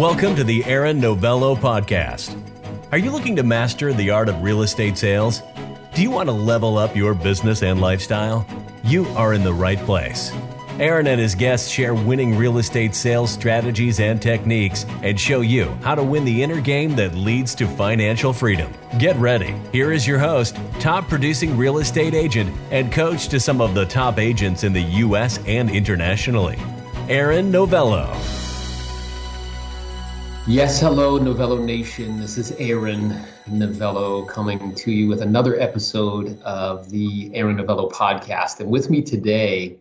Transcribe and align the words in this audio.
Welcome 0.00 0.34
to 0.36 0.44
the 0.44 0.64
Aaron 0.64 0.98
Novello 0.98 1.54
podcast. 1.54 2.34
Are 2.90 2.96
you 2.96 3.10
looking 3.10 3.36
to 3.36 3.42
master 3.42 3.92
the 3.92 4.08
art 4.08 4.30
of 4.30 4.42
real 4.42 4.62
estate 4.62 4.96
sales? 4.96 5.42
Do 5.94 6.00
you 6.00 6.10
want 6.10 6.30
to 6.30 6.32
level 6.32 6.78
up 6.78 6.96
your 6.96 7.12
business 7.12 7.62
and 7.62 7.82
lifestyle? 7.82 8.46
You 8.82 9.04
are 9.08 9.34
in 9.34 9.44
the 9.44 9.52
right 9.52 9.78
place. 9.80 10.32
Aaron 10.78 11.06
and 11.06 11.20
his 11.20 11.34
guests 11.34 11.68
share 11.68 11.92
winning 11.94 12.34
real 12.34 12.56
estate 12.56 12.94
sales 12.94 13.30
strategies 13.30 14.00
and 14.00 14.22
techniques 14.22 14.86
and 15.02 15.20
show 15.20 15.42
you 15.42 15.66
how 15.82 15.94
to 15.94 16.02
win 16.02 16.24
the 16.24 16.42
inner 16.42 16.62
game 16.62 16.96
that 16.96 17.14
leads 17.14 17.54
to 17.56 17.66
financial 17.66 18.32
freedom. 18.32 18.72
Get 18.96 19.16
ready. 19.16 19.54
Here 19.70 19.92
is 19.92 20.06
your 20.06 20.18
host, 20.18 20.56
top 20.78 21.10
producing 21.10 21.58
real 21.58 21.76
estate 21.76 22.14
agent 22.14 22.56
and 22.70 22.90
coach 22.90 23.28
to 23.28 23.38
some 23.38 23.60
of 23.60 23.74
the 23.74 23.84
top 23.84 24.18
agents 24.18 24.64
in 24.64 24.72
the 24.72 24.80
U.S. 24.80 25.38
and 25.46 25.68
internationally, 25.68 26.58
Aaron 27.10 27.50
Novello. 27.50 28.18
Yes, 30.46 30.80
hello, 30.80 31.18
Novello 31.18 31.58
Nation. 31.58 32.18
This 32.18 32.38
is 32.38 32.52
Aaron 32.52 33.14
Novello 33.46 34.24
coming 34.24 34.74
to 34.76 34.90
you 34.90 35.06
with 35.06 35.20
another 35.20 35.60
episode 35.60 36.40
of 36.40 36.90
the 36.90 37.30
Aaron 37.34 37.56
Novello 37.56 37.90
podcast. 37.90 38.58
And 38.58 38.70
with 38.70 38.88
me 38.88 39.02
today, 39.02 39.76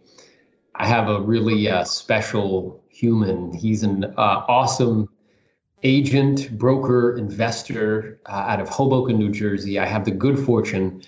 I 0.76 0.86
have 0.86 1.08
a 1.08 1.22
really 1.22 1.70
uh, 1.70 1.86
special 1.86 2.84
human. 2.90 3.54
He's 3.54 3.84
an 3.84 4.04
uh, 4.04 4.46
awesome 4.48 5.10
agent, 5.82 6.52
broker, 6.58 7.18
investor 7.18 8.20
uh, 8.26 8.32
out 8.32 8.60
of 8.60 8.68
Hoboken, 8.68 9.18
New 9.18 9.32
Jersey. 9.32 9.80
I 9.80 9.86
have 9.86 10.04
the 10.04 10.12
good 10.12 10.38
fortune 10.38 11.04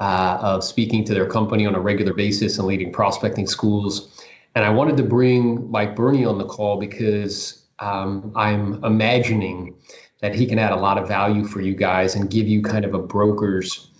uh, 0.00 0.38
of 0.40 0.64
speaking 0.64 1.04
to 1.04 1.14
their 1.14 1.26
company 1.26 1.64
on 1.64 1.76
a 1.76 1.80
regular 1.80 2.12
basis 2.12 2.58
and 2.58 2.66
leading 2.66 2.92
prospecting 2.92 3.46
schools. 3.46 4.20
And 4.56 4.64
I 4.64 4.70
wanted 4.70 4.96
to 4.96 5.04
bring 5.04 5.70
Mike 5.70 5.94
Berney 5.94 6.24
on 6.24 6.38
the 6.38 6.44
call 6.44 6.78
because 6.78 7.65
um, 7.78 8.32
I'm 8.34 8.84
imagining 8.84 9.76
that 10.20 10.34
he 10.34 10.46
can 10.46 10.58
add 10.58 10.72
a 10.72 10.76
lot 10.76 10.98
of 10.98 11.08
value 11.08 11.44
for 11.44 11.60
you 11.60 11.74
guys 11.74 12.14
and 12.14 12.30
give 12.30 12.48
you 12.48 12.62
kind 12.62 12.84
of 12.84 12.94
a 12.94 12.98
broker's 12.98 13.90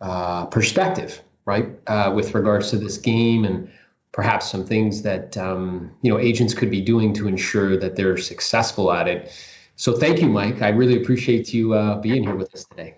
uh, 0.00 0.46
perspective, 0.46 1.22
right, 1.44 1.68
uh, 1.86 2.12
with 2.14 2.34
regards 2.34 2.70
to 2.70 2.76
this 2.76 2.98
game 2.98 3.44
and 3.44 3.70
perhaps 4.12 4.50
some 4.50 4.64
things 4.64 5.02
that 5.02 5.36
um, 5.36 5.92
you 6.02 6.12
know 6.12 6.18
agents 6.18 6.54
could 6.54 6.70
be 6.70 6.80
doing 6.80 7.12
to 7.14 7.26
ensure 7.26 7.76
that 7.76 7.96
they're 7.96 8.16
successful 8.16 8.92
at 8.92 9.08
it. 9.08 9.32
So 9.76 9.96
thank 9.96 10.20
you, 10.20 10.28
Mike. 10.28 10.62
I 10.62 10.68
really 10.68 11.02
appreciate 11.02 11.52
you 11.52 11.74
uh, 11.74 12.00
being 12.00 12.22
here 12.22 12.36
with 12.36 12.54
us 12.54 12.64
today. 12.64 12.96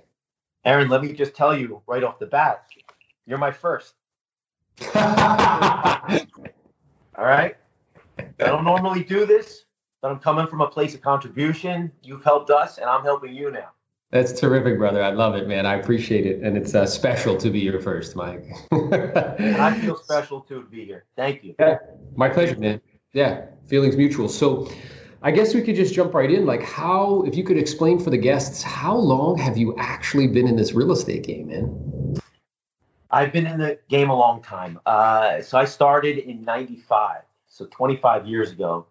Aaron, 0.64 0.88
let 0.88 1.02
me 1.02 1.12
just 1.12 1.34
tell 1.34 1.56
you 1.56 1.80
right 1.86 2.02
off 2.02 2.18
the 2.18 2.26
bat, 2.26 2.66
you're 3.24 3.38
my 3.38 3.52
first. 3.52 3.94
All 4.94 5.02
right. 7.24 7.56
I 8.18 8.24
don't 8.38 8.64
normally 8.64 9.04
do 9.04 9.24
this, 9.24 9.65
but 10.06 10.12
I'm 10.12 10.20
coming 10.20 10.46
from 10.46 10.60
a 10.60 10.68
place 10.68 10.94
of 10.94 11.00
contribution. 11.00 11.90
You've 12.04 12.22
helped 12.22 12.48
us, 12.48 12.78
and 12.78 12.88
I'm 12.88 13.02
helping 13.02 13.34
you 13.34 13.50
now. 13.50 13.70
That's 14.12 14.32
terrific, 14.38 14.78
brother. 14.78 15.02
I 15.02 15.10
love 15.10 15.34
it, 15.34 15.48
man. 15.48 15.66
I 15.66 15.74
appreciate 15.74 16.26
it, 16.26 16.44
and 16.44 16.56
it's 16.56 16.76
uh, 16.76 16.86
special 16.86 17.36
to 17.38 17.50
be 17.50 17.58
your 17.58 17.80
first, 17.80 18.14
Mike. 18.14 18.44
I 18.70 19.76
feel 19.80 19.96
special 20.04 20.42
too 20.42 20.62
to 20.62 20.68
be 20.68 20.84
here. 20.84 21.06
Thank 21.16 21.42
you. 21.42 21.56
Yeah, 21.58 21.78
my 22.14 22.28
pleasure, 22.28 22.56
man. 22.56 22.80
Yeah, 23.14 23.46
feelings 23.66 23.96
mutual. 23.96 24.28
So, 24.28 24.70
I 25.22 25.32
guess 25.32 25.56
we 25.56 25.62
could 25.62 25.74
just 25.74 25.92
jump 25.92 26.14
right 26.14 26.30
in. 26.30 26.46
Like, 26.46 26.62
how, 26.62 27.24
if 27.26 27.34
you 27.34 27.42
could 27.42 27.58
explain 27.58 27.98
for 27.98 28.10
the 28.10 28.18
guests, 28.18 28.62
how 28.62 28.94
long 28.94 29.36
have 29.38 29.56
you 29.56 29.74
actually 29.76 30.28
been 30.28 30.46
in 30.46 30.54
this 30.54 30.72
real 30.72 30.92
estate 30.92 31.24
game, 31.24 31.48
man? 31.48 32.16
I've 33.10 33.32
been 33.32 33.48
in 33.48 33.58
the 33.58 33.80
game 33.88 34.10
a 34.10 34.16
long 34.16 34.40
time. 34.40 34.78
Uh, 34.86 35.42
so 35.42 35.58
I 35.58 35.64
started 35.64 36.18
in 36.18 36.42
'95, 36.42 37.22
so 37.48 37.66
25 37.66 38.28
years 38.28 38.52
ago. 38.52 38.86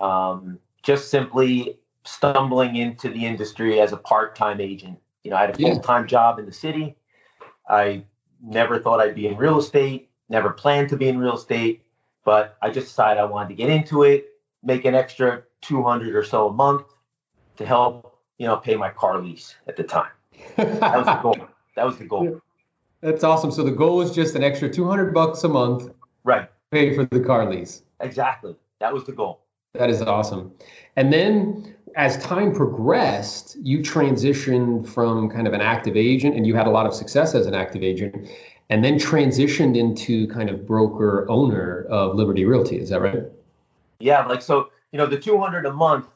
Um, 0.00 0.58
just 0.82 1.10
simply 1.10 1.78
stumbling 2.04 2.76
into 2.76 3.08
the 3.08 3.24
industry 3.24 3.80
as 3.80 3.92
a 3.92 3.96
part-time 3.96 4.60
agent. 4.60 4.98
You 5.22 5.30
know, 5.30 5.36
I 5.36 5.42
had 5.42 5.50
a 5.50 5.58
full-time 5.58 6.02
yeah. 6.02 6.08
job 6.08 6.38
in 6.38 6.46
the 6.46 6.52
city. 6.52 6.96
I 7.68 8.04
never 8.42 8.78
thought 8.78 9.00
I'd 9.00 9.14
be 9.14 9.26
in 9.26 9.36
real 9.36 9.58
estate, 9.58 10.10
never 10.28 10.50
planned 10.50 10.90
to 10.90 10.96
be 10.96 11.08
in 11.08 11.18
real 11.18 11.36
estate, 11.36 11.82
but 12.24 12.56
I 12.60 12.70
just 12.70 12.88
decided 12.88 13.20
I 13.20 13.24
wanted 13.24 13.48
to 13.50 13.54
get 13.54 13.70
into 13.70 14.02
it, 14.02 14.26
make 14.62 14.84
an 14.84 14.94
extra 14.94 15.42
200 15.62 16.14
or 16.14 16.24
so 16.24 16.48
a 16.48 16.52
month 16.52 16.86
to 17.56 17.64
help, 17.64 18.18
you 18.38 18.46
know, 18.46 18.56
pay 18.56 18.76
my 18.76 18.90
car 18.90 19.20
lease 19.22 19.54
at 19.66 19.76
the 19.76 19.82
time. 19.82 20.10
That 20.56 20.96
was 20.96 21.06
the 21.06 21.20
goal. 21.22 21.36
That 21.76 21.86
was 21.86 21.98
the 21.98 22.04
goal. 22.04 22.40
That's 23.00 23.24
awesome. 23.24 23.50
So 23.50 23.64
the 23.64 23.72
goal 23.72 23.96
was 23.96 24.14
just 24.14 24.36
an 24.36 24.44
extra 24.44 24.70
200 24.70 25.12
bucks 25.12 25.42
a 25.42 25.48
month. 25.48 25.90
Right. 26.22 26.48
Pay 26.70 26.94
for 26.94 27.04
the 27.04 27.18
car 27.18 27.50
lease. 27.50 27.82
Exactly. 27.98 28.54
That 28.78 28.94
was 28.94 29.02
the 29.02 29.10
goal. 29.10 29.43
That 29.74 29.90
is 29.90 30.00
awesome. 30.02 30.52
And 30.96 31.12
then 31.12 31.74
as 31.96 32.16
time 32.18 32.54
progressed, 32.54 33.56
you 33.60 33.80
transitioned 33.80 34.88
from 34.88 35.28
kind 35.30 35.46
of 35.46 35.52
an 35.52 35.60
active 35.60 35.96
agent 35.96 36.36
and 36.36 36.46
you 36.46 36.54
had 36.54 36.66
a 36.66 36.70
lot 36.70 36.86
of 36.86 36.94
success 36.94 37.34
as 37.34 37.46
an 37.46 37.54
active 37.54 37.82
agent 37.82 38.28
and 38.70 38.84
then 38.84 38.98
transitioned 38.98 39.76
into 39.76 40.26
kind 40.28 40.48
of 40.48 40.66
broker 40.66 41.26
owner 41.28 41.86
of 41.90 42.14
Liberty 42.14 42.44
Realty. 42.44 42.78
Is 42.78 42.90
that 42.90 43.00
right? 43.00 43.24
Yeah, 43.98 44.24
like 44.26 44.42
so, 44.42 44.70
you 44.92 44.98
know, 44.98 45.06
the 45.06 45.18
200 45.18 45.66
a 45.66 45.72
month, 45.72 46.06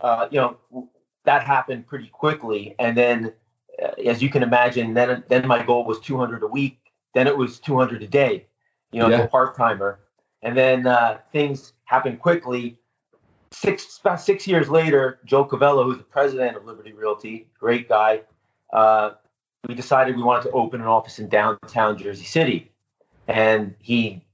uh, 0.00 0.28
you 0.30 0.40
know, 0.40 0.88
that 1.24 1.42
happened 1.42 1.86
pretty 1.86 2.08
quickly. 2.08 2.74
And 2.78 2.96
then, 2.96 3.32
uh, 3.82 3.92
as 4.04 4.22
you 4.22 4.28
can 4.28 4.42
imagine, 4.42 4.94
then 4.94 5.24
then 5.28 5.46
my 5.46 5.64
goal 5.64 5.84
was 5.84 6.00
200 6.00 6.42
a 6.42 6.46
week. 6.46 6.78
Then 7.14 7.26
it 7.26 7.36
was 7.36 7.58
200 7.60 8.02
a 8.02 8.06
day, 8.06 8.46
you 8.92 9.00
know, 9.00 9.08
yeah. 9.08 9.26
part 9.26 9.56
timer. 9.56 10.00
And 10.42 10.56
then 10.56 10.86
uh, 10.86 11.18
things 11.32 11.72
happened 11.84 12.20
quickly 12.20 12.78
six 13.52 13.98
about 13.98 14.20
six 14.20 14.46
years 14.46 14.68
later, 14.68 15.18
Joe 15.24 15.44
Cavello, 15.44 15.84
who's 15.84 15.98
the 15.98 16.04
president 16.04 16.56
of 16.56 16.64
Liberty 16.64 16.92
Realty, 16.92 17.48
great 17.58 17.88
guy, 17.88 18.22
uh, 18.72 19.12
we 19.68 19.74
decided 19.74 20.16
we 20.16 20.22
wanted 20.22 20.44
to 20.44 20.50
open 20.52 20.80
an 20.80 20.86
office 20.86 21.18
in 21.18 21.28
downtown 21.28 21.98
Jersey 21.98 22.24
City, 22.24 22.72
and 23.26 23.74
he 23.80 24.24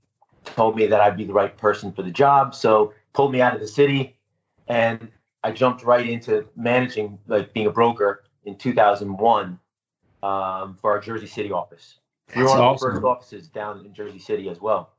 told 0.44 0.76
me 0.76 0.86
that 0.86 1.00
I'd 1.00 1.16
be 1.16 1.24
the 1.24 1.32
right 1.32 1.56
person 1.56 1.92
for 1.92 2.02
the 2.02 2.10
job. 2.10 2.54
So 2.54 2.92
pulled 3.12 3.32
me 3.32 3.40
out 3.40 3.54
of 3.54 3.60
the 3.60 3.68
city, 3.68 4.16
and 4.68 5.08
I 5.44 5.52
jumped 5.52 5.84
right 5.84 6.06
into 6.06 6.46
managing, 6.56 7.18
like 7.26 7.52
being 7.52 7.66
a 7.66 7.70
broker 7.70 8.24
in 8.44 8.56
2001 8.56 9.58
um, 10.22 10.76
for 10.80 10.90
our 10.90 11.00
Jersey 11.00 11.26
City 11.26 11.52
office. 11.52 11.98
That's 12.28 12.38
we 12.38 12.42
were 12.44 12.50
one 12.50 12.60
awesome. 12.60 12.88
of 12.88 12.94
the 12.94 13.00
first 13.00 13.04
offices 13.04 13.48
down 13.48 13.84
in 13.84 13.94
Jersey 13.94 14.18
City 14.18 14.48
as 14.48 14.60
well. 14.60 14.92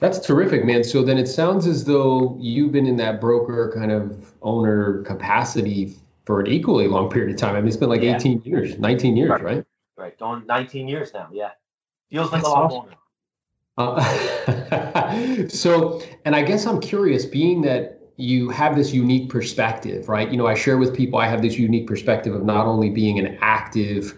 That's 0.00 0.18
terrific, 0.18 0.64
man. 0.64 0.84
So 0.84 1.02
then 1.02 1.18
it 1.18 1.28
sounds 1.28 1.66
as 1.66 1.84
though 1.84 2.36
you've 2.40 2.72
been 2.72 2.86
in 2.86 2.96
that 2.96 3.20
broker 3.20 3.72
kind 3.74 3.92
of 3.92 4.32
owner 4.42 5.02
capacity 5.02 5.96
for 6.24 6.40
an 6.40 6.46
equally 6.46 6.88
long 6.88 7.10
period 7.10 7.30
of 7.30 7.36
time. 7.36 7.54
I 7.54 7.60
mean, 7.60 7.68
it's 7.68 7.76
been 7.76 7.88
like 7.88 8.02
yeah. 8.02 8.16
18 8.16 8.42
years, 8.44 8.78
19 8.78 9.16
years, 9.16 9.30
right? 9.30 9.42
Right. 9.42 9.64
right. 9.96 10.18
Going 10.18 10.46
19 10.46 10.88
years 10.88 11.12
now. 11.14 11.28
Yeah. 11.32 11.50
Feels 12.10 12.32
like 12.32 12.42
That's 12.42 12.52
a 12.52 12.56
lot 12.56 12.72
awesome. 12.72 12.94
Uh, 13.76 15.48
so, 15.48 16.00
and 16.24 16.36
I 16.36 16.42
guess 16.42 16.66
I'm 16.66 16.80
curious, 16.80 17.24
being 17.24 17.62
that 17.62 18.00
you 18.16 18.48
have 18.50 18.76
this 18.76 18.92
unique 18.92 19.28
perspective, 19.28 20.08
right? 20.08 20.30
You 20.30 20.36
know, 20.36 20.46
I 20.46 20.54
share 20.54 20.78
with 20.78 20.94
people 20.94 21.18
I 21.18 21.26
have 21.26 21.42
this 21.42 21.58
unique 21.58 21.86
perspective 21.86 22.34
of 22.34 22.44
not 22.44 22.66
only 22.66 22.90
being 22.90 23.18
an 23.18 23.38
active 23.40 24.16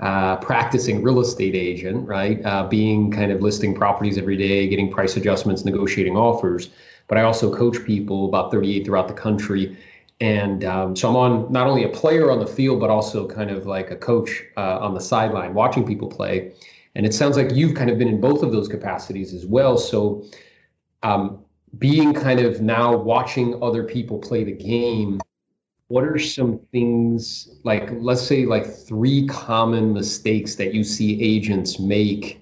uh, 0.00 0.36
practicing 0.38 1.02
real 1.02 1.20
estate 1.20 1.54
agent, 1.54 2.08
right? 2.08 2.44
Uh, 2.44 2.66
being 2.66 3.10
kind 3.10 3.30
of 3.30 3.42
listing 3.42 3.74
properties 3.74 4.16
every 4.16 4.36
day, 4.36 4.66
getting 4.66 4.90
price 4.90 5.16
adjustments, 5.16 5.64
negotiating 5.64 6.16
offers. 6.16 6.70
But 7.06 7.18
I 7.18 7.22
also 7.22 7.54
coach 7.54 7.84
people 7.84 8.26
about 8.26 8.50
38 8.50 8.86
throughout 8.86 9.08
the 9.08 9.14
country. 9.14 9.76
And 10.20 10.64
um, 10.64 10.96
so 10.96 11.08
I'm 11.08 11.16
on 11.16 11.52
not 11.52 11.66
only 11.66 11.84
a 11.84 11.88
player 11.88 12.30
on 12.30 12.38
the 12.38 12.46
field, 12.46 12.80
but 12.80 12.88
also 12.88 13.26
kind 13.28 13.50
of 13.50 13.66
like 13.66 13.90
a 13.90 13.96
coach 13.96 14.42
uh, 14.56 14.78
on 14.78 14.94
the 14.94 15.00
sideline 15.00 15.54
watching 15.54 15.86
people 15.86 16.08
play. 16.08 16.52
And 16.94 17.04
it 17.04 17.14
sounds 17.14 17.36
like 17.36 17.52
you've 17.52 17.74
kind 17.74 17.90
of 17.90 17.98
been 17.98 18.08
in 18.08 18.20
both 18.20 18.42
of 18.42 18.52
those 18.52 18.68
capacities 18.68 19.34
as 19.34 19.44
well. 19.44 19.76
So 19.76 20.24
um, 21.02 21.44
being 21.78 22.14
kind 22.14 22.40
of 22.40 22.60
now 22.60 22.96
watching 22.96 23.62
other 23.62 23.84
people 23.84 24.18
play 24.18 24.44
the 24.44 24.52
game 24.52 25.20
what 25.90 26.04
are 26.04 26.18
some 26.18 26.60
things 26.70 27.48
like 27.64 27.90
let's 27.92 28.22
say 28.22 28.46
like 28.46 28.64
three 28.64 29.26
common 29.26 29.92
mistakes 29.92 30.54
that 30.54 30.72
you 30.72 30.84
see 30.84 31.20
agents 31.20 31.80
make 31.80 32.40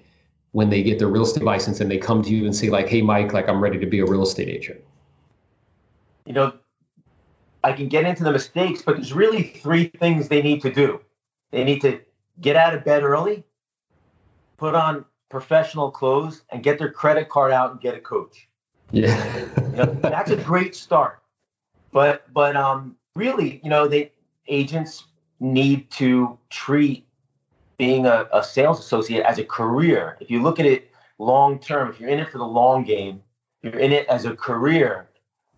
when 0.51 0.69
they 0.69 0.83
get 0.83 0.99
their 0.99 1.07
real 1.07 1.23
estate 1.23 1.43
license 1.43 1.79
and 1.79 1.89
they 1.89 1.97
come 1.97 2.21
to 2.21 2.29
you 2.29 2.45
and 2.45 2.55
say 2.55 2.69
like 2.69 2.87
hey 2.87 3.01
mike 3.01 3.33
like 3.33 3.49
i'm 3.49 3.59
ready 3.59 3.79
to 3.79 3.87
be 3.87 3.99
a 3.99 4.05
real 4.05 4.21
estate 4.21 4.49
agent 4.49 4.79
you 6.25 6.33
know 6.33 6.53
i 7.63 7.73
can 7.73 7.87
get 7.87 8.05
into 8.05 8.23
the 8.23 8.31
mistakes 8.31 8.83
but 8.83 8.95
there's 8.95 9.13
really 9.13 9.41
three 9.41 9.87
things 9.87 10.29
they 10.29 10.41
need 10.41 10.61
to 10.61 10.71
do. 10.71 11.01
They 11.51 11.63
need 11.63 11.81
to 11.81 11.99
get 12.39 12.55
out 12.55 12.75
of 12.75 12.85
bed 12.85 13.03
early 13.03 13.43
put 14.57 14.75
on 14.75 15.05
professional 15.29 15.89
clothes 15.89 16.43
and 16.51 16.61
get 16.61 16.77
their 16.77 16.91
credit 16.91 17.29
card 17.29 17.51
out 17.51 17.71
and 17.71 17.81
get 17.81 17.95
a 17.95 17.99
coach. 17.99 18.47
Yeah. 18.91 19.37
You 19.57 19.75
know, 19.77 19.85
that's 20.01 20.31
a 20.31 20.35
great 20.35 20.75
start. 20.75 21.21
But 21.91 22.31
but 22.31 22.55
um 22.55 22.95
really, 23.19 23.59
you 23.63 23.69
know, 23.69 23.87
they 23.87 24.11
agents 24.47 25.03
need 25.39 25.91
to 25.91 26.37
treat 26.49 27.05
being 27.77 28.05
a, 28.05 28.27
a 28.33 28.43
sales 28.43 28.79
associate 28.79 29.23
as 29.25 29.37
a 29.37 29.43
career. 29.43 30.17
If 30.19 30.31
you 30.31 30.41
look 30.41 30.59
at 30.59 30.65
it 30.65 30.91
long 31.17 31.59
term, 31.59 31.89
if 31.89 31.99
you're 31.99 32.09
in 32.09 32.19
it 32.19 32.29
for 32.29 32.39
the 32.39 32.51
long 32.61 32.83
game, 32.83 33.21
you're 33.61 33.79
in 33.79 33.91
it 33.91 34.07
as 34.07 34.25
a 34.25 34.35
career. 34.35 35.09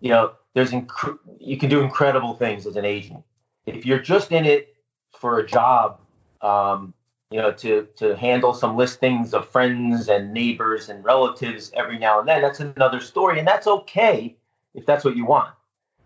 You 0.02 0.10
know, 0.10 0.34
there's 0.54 0.72
inc- 0.72 1.19
you 1.40 1.58
can 1.58 1.69
do 1.69 1.81
incredible 1.81 2.34
things 2.34 2.66
as 2.66 2.75
an 2.75 2.86
agent. 2.86 3.24
If 3.66 3.86
you're 3.86 4.00
just 4.00 4.31
in 4.31 4.46
it 4.46 4.75
for 5.12 5.40
a 5.40 5.46
job, 5.46 6.00
um, 6.42 6.94
you 7.30 7.40
know, 7.40 7.52
to 7.54 7.88
to 7.98 8.16
handle 8.16 8.54
some 8.54 8.75
listings 8.75 9.34
of 9.34 9.48
friends 9.48 10.10
and 10.10 10.34
neighbors 10.34 10.90
and 10.90 11.04
relatives 11.04 11.72
every 11.75 11.98
now 11.98 12.19
and 12.19 12.28
then, 12.28 12.42
that's 12.42 12.60
another 12.60 13.00
story, 13.00 13.40
and 13.40 13.48
that's 13.48 13.68
okay 13.68 14.36
if 14.74 14.86
that's 14.86 15.06
what 15.06 15.16
you 15.16 15.25
want. 15.25 15.54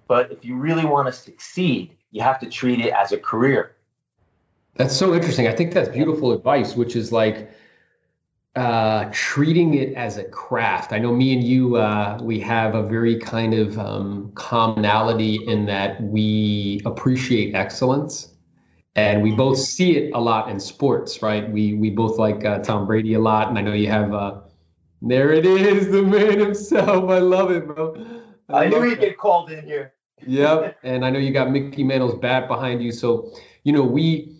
But 0.07 0.31
if 0.31 0.45
you 0.45 0.55
really 0.55 0.85
want 0.85 1.07
to 1.07 1.13
succeed, 1.13 1.95
you 2.11 2.21
have 2.21 2.39
to 2.39 2.49
treat 2.49 2.79
it 2.79 2.93
as 2.93 3.11
a 3.11 3.17
career. 3.17 3.75
That's 4.75 4.95
so 4.95 5.13
interesting. 5.13 5.47
I 5.47 5.53
think 5.53 5.73
that's 5.73 5.89
beautiful 5.89 6.33
advice, 6.33 6.75
which 6.75 6.95
is 6.95 7.11
like 7.11 7.49
uh, 8.55 9.09
treating 9.11 9.73
it 9.73 9.93
as 9.95 10.17
a 10.17 10.23
craft. 10.23 10.93
I 10.93 10.99
know 10.99 11.13
me 11.13 11.33
and 11.33 11.43
you, 11.43 11.77
uh, 11.77 12.19
we 12.21 12.39
have 12.41 12.75
a 12.75 12.83
very 12.83 13.19
kind 13.19 13.53
of 13.53 13.77
um, 13.77 14.31
commonality 14.35 15.39
in 15.47 15.65
that 15.65 16.01
we 16.01 16.81
appreciate 16.85 17.55
excellence, 17.55 18.29
and 18.95 19.21
we 19.21 19.31
both 19.31 19.57
see 19.57 19.97
it 19.97 20.13
a 20.13 20.19
lot 20.19 20.49
in 20.49 20.59
sports, 20.59 21.21
right? 21.21 21.49
We 21.51 21.73
we 21.73 21.89
both 21.89 22.17
like 22.17 22.45
uh, 22.45 22.59
Tom 22.59 22.85
Brady 22.85 23.13
a 23.15 23.19
lot, 23.19 23.49
and 23.49 23.57
I 23.57 23.61
know 23.61 23.73
you 23.73 23.89
have. 23.89 24.13
Uh, 24.13 24.41
there 25.01 25.31
it 25.33 25.45
is, 25.45 25.91
the 25.91 26.01
man 26.01 26.39
himself. 26.39 27.09
I 27.09 27.19
love 27.19 27.51
it, 27.51 27.67
bro. 27.67 28.23
I, 28.49 28.65
I 28.65 28.69
knew 28.69 28.81
he'd 28.81 28.99
get 28.99 29.17
called 29.17 29.51
in 29.51 29.65
here. 29.65 29.93
yep, 30.25 30.77
and 30.83 31.05
I 31.05 31.09
know 31.09 31.19
you 31.19 31.31
got 31.33 31.51
Mickey 31.51 31.83
Mantle's 31.83 32.15
bat 32.15 32.47
behind 32.47 32.83
you, 32.83 32.91
so 32.91 33.33
you 33.63 33.73
know 33.73 33.83
we 33.83 34.35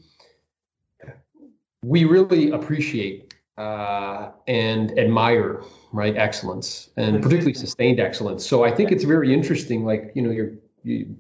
we 1.84 2.06
really 2.06 2.52
appreciate 2.52 3.34
uh, 3.58 4.32
and 4.48 4.98
admire 4.98 5.62
right 5.94 6.18
excellence 6.18 6.90
and 6.98 7.22
particularly 7.22 7.54
sustained 7.54 8.00
excellence. 8.00 8.46
So 8.46 8.66
i 8.66 8.72
think 8.72 8.92
it's 8.92 9.06
very 9.06 9.34
interesting 9.34 9.86
like 9.86 10.12
you 10.14 10.22
know 10.22 10.32
you're 10.32 10.52
you, 10.84 11.16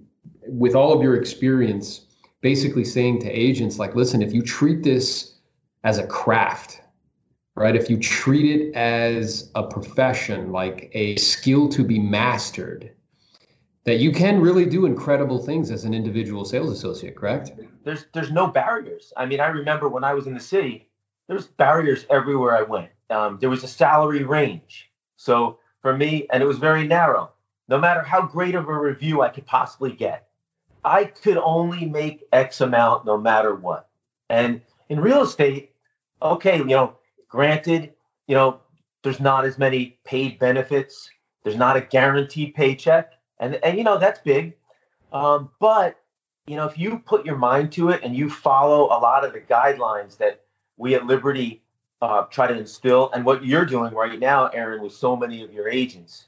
with 0.47 0.75
all 0.75 0.93
of 0.93 1.01
your 1.01 1.15
experience 1.15 2.01
basically 2.41 2.83
saying 2.83 3.19
to 3.21 3.29
agents 3.29 3.79
like 3.79 3.95
listen 3.95 4.21
if 4.21 4.33
you 4.33 4.41
treat 4.41 4.83
this 4.83 5.35
as 5.83 5.97
a 5.97 6.05
craft 6.05 6.81
right 7.55 7.75
if 7.75 7.89
you 7.89 7.97
treat 7.97 8.61
it 8.61 8.75
as 8.75 9.51
a 9.55 9.63
profession 9.63 10.51
like 10.51 10.89
a 10.93 11.15
skill 11.17 11.69
to 11.69 11.83
be 11.83 11.99
mastered 11.99 12.91
that 13.83 13.97
you 13.97 14.11
can 14.11 14.41
really 14.41 14.65
do 14.65 14.85
incredible 14.85 15.37
things 15.37 15.69
as 15.69 15.85
an 15.85 15.93
individual 15.93 16.45
sales 16.45 16.71
associate 16.71 17.15
correct 17.15 17.51
there's 17.83 18.05
there's 18.13 18.31
no 18.31 18.47
barriers 18.47 19.13
i 19.17 19.25
mean 19.25 19.39
i 19.39 19.47
remember 19.47 19.87
when 19.87 20.03
i 20.03 20.13
was 20.13 20.27
in 20.27 20.33
the 20.33 20.39
city 20.39 20.89
there's 21.27 21.47
barriers 21.47 22.05
everywhere 22.09 22.55
I 22.55 22.61
went. 22.63 22.89
Um, 23.09 23.37
there 23.39 23.49
was 23.49 23.63
a 23.63 23.67
salary 23.67 24.23
range. 24.23 24.91
So 25.17 25.59
for 25.81 25.95
me, 25.95 26.27
and 26.31 26.41
it 26.41 26.45
was 26.45 26.57
very 26.57 26.87
narrow. 26.87 27.31
No 27.67 27.79
matter 27.79 28.03
how 28.03 28.21
great 28.21 28.55
of 28.55 28.67
a 28.67 28.79
review 28.79 29.21
I 29.21 29.29
could 29.29 29.45
possibly 29.45 29.91
get, 29.91 30.27
I 30.83 31.05
could 31.05 31.37
only 31.37 31.85
make 31.85 32.27
X 32.31 32.61
amount 32.61 33.05
no 33.05 33.17
matter 33.17 33.55
what. 33.55 33.89
And 34.29 34.61
in 34.87 34.99
real 34.99 35.23
estate, 35.23 35.71
okay, 36.21 36.57
you 36.57 36.65
know, 36.65 36.97
granted, 37.35 37.93
you 38.27 38.35
know, 38.35 38.61
there's 39.03 39.19
not 39.19 39.45
as 39.45 39.57
many 39.59 39.99
paid 40.05 40.39
benefits. 40.39 41.09
There's 41.43 41.57
not 41.57 41.77
a 41.77 41.81
guaranteed 41.81 42.55
paycheck, 42.55 43.13
and 43.39 43.55
and 43.57 43.77
you 43.77 43.83
know 43.83 43.97
that's 43.99 44.21
big. 44.21 44.55
Um, 45.11 45.51
but 45.59 45.99
you 46.47 46.55
know, 46.55 46.65
if 46.67 46.77
you 46.79 46.99
put 46.99 47.25
your 47.25 47.37
mind 47.37 47.73
to 47.73 47.89
it 47.89 48.01
and 48.03 48.15
you 48.15 48.29
follow 48.29 48.85
a 48.85 48.99
lot 48.99 49.25
of 49.25 49.33
the 49.33 49.41
guidelines 49.41 50.17
that 50.19 50.43
we 50.77 50.95
at 50.95 51.05
Liberty 51.07 51.63
uh, 52.01 52.23
try 52.23 52.47
to 52.47 52.57
instill, 52.57 53.11
and 53.13 53.25
what 53.25 53.45
you're 53.45 53.65
doing 53.65 53.93
right 53.93 54.19
now, 54.19 54.47
Aaron, 54.47 54.81
with 54.81 54.93
so 54.93 55.17
many 55.17 55.43
of 55.43 55.53
your 55.53 55.69
agents, 55.69 56.27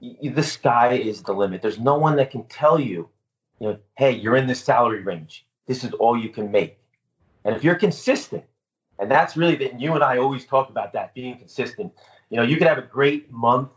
y- 0.00 0.16
the 0.34 0.42
sky 0.44 0.94
is 0.94 1.22
the 1.22 1.34
limit. 1.34 1.62
There's 1.62 1.80
no 1.80 1.98
one 1.98 2.16
that 2.16 2.32
can 2.32 2.44
tell 2.46 2.80
you, 2.80 3.10
you 3.60 3.68
know, 3.68 3.78
hey, 3.98 4.12
you're 4.12 4.36
in 4.36 4.48
this 4.48 4.64
salary 4.64 5.02
range. 5.02 5.46
This 5.68 5.84
is 5.84 5.92
all 5.94 6.18
you 6.18 6.30
can 6.30 6.50
make. 6.52 6.78
And 7.44 7.56
if 7.56 7.64
you're 7.64 7.76
consistent, 7.76 8.44
and 8.98 9.10
that's 9.10 9.36
really 9.36 9.56
that 9.56 9.80
you 9.80 9.94
and 9.94 10.02
I 10.02 10.18
always 10.18 10.44
talk 10.44 10.70
about 10.70 10.92
that 10.92 11.14
being 11.14 11.36
consistent. 11.38 11.92
You 12.30 12.36
know, 12.36 12.42
you 12.42 12.56
could 12.56 12.66
have 12.66 12.78
a 12.78 12.82
great 12.82 13.30
month, 13.30 13.70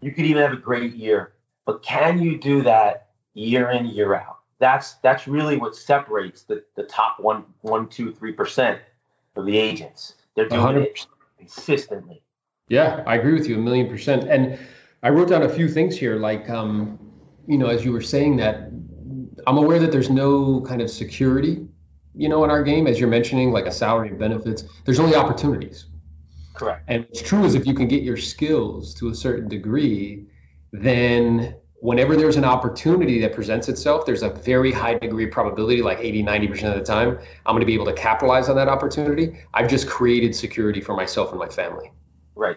you 0.00 0.12
could 0.12 0.24
even 0.26 0.42
have 0.42 0.52
a 0.52 0.56
great 0.56 0.94
year, 0.94 1.34
but 1.64 1.82
can 1.82 2.20
you 2.20 2.38
do 2.38 2.62
that 2.62 3.08
year 3.34 3.70
in 3.70 3.86
year 3.86 4.14
out? 4.14 4.38
That's 4.58 4.94
that's 4.94 5.26
really 5.26 5.56
what 5.56 5.76
separates 5.76 6.42
the, 6.42 6.64
the 6.76 6.84
top 6.84 7.20
one 7.20 7.44
one 7.60 7.88
two 7.88 8.12
three 8.12 8.32
percent 8.32 8.80
of 9.36 9.46
the 9.46 9.58
agents. 9.58 10.14
They're 10.34 10.48
doing 10.48 10.62
100%. 10.62 10.82
it 10.82 11.06
consistently. 11.38 12.22
Yeah, 12.68 13.02
I 13.06 13.16
agree 13.16 13.34
with 13.34 13.46
you 13.46 13.56
a 13.56 13.58
million 13.58 13.88
percent. 13.88 14.24
And 14.28 14.58
I 15.02 15.10
wrote 15.10 15.28
down 15.28 15.42
a 15.42 15.48
few 15.48 15.68
things 15.68 15.96
here, 15.96 16.16
like, 16.16 16.48
um, 16.50 16.98
you 17.46 17.58
know, 17.58 17.66
as 17.66 17.84
you 17.84 17.92
were 17.92 18.02
saying 18.02 18.36
that, 18.38 18.70
I'm 19.46 19.58
aware 19.58 19.78
that 19.78 19.92
there's 19.92 20.10
no 20.10 20.60
kind 20.62 20.82
of 20.82 20.90
security, 20.90 21.66
you 22.16 22.28
know, 22.28 22.44
in 22.44 22.50
our 22.50 22.62
game, 22.62 22.86
as 22.86 22.98
you're 22.98 23.08
mentioning, 23.08 23.52
like 23.52 23.66
a 23.66 23.72
salary 23.72 24.08
and 24.08 24.18
benefits. 24.18 24.64
There's 24.84 24.98
only 24.98 25.14
opportunities. 25.14 25.86
Correct. 26.54 26.84
And 26.88 27.04
what's 27.04 27.22
true 27.22 27.44
is 27.44 27.54
if 27.54 27.66
you 27.66 27.74
can 27.74 27.86
get 27.86 28.02
your 28.02 28.16
skills 28.16 28.94
to 28.94 29.10
a 29.10 29.14
certain 29.14 29.48
degree, 29.48 30.26
then 30.72 31.56
whenever 31.80 32.16
there's 32.16 32.36
an 32.36 32.44
opportunity 32.44 33.20
that 33.20 33.34
presents 33.34 33.68
itself, 33.68 34.06
there's 34.06 34.22
a 34.22 34.30
very 34.30 34.72
high 34.72 34.94
degree 34.94 35.24
of 35.24 35.30
probability, 35.30 35.82
like 35.82 35.98
80, 35.98 36.24
90% 36.24 36.72
of 36.72 36.78
the 36.78 36.84
time, 36.84 37.18
I'm 37.44 37.52
going 37.52 37.60
to 37.60 37.66
be 37.66 37.74
able 37.74 37.84
to 37.86 37.92
capitalize 37.92 38.48
on 38.48 38.56
that 38.56 38.68
opportunity. 38.68 39.38
I've 39.52 39.68
just 39.68 39.86
created 39.86 40.34
security 40.34 40.80
for 40.80 40.96
myself 40.96 41.30
and 41.30 41.38
my 41.38 41.48
family. 41.48 41.92
Right. 42.34 42.56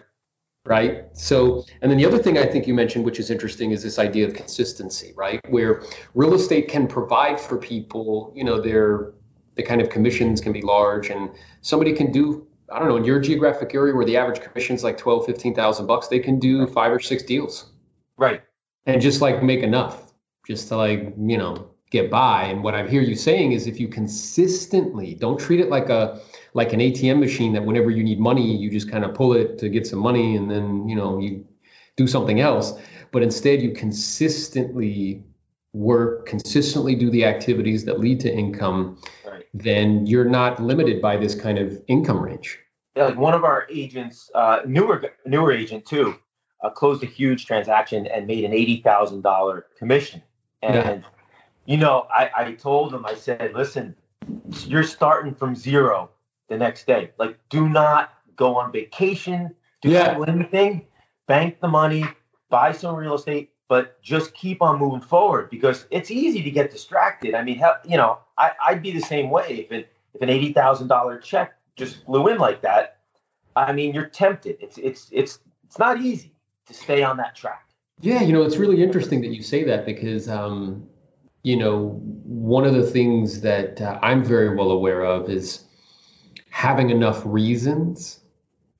Right. 0.64 1.04
So, 1.14 1.64
and 1.80 1.90
then 1.90 1.98
the 1.98 2.06
other 2.06 2.18
thing 2.18 2.36
I 2.36 2.44
think 2.44 2.66
you 2.66 2.74
mentioned, 2.74 3.04
which 3.04 3.18
is 3.18 3.30
interesting, 3.30 3.70
is 3.70 3.82
this 3.82 3.98
idea 3.98 4.26
of 4.26 4.34
consistency, 4.34 5.12
right? 5.16 5.40
Where 5.50 5.82
real 6.14 6.34
estate 6.34 6.68
can 6.68 6.86
provide 6.86 7.40
for 7.40 7.56
people, 7.56 8.32
you 8.36 8.44
know, 8.44 8.60
their 8.60 9.12
the 9.56 9.62
kind 9.62 9.80
of 9.80 9.90
commissions 9.90 10.40
can 10.40 10.52
be 10.52 10.62
large 10.62 11.10
and 11.10 11.30
somebody 11.60 11.92
can 11.92 12.12
do 12.12 12.46
I 12.72 12.78
don't 12.78 12.86
know, 12.86 12.96
in 12.96 13.04
your 13.04 13.18
geographic 13.18 13.74
area 13.74 13.92
where 13.92 14.04
the 14.04 14.16
average 14.16 14.40
commission 14.40 14.76
is 14.76 14.84
like 14.84 14.96
12, 14.96 15.26
15,000 15.26 15.88
bucks, 15.88 16.06
they 16.06 16.20
can 16.20 16.38
do 16.38 16.68
five 16.68 16.92
or 16.92 17.00
six 17.00 17.24
deals. 17.24 17.68
Right 18.16 18.42
and 18.86 19.00
just 19.00 19.20
like 19.20 19.42
make 19.42 19.62
enough 19.62 20.12
just 20.46 20.68
to 20.68 20.76
like 20.76 21.14
you 21.18 21.38
know 21.38 21.70
get 21.90 22.10
by 22.10 22.44
and 22.44 22.62
what 22.62 22.74
i 22.74 22.86
hear 22.86 23.02
you 23.02 23.14
saying 23.14 23.52
is 23.52 23.66
if 23.66 23.80
you 23.80 23.88
consistently 23.88 25.14
don't 25.14 25.40
treat 25.40 25.60
it 25.60 25.68
like 25.68 25.88
a 25.88 26.20
like 26.54 26.72
an 26.72 26.80
atm 26.80 27.18
machine 27.18 27.52
that 27.52 27.64
whenever 27.64 27.90
you 27.90 28.02
need 28.02 28.18
money 28.18 28.56
you 28.56 28.70
just 28.70 28.90
kind 28.90 29.04
of 29.04 29.14
pull 29.14 29.32
it 29.32 29.58
to 29.58 29.68
get 29.68 29.86
some 29.86 29.98
money 29.98 30.36
and 30.36 30.50
then 30.50 30.88
you 30.88 30.96
know 30.96 31.18
you 31.18 31.44
do 31.96 32.06
something 32.06 32.40
else 32.40 32.72
but 33.12 33.22
instead 33.22 33.60
you 33.60 33.72
consistently 33.72 35.24
work 35.72 36.26
consistently 36.26 36.94
do 36.94 37.10
the 37.10 37.24
activities 37.24 37.84
that 37.84 38.00
lead 38.00 38.20
to 38.20 38.32
income. 38.32 38.98
Then 39.52 40.06
you're 40.06 40.24
not 40.24 40.60
limited 40.62 41.02
by 41.02 41.16
this 41.16 41.34
kind 41.34 41.58
of 41.58 41.80
income 41.88 42.20
range 42.20 42.58
yeah, 42.96 43.06
like 43.06 43.18
one 43.18 43.34
of 43.34 43.44
our 43.44 43.66
agents 43.70 44.30
uh, 44.34 44.60
newer 44.66 45.12
newer 45.24 45.52
agent 45.52 45.86
too 45.86 46.16
uh, 46.62 46.70
closed 46.70 47.02
a 47.02 47.06
huge 47.06 47.46
transaction 47.46 48.06
and 48.06 48.26
made 48.26 48.44
an 48.44 48.52
eighty 48.52 48.80
thousand 48.82 49.22
dollar 49.22 49.66
commission. 49.78 50.22
And 50.62 51.02
yeah. 51.02 51.08
you 51.64 51.76
know, 51.76 52.06
I, 52.14 52.30
I 52.36 52.52
told 52.52 52.92
him, 52.92 53.06
I 53.06 53.14
said, 53.14 53.52
listen, 53.54 53.94
you're 54.66 54.82
starting 54.82 55.34
from 55.34 55.54
zero 55.54 56.10
the 56.48 56.58
next 56.58 56.86
day. 56.86 57.12
Like, 57.18 57.38
do 57.48 57.68
not 57.68 58.12
go 58.36 58.56
on 58.56 58.72
vacation, 58.72 59.54
do 59.80 59.90
yeah. 59.90 60.08
not 60.08 60.16
do 60.16 60.32
anything, 60.32 60.86
bank 61.26 61.60
the 61.60 61.68
money, 61.68 62.04
buy 62.50 62.72
some 62.72 62.96
real 62.96 63.14
estate, 63.14 63.50
but 63.70 64.02
just 64.02 64.34
keep 64.34 64.60
on 64.62 64.80
moving 64.80 65.00
forward 65.00 65.48
because 65.48 65.86
it's 65.92 66.10
easy 66.10 66.42
to 66.42 66.50
get 66.50 66.72
distracted. 66.72 67.36
I 67.36 67.44
mean, 67.44 67.62
you 67.84 67.96
know, 67.96 68.18
I, 68.36 68.50
I'd 68.66 68.82
be 68.82 68.90
the 68.90 69.00
same 69.00 69.30
way 69.30 69.60
if 69.64 69.70
it, 69.70 69.92
if 70.12 70.20
an 70.20 70.28
eighty 70.28 70.52
thousand 70.52 70.88
dollar 70.88 71.18
check 71.18 71.56
just 71.76 72.04
flew 72.04 72.26
in 72.26 72.38
like 72.38 72.62
that. 72.62 72.98
I 73.54 73.72
mean, 73.72 73.94
you're 73.94 74.08
tempted. 74.08 74.56
It's 74.60 74.76
it's 74.76 75.08
it's 75.12 75.38
it's 75.64 75.78
not 75.78 76.00
easy 76.00 76.34
to 76.66 76.74
stay 76.74 77.04
on 77.04 77.16
that 77.18 77.36
track. 77.36 77.68
Yeah, 78.00 78.22
you 78.22 78.32
know, 78.32 78.42
it's 78.42 78.56
really 78.56 78.82
interesting 78.82 79.20
that 79.20 79.28
you 79.28 79.42
say 79.42 79.62
that 79.62 79.86
because, 79.86 80.28
um, 80.28 80.88
you 81.44 81.56
know, 81.56 82.00
one 82.24 82.64
of 82.64 82.74
the 82.74 82.82
things 82.82 83.40
that 83.42 83.80
uh, 83.80 84.00
I'm 84.02 84.24
very 84.24 84.56
well 84.56 84.72
aware 84.72 85.04
of 85.04 85.30
is 85.30 85.64
having 86.48 86.90
enough 86.90 87.22
reasons 87.24 88.18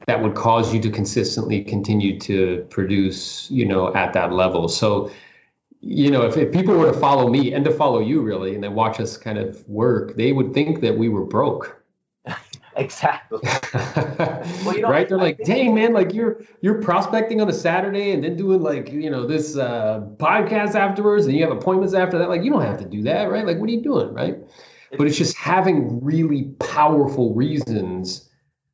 that 0.06 0.22
would 0.22 0.34
cause 0.34 0.72
you 0.74 0.80
to 0.80 0.90
consistently 0.90 1.62
continue 1.62 2.18
to 2.20 2.66
produce, 2.70 3.50
you 3.50 3.66
know, 3.66 3.94
at 3.94 4.14
that 4.14 4.32
level. 4.32 4.68
So, 4.68 5.10
you 5.80 6.10
know, 6.10 6.22
if, 6.22 6.36
if 6.36 6.52
people 6.52 6.76
were 6.76 6.92
to 6.92 6.98
follow 6.98 7.28
me 7.28 7.52
and 7.52 7.64
to 7.64 7.70
follow 7.70 8.00
you 8.00 8.22
really, 8.22 8.54
and 8.54 8.64
then 8.64 8.74
watch 8.74 9.00
us 9.00 9.16
kind 9.16 9.38
of 9.38 9.66
work, 9.68 10.16
they 10.16 10.32
would 10.32 10.54
think 10.54 10.80
that 10.80 10.96
we 10.96 11.08
were 11.08 11.24
broke 11.24 11.80
Exactly. 12.76 13.40
well, 13.74 14.74
you 14.74 14.82
know, 14.82 14.88
right? 14.88 15.08
They're 15.08 15.18
I, 15.18 15.22
like, 15.22 15.38
dang 15.44 15.74
man, 15.74 15.92
like 15.92 16.14
you're 16.14 16.42
you're 16.60 16.80
prospecting 16.80 17.40
on 17.40 17.48
a 17.48 17.52
Saturday 17.52 18.12
and 18.12 18.22
then 18.22 18.36
doing 18.36 18.62
like 18.62 18.90
you 18.92 19.10
know 19.10 19.26
this 19.26 19.56
uh, 19.56 20.06
podcast 20.16 20.76
afterwards, 20.76 21.26
and 21.26 21.36
you 21.36 21.42
have 21.42 21.54
appointments 21.54 21.94
after 21.94 22.18
that. 22.18 22.28
Like 22.28 22.44
you 22.44 22.50
don't 22.50 22.62
have 22.62 22.78
to 22.78 22.84
do 22.86 23.02
that, 23.02 23.24
right? 23.24 23.44
Like 23.44 23.58
what 23.58 23.68
are 23.68 23.72
you 23.72 23.82
doing, 23.82 24.14
right? 24.14 24.38
But 24.96 25.08
it's 25.08 25.18
just 25.18 25.36
having 25.36 26.02
really 26.02 26.44
powerful 26.58 27.34
reasons 27.34 28.29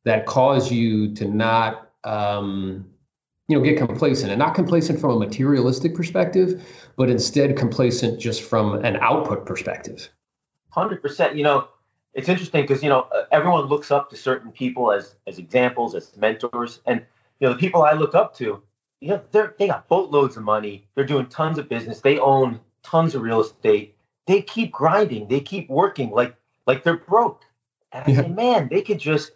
that 0.06 0.24
cause 0.24 0.72
you 0.72 1.14
to 1.16 1.26
not 1.26 1.90
um, 2.04 2.86
you 3.48 3.58
know 3.58 3.62
get 3.62 3.76
complacent 3.76 4.30
and 4.32 4.38
not 4.38 4.54
complacent 4.54 5.00
from 5.00 5.10
a 5.10 5.18
materialistic 5.18 5.94
perspective 5.94 6.64
but 6.96 7.10
instead 7.10 7.56
complacent 7.56 8.18
just 8.18 8.42
from 8.42 8.84
an 8.84 8.96
output 8.96 9.44
perspective. 9.44 10.08
100% 10.74 11.36
you 11.36 11.42
know 11.42 11.68
it's 12.14 12.28
interesting 12.28 12.62
because 12.62 12.82
you 12.82 12.88
know 12.88 13.08
everyone 13.30 13.66
looks 13.66 13.90
up 13.90 14.08
to 14.10 14.16
certain 14.16 14.52
people 14.52 14.92
as 14.92 15.16
as 15.26 15.38
examples 15.38 15.94
as 15.94 16.16
mentors 16.16 16.80
and 16.86 17.04
you 17.40 17.46
know 17.46 17.52
the 17.52 17.58
people 17.58 17.82
i 17.82 17.92
look 17.92 18.14
up 18.14 18.34
to 18.36 18.62
you 19.00 19.08
know 19.08 19.20
they're 19.32 19.54
they 19.58 19.66
got 19.66 19.88
boatloads 19.88 20.36
of 20.36 20.42
money 20.42 20.86
they're 20.94 21.04
doing 21.04 21.26
tons 21.26 21.58
of 21.58 21.68
business 21.68 22.00
they 22.00 22.18
own 22.18 22.60
tons 22.82 23.14
of 23.14 23.22
real 23.22 23.40
estate 23.40 23.96
they 24.26 24.40
keep 24.40 24.70
grinding 24.70 25.26
they 25.28 25.40
keep 25.40 25.68
working 25.68 26.10
like 26.10 26.34
like 26.66 26.84
they're 26.84 26.96
broke. 26.96 27.42
And 27.92 28.04
i 28.06 28.10
yeah. 28.10 28.22
say 28.22 28.28
man 28.28 28.68
they 28.70 28.82
could 28.82 28.98
just 28.98 29.32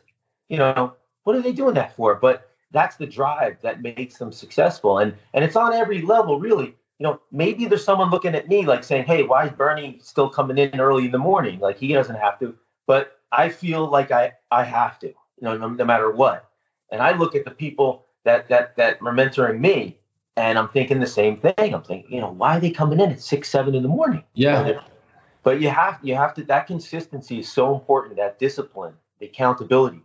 you 0.51 0.59
know 0.59 0.93
what 1.25 1.35
are 1.37 1.43
they 1.43 1.53
doing 1.53 1.75
that 1.75 1.97
for 1.97 2.15
but 2.17 2.51
that's 2.73 2.97
the 2.97 3.07
drive 3.07 3.61
that 3.63 3.83
makes 3.83 4.19
them 4.19 4.33
successful. 4.33 4.99
And 4.99 5.15
and 5.35 5.45
it's 5.45 5.57
on 5.57 5.73
every 5.73 6.03
level, 6.03 6.39
really. 6.39 6.75
You 6.99 7.05
know, 7.05 7.21
maybe 7.33 7.65
there's 7.67 7.85
someone 7.85 8.11
looking 8.11 8.35
at 8.35 8.49
me 8.49 8.67
like 8.67 8.85
saying, 8.85 9.05
"Hey, 9.05 9.23
why 9.23 9.47
is 9.47 9.53
Berney 9.53 9.99
still 10.03 10.29
coming 10.29 10.59
in 10.59 10.79
early 10.79 11.07
in 11.07 11.13
the 11.13 11.19
morning? 11.19 11.59
Like 11.59 11.79
he 11.79 11.93
doesn't 11.93 12.17
have 12.17 12.39
to." 12.41 12.55
But 12.87 13.19
I 13.33 13.49
feel 13.49 13.89
like 13.89 14.11
I 14.11 14.33
I 14.51 14.65
have 14.65 14.99
to, 15.01 15.09
you 15.09 15.15
know, 15.43 15.57
no, 15.57 15.69
no 15.69 15.85
matter 15.85 16.11
what. 16.11 16.49
And 16.91 17.01
I 17.01 17.17
look 17.17 17.35
at 17.35 17.45
the 17.45 17.51
people 17.51 18.07
that 18.25 18.49
that 18.49 18.77
that 18.77 18.99
are 19.01 19.13
mentoring 19.13 19.61
me, 19.61 19.99
and 20.37 20.59
I'm 20.59 20.69
thinking 20.69 21.01
the 21.01 21.07
same 21.07 21.39
thing. 21.39 21.75
I'm 21.75 21.83
thinking, 21.83 22.13
you 22.13 22.21
know, 22.21 22.31
why 22.31 22.57
are 22.57 22.61
they 22.61 22.71
coming 22.71 23.01
in 23.01 23.11
at 23.11 23.23
six, 23.23 23.49
seven 23.49 23.75
in 23.75 23.83
the 23.83 23.89
morning? 23.89 24.23
Yeah. 24.35 24.81
But 25.43 25.63
you 25.63 25.71
have 25.71 25.99
you 26.03 26.15
have 26.15 26.35
to 26.35 26.45
that 26.45 26.67
consistency 26.67 27.39
is 27.39 27.51
so 27.51 27.75
important. 27.75 28.17
That 28.17 28.39
discipline, 28.39 28.95
the 29.21 29.27
accountability. 29.27 30.03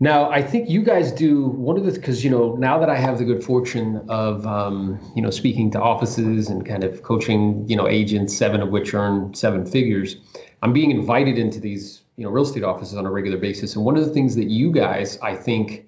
Now, 0.00 0.30
I 0.30 0.42
think 0.42 0.70
you 0.70 0.84
guys 0.84 1.10
do 1.10 1.48
one 1.48 1.76
of 1.76 1.84
the 1.84 1.90
because 1.90 2.22
you 2.22 2.30
know 2.30 2.54
now 2.54 2.78
that 2.78 2.88
I 2.88 2.96
have 2.96 3.18
the 3.18 3.24
good 3.24 3.42
fortune 3.42 4.06
of 4.08 4.46
um, 4.46 5.00
you 5.16 5.22
know 5.22 5.30
speaking 5.30 5.72
to 5.72 5.80
offices 5.80 6.48
and 6.48 6.64
kind 6.64 6.84
of 6.84 7.02
coaching 7.02 7.68
you 7.68 7.76
know 7.76 7.88
agents, 7.88 8.36
seven 8.36 8.60
of 8.60 8.68
which 8.68 8.94
earn 8.94 9.34
seven 9.34 9.66
figures, 9.66 10.16
I'm 10.62 10.72
being 10.72 10.92
invited 10.92 11.36
into 11.36 11.58
these 11.58 12.02
you 12.16 12.24
know 12.24 12.30
real 12.30 12.44
estate 12.44 12.62
offices 12.62 12.96
on 12.96 13.06
a 13.06 13.10
regular 13.10 13.38
basis. 13.38 13.74
And 13.74 13.84
one 13.84 13.96
of 13.96 14.04
the 14.04 14.12
things 14.12 14.36
that 14.36 14.48
you 14.48 14.70
guys 14.70 15.18
I 15.18 15.34
think 15.34 15.86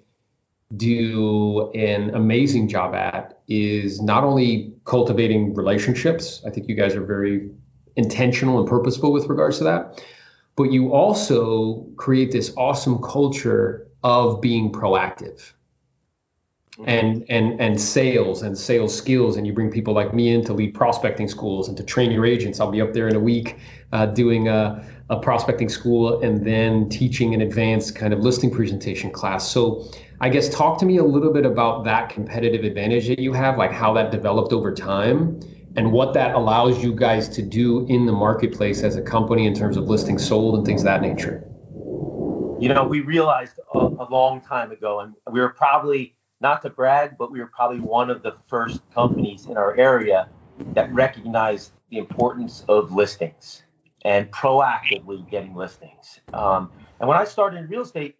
do 0.76 1.71
an 1.75 2.14
amazing 2.14 2.69
job 2.69 2.95
at 2.97 3.40
is 3.47 4.00
not 4.00 4.25
only 4.25 4.73
cultivating 4.85 5.55
relationships. 5.55 6.43
I 6.45 6.50
think 6.50 6.69
you 6.69 6.75
guys 6.75 6.97
are 6.97 7.05
very 7.05 7.50
intentional 7.95 8.59
and 8.59 8.69
purposeful 8.69 9.12
with 9.12 9.26
regards 9.26 9.59
to 9.59 9.64
that, 9.64 10.02
but 10.57 10.73
you 10.73 10.93
also 10.93 11.87
create 11.97 12.33
this 12.33 12.52
awesome 12.57 13.02
culture 13.02 13.87
of 14.02 14.40
being 14.40 14.73
proactive. 14.73 15.52
Mm-hmm. 16.80 16.88
and 16.88 17.25
and 17.28 17.61
and 17.61 17.80
sales 17.80 18.40
and 18.42 18.57
sales 18.57 18.97
skills 18.97 19.37
and 19.37 19.47
you 19.47 19.52
bring 19.52 19.71
people 19.71 19.92
like 19.92 20.14
me 20.14 20.33
in 20.33 20.45
to 20.45 20.54
lead 20.54 20.73
prospecting 20.73 21.28
schools 21.28 21.69
and 21.69 21.76
to 21.76 21.83
train 21.83 22.11
your 22.11 22.25
agents. 22.25 22.59
I'll 22.59 22.71
be 22.71 22.80
up 22.80 22.95
there 22.95 23.09
in 23.09 23.16
a 23.16 23.21
week 23.21 23.59
uh, 23.92 24.07
doing 24.07 24.49
a, 24.49 24.87
a 25.11 25.19
prospecting 25.19 25.69
school 25.69 26.23
and 26.23 26.47
then 26.47 26.88
teaching 26.88 27.35
an 27.35 27.42
advanced 27.42 27.97
kind 27.97 28.14
of 28.14 28.21
listing 28.21 28.50
presentation 28.50 29.11
class. 29.11 29.50
So 29.50 29.90
i 30.21 30.28
guess 30.28 30.49
talk 30.49 30.78
to 30.78 30.87
me 30.87 30.99
a 30.99 31.04
little 31.04 31.33
bit 31.33 31.45
about 31.45 31.85
that 31.85 32.09
competitive 32.09 32.64
advantage 32.64 33.09
that 33.09 33.19
you 33.19 33.33
have 33.33 33.59
like 33.59 33.73
how 33.73 33.92
that 33.95 34.11
developed 34.11 34.52
over 34.52 34.73
time 34.73 35.40
and 35.76 35.92
what 35.92 36.14
that 36.14 36.35
allows 36.35 36.83
you 36.83 36.95
guys 36.95 37.28
to 37.28 37.42
do 37.42 37.87
in 37.87 38.07
the 38.07 38.12
marketplace 38.12 38.83
as 38.83 38.97
a 38.97 39.02
company 39.02 39.47
in 39.47 39.54
terms 39.54 39.76
of 39.76 39.85
listings 39.85 40.26
sold 40.26 40.54
and 40.57 40.66
things 40.66 40.83
of 40.83 40.85
that 40.85 41.02
nature 41.02 41.50
you 42.61 42.69
know, 42.69 42.85
we 42.85 43.00
realized 43.00 43.59
a, 43.75 43.79
a, 43.79 44.07
long 44.11 44.43
time 44.43 44.71
ago, 44.71 45.00
and 45.00 45.14
we 45.31 45.40
were 45.40 45.49
probably 45.49 46.14
not 46.43 46.61
to 46.62 46.71
brag, 46.71 47.17
but 47.19 47.33
we 47.33 47.40
were 47.40 47.47
probably 47.47 47.81
one 47.81 48.11
of 48.11 48.23
the 48.23 48.37
first 48.49 48.81
companies 48.95 49.47
in 49.47 49.57
our 49.57 49.75
area 49.76 50.29
that 50.75 50.93
recognized 50.93 51.73
the 51.88 51.97
importance 51.97 52.62
of 52.69 52.93
listings 52.93 53.62
and 54.05 54.31
proactively 54.31 55.29
getting 55.31 55.55
listings. 55.55 56.21
Um, 56.35 56.71
and 57.00 57.09
when 57.09 57.17
I 57.17 57.25
started 57.25 57.61
in 57.61 57.67
real 57.69 57.81
estate, 57.83 58.17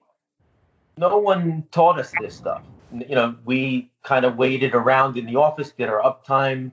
no 0.97 1.19
one 1.19 1.65
taught 1.71 1.99
us 1.99 2.13
this 2.21 2.35
stuff. 2.35 2.63
You 2.93 3.15
know, 3.15 3.37
we 3.45 3.91
kind 4.03 4.25
of 4.25 4.37
waited 4.37 4.75
around 4.75 5.19
in 5.19 5.27
the 5.27 5.37
office, 5.37 5.71
did 5.71 5.91
our 5.91 6.01
uptime, 6.01 6.73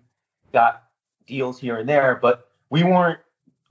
got 0.53 0.83
deals 1.27 1.59
here 1.59 1.77
and 1.77 1.87
there, 1.87 2.15
but 2.21 2.49
we 2.69 2.83
weren't, 2.83 3.19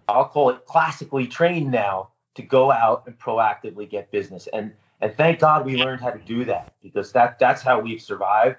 I'll 0.07 0.29
call 0.29 0.50
it 0.50 0.67
classically 0.67 1.26
trained 1.26 1.71
now 1.71 2.11
to 2.37 2.43
go 2.43 2.71
out 2.71 3.05
and 3.07 3.19
proactively 3.19 3.88
get 3.88 4.11
business. 4.11 4.49
And 4.52 4.73
and 5.00 5.14
thank 5.16 5.40
God 5.40 5.66
we 5.66 5.76
learned 5.76 6.00
how 6.00 6.11
to 6.11 6.19
do 6.19 6.45
that 6.47 6.73
because 6.83 7.12
that 7.12 7.38
that's 7.38 7.62
how 7.62 7.81
we've 7.81 8.00
survived. 8.00 8.57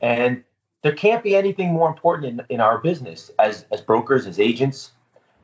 And 0.00 0.44
there 0.82 0.92
can't 0.92 1.22
be 1.22 1.34
anything 1.34 1.72
more 1.72 1.88
important 1.88 2.40
in, 2.40 2.56
in 2.56 2.60
our 2.60 2.78
business 2.78 3.30
as 3.38 3.66
as 3.72 3.80
brokers, 3.80 4.26
as 4.26 4.38
agents, 4.38 4.92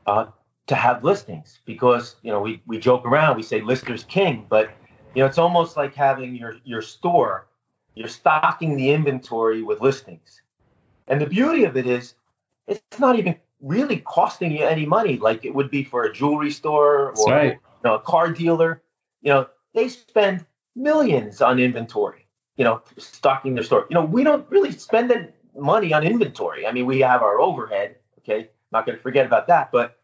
uh, 0.05 0.27
to 0.67 0.75
have 0.75 1.03
listings 1.03 1.59
because 1.65 2.15
you 2.21 2.31
know 2.31 2.39
we 2.39 2.61
we 2.67 2.77
joke 2.77 3.05
around, 3.05 3.35
we 3.35 3.43
say 3.43 3.61
listers 3.61 4.03
king, 4.05 4.45
but 4.49 4.69
you 5.15 5.21
know 5.21 5.25
it's 5.25 5.37
almost 5.37 5.75
like 5.75 5.95
having 5.95 6.35
your 6.35 6.57
your 6.63 6.81
store, 6.81 7.47
you're 7.95 8.07
stocking 8.07 8.75
the 8.75 8.91
inventory 8.91 9.63
with 9.63 9.81
listings. 9.81 10.41
And 11.07 11.19
the 11.19 11.25
beauty 11.25 11.63
of 11.63 11.75
it 11.75 11.87
is 11.87 12.13
it's 12.67 12.99
not 12.99 13.17
even 13.17 13.35
really 13.61 13.97
costing 13.97 14.51
you 14.51 14.63
any 14.63 14.85
money 14.85 15.17
like 15.17 15.43
it 15.43 15.53
would 15.53 15.69
be 15.69 15.83
for 15.83 16.03
a 16.03 16.13
jewelry 16.13 16.51
store 16.51 17.11
or 17.11 17.25
right 17.25 17.59
know, 17.83 17.95
a 17.95 17.99
car 17.99 18.31
dealer, 18.31 18.81
you 19.21 19.31
know, 19.31 19.47
they 19.73 19.89
spend 19.89 20.45
millions 20.75 21.41
on 21.41 21.59
inventory, 21.59 22.25
you 22.55 22.63
know, 22.63 22.81
stocking 22.97 23.55
their 23.55 23.63
store. 23.63 23.85
You 23.89 23.95
know, 23.95 24.05
we 24.05 24.23
don't 24.23 24.49
really 24.49 24.71
spend 24.71 25.09
that 25.11 25.35
money 25.55 25.93
on 25.93 26.03
inventory. 26.03 26.65
I 26.65 26.71
mean, 26.71 26.85
we 26.85 26.99
have 26.99 27.21
our 27.21 27.39
overhead, 27.39 27.95
okay? 28.19 28.49
Not 28.71 28.85
going 28.85 28.97
to 28.97 29.01
forget 29.01 29.25
about 29.25 29.47
that, 29.47 29.71
but 29.71 29.99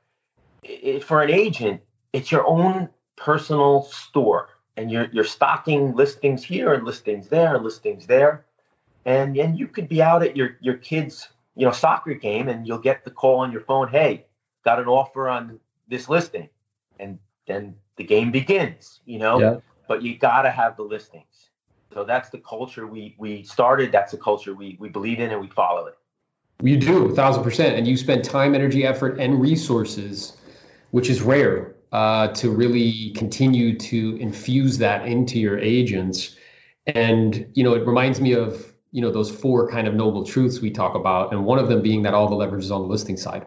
it, 0.64 1.04
for 1.04 1.22
an 1.22 1.30
agent, 1.30 1.82
it's 2.14 2.32
your 2.32 2.46
own 2.46 2.90
personal 3.16 3.84
store 3.84 4.50
and 4.78 4.92
you're 4.92 5.08
you're 5.12 5.24
stocking 5.24 5.96
listings 5.96 6.44
here 6.44 6.74
and 6.74 6.84
listings 6.86 7.28
there 7.30 7.56
and 7.56 7.64
listings 7.64 8.08
there. 8.08 8.46
And 9.06 9.38
and 9.38 9.58
you 9.58 9.68
could 9.68 9.88
be 9.88 10.02
out 10.02 10.24
at 10.24 10.36
your 10.36 10.58
your 10.62 10.78
kids, 10.78 11.30
you 11.56 11.66
know, 11.66 11.72
soccer 11.72 12.14
game 12.14 12.50
and 12.50 12.68
you'll 12.68 12.80
get 12.80 13.06
the 13.06 13.12
call 13.12 13.40
on 13.40 13.52
your 13.52 13.62
phone, 13.62 13.88
"Hey, 13.88 14.26
got 14.64 14.80
an 14.80 14.88
offer 14.88 15.30
on 15.30 15.60
this 15.88 16.10
listing." 16.10 16.50
And 17.00 17.20
then 17.48 17.76
the 17.98 18.04
game 18.04 18.32
begins, 18.32 19.02
you 19.06 19.20
know. 19.20 19.40
Yeah. 19.40 19.58
But 19.88 20.02
you 20.02 20.18
got 20.18 20.44
to 20.44 20.50
have 20.50 20.78
the 20.78 20.84
listings. 20.84 21.50
So 21.94 22.04
that's 22.04 22.30
the 22.30 22.40
culture 22.40 22.88
we 22.88 23.16
we 23.18 23.44
started. 23.44 23.92
That's 23.92 24.12
the 24.12 24.18
culture 24.18 24.54
we 24.54 24.78
we 24.80 24.90
believe 24.90 25.20
in 25.20 25.32
and 25.32 25.40
we 25.40 25.48
follow 25.48 25.88
it. 25.88 25.96
You 26.62 26.78
do, 26.78 27.12
a 27.12 27.16
thousand 27.16 27.44
percent, 27.44 27.78
and 27.78 27.88
you 27.88 27.98
spend 27.98 28.24
time, 28.24 28.56
energy, 28.56 28.86
effort, 28.86 29.20
and 29.20 29.42
resources, 29.42 30.36
which 30.92 31.10
is 31.10 31.22
rare, 31.22 31.76
uh, 31.92 32.30
to 32.30 32.50
really 32.50 33.12
continue 33.12 33.78
to 33.78 34.18
infuse 34.18 34.78
that 34.80 35.08
into 35.08 35.40
your 35.40 35.60
agents. 35.60 36.36
And 36.86 37.50
you 37.54 37.64
know, 37.64 37.74
it 37.74 37.86
reminds 37.86 38.20
me 38.20 38.34
of 38.34 38.74
you 38.92 39.02
know 39.02 39.12
those 39.12 39.30
four 39.30 39.70
kind 39.70 39.88
of 39.88 39.94
noble 39.94 40.26
truths 40.26 40.60
we 40.60 40.72
talk 40.72 40.96
about, 40.96 41.32
and 41.32 41.46
one 41.46 41.60
of 41.60 41.68
them 41.70 41.82
being 41.82 42.04
that 42.04 42.14
all 42.14 42.28
the 42.28 42.36
leverage 42.36 42.66
is 42.66 42.72
on 42.72 42.82
the 42.82 42.88
listing 42.88 43.18
side. 43.18 43.46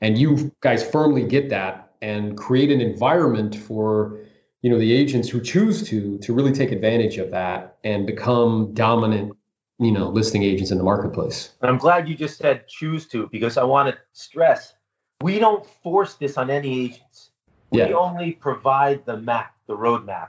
And 0.00 0.16
you 0.16 0.54
guys 0.60 0.88
firmly 0.88 1.24
get 1.24 1.50
that 1.50 1.87
and 2.02 2.36
create 2.36 2.70
an 2.70 2.80
environment 2.80 3.54
for 3.54 4.18
you 4.62 4.70
know 4.70 4.78
the 4.78 4.92
agents 4.92 5.28
who 5.28 5.40
choose 5.40 5.88
to 5.88 6.18
to 6.18 6.32
really 6.32 6.52
take 6.52 6.72
advantage 6.72 7.18
of 7.18 7.30
that 7.30 7.76
and 7.84 8.06
become 8.06 8.72
dominant 8.74 9.32
you 9.78 9.92
know 9.92 10.08
listing 10.08 10.42
agents 10.42 10.70
in 10.70 10.78
the 10.78 10.84
marketplace. 10.84 11.52
I'm 11.62 11.78
glad 11.78 12.08
you 12.08 12.14
just 12.14 12.38
said 12.38 12.66
choose 12.68 13.06
to 13.08 13.28
because 13.30 13.56
i 13.56 13.64
want 13.64 13.94
to 13.94 14.00
stress 14.12 14.74
we 15.20 15.38
don't 15.38 15.66
force 15.82 16.14
this 16.14 16.36
on 16.36 16.50
any 16.50 16.86
agents. 16.86 17.30
We 17.70 17.80
yeah. 17.80 17.92
only 17.92 18.32
provide 18.32 19.04
the 19.04 19.16
map 19.16 19.54
the 19.66 19.76
roadmap 19.76 20.28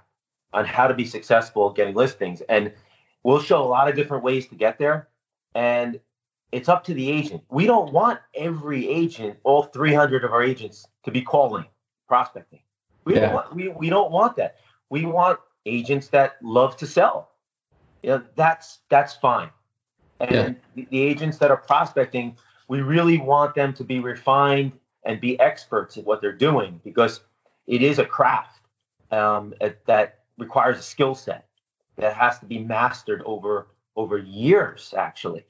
on 0.52 0.66
how 0.66 0.88
to 0.88 0.94
be 0.94 1.06
successful 1.06 1.72
getting 1.72 1.96
listings. 1.96 2.42
And 2.42 2.74
we'll 3.24 3.42
show 3.42 3.62
a 3.62 3.66
lot 3.66 3.88
of 3.88 3.96
different 3.96 4.24
ways 4.24 4.48
to 4.48 4.56
get 4.56 4.78
there. 4.80 5.08
And 5.56 6.00
it's 6.52 6.70
up 6.70 6.84
to 6.86 6.94
the 6.94 7.10
agent. 7.10 7.44
We 7.50 7.66
don't 7.66 7.94
want 7.94 8.20
every 8.34 8.88
agent, 8.88 9.38
all 9.44 9.64
300 9.64 10.24
of 10.24 10.32
our 10.32 10.44
agents, 10.44 10.88
to 11.04 11.12
be 11.12 11.22
calling, 11.22 11.66
prospecting. 12.08 12.62
We, 13.06 13.16
yeah. 13.16 13.22
don't, 13.22 13.34
want, 13.34 13.56
we, 13.56 13.70
we 13.70 13.90
don't 13.90 14.12
want 14.12 14.36
that. 14.38 14.58
We 14.90 15.06
want 15.06 15.40
agents 15.66 16.08
that 16.08 16.38
love 16.42 16.78
to 16.78 16.88
sell. 16.88 17.30
You 18.04 18.10
know, 18.12 18.24
that's 18.36 18.80
that's 18.90 19.14
fine. 19.16 19.50
And 20.20 20.32
yeah. 20.32 20.54
the, 20.76 20.88
the 20.90 21.02
agents 21.02 21.38
that 21.38 21.52
are 21.52 21.58
prospecting, 21.58 22.38
we 22.68 22.82
really 22.82 23.18
want 23.18 23.56
them 23.56 23.74
to 23.74 23.84
be 23.84 24.00
refined 24.00 24.72
and 25.04 25.20
be 25.20 25.40
experts 25.40 25.98
at 25.98 26.06
what 26.06 26.22
they're 26.22 26.32
doing 26.32 26.80
because 26.84 27.22
it 27.68 27.82
is 27.82 28.00
a 28.00 28.06
craft 28.06 28.60
um, 29.12 29.54
that 29.86 30.20
requires 30.38 30.80
a 30.80 30.84
skill 30.84 31.16
set 31.16 31.46
that 31.98 32.14
has 32.16 32.40
to 32.40 32.46
be 32.46 32.60
mastered 32.60 33.22
over 33.26 33.68
over 33.96 34.18
years 34.18 34.94
actually 34.98 35.46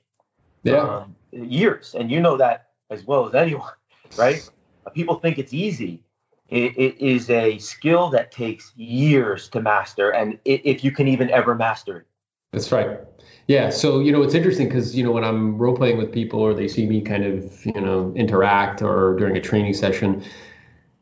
yeah. 0.63 0.77
Um, 0.77 1.15
years. 1.31 1.95
And 1.97 2.11
you 2.11 2.19
know 2.19 2.37
that 2.37 2.69
as 2.89 3.05
well 3.05 3.27
as 3.27 3.35
anyone, 3.35 3.71
right? 4.17 4.47
People 4.93 5.15
think 5.15 5.37
it's 5.37 5.53
easy. 5.53 6.03
It, 6.49 6.77
it 6.77 6.99
is 6.99 7.29
a 7.29 7.59
skill 7.59 8.09
that 8.09 8.31
takes 8.31 8.73
years 8.75 9.49
to 9.49 9.61
master, 9.61 10.09
and 10.09 10.39
it, 10.45 10.65
if 10.65 10.83
you 10.83 10.91
can 10.91 11.07
even 11.07 11.29
ever 11.29 11.53
master 11.53 11.99
it. 11.99 12.07
That's 12.51 12.71
right. 12.71 12.99
Yeah. 13.47 13.69
So, 13.69 13.99
you 13.99 14.11
know, 14.11 14.23
it's 14.23 14.33
interesting 14.33 14.67
because, 14.67 14.95
you 14.95 15.03
know, 15.03 15.11
when 15.11 15.23
I'm 15.23 15.57
role 15.57 15.75
playing 15.75 15.97
with 15.97 16.11
people 16.11 16.39
or 16.39 16.55
they 16.55 16.67
see 16.67 16.87
me 16.87 17.01
kind 17.01 17.23
of, 17.23 17.65
you 17.65 17.79
know, 17.79 18.13
interact 18.15 18.81
or 18.81 19.15
during 19.17 19.37
a 19.37 19.41
training 19.41 19.73
session, 19.73 20.23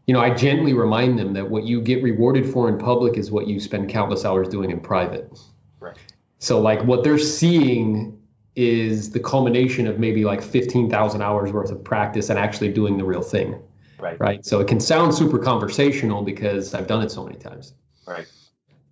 you 0.06 0.14
know, 0.14 0.22
I 0.22 0.34
gently 0.34 0.74
remind 0.74 1.20
them 1.20 1.34
that 1.34 1.50
what 1.50 1.64
you 1.64 1.82
get 1.82 2.04
rewarded 2.04 2.46
for 2.46 2.70
in 2.70 2.78
public 2.78 3.18
is 3.18 3.32
what 3.32 3.48
you 3.48 3.60
spend 3.60 3.90
countless 3.90 4.26
hours 4.26 4.48
doing 4.48 4.72
in 4.72 4.80
private. 4.80 5.38
Right. 5.80 5.98
So, 6.40 6.62
like, 6.62 6.84
what 6.84 7.04
they're 7.04 7.18
seeing 7.18 8.17
is 8.58 9.12
the 9.12 9.20
culmination 9.20 9.86
of 9.86 10.00
maybe 10.00 10.26
like 10.26 10.42
15,000 10.42 11.22
hours 11.22 11.52
worth 11.52 11.70
of 11.70 11.84
practice 11.84 12.32
and 12.32 12.40
actually 12.40 12.74
doing 12.74 12.98
the 12.98 13.06
real 13.06 13.22
thing. 13.22 13.62
Right. 14.00 14.20
Right. 14.20 14.44
So 14.44 14.60
it 14.60 14.68
can 14.68 14.80
sound 14.80 15.14
super 15.14 15.38
conversational 15.38 16.24
because 16.24 16.74
I've 16.74 16.88
done 16.88 17.04
it 17.04 17.12
so 17.12 17.24
many 17.24 17.38
times. 17.38 17.74
Right. 18.08 18.28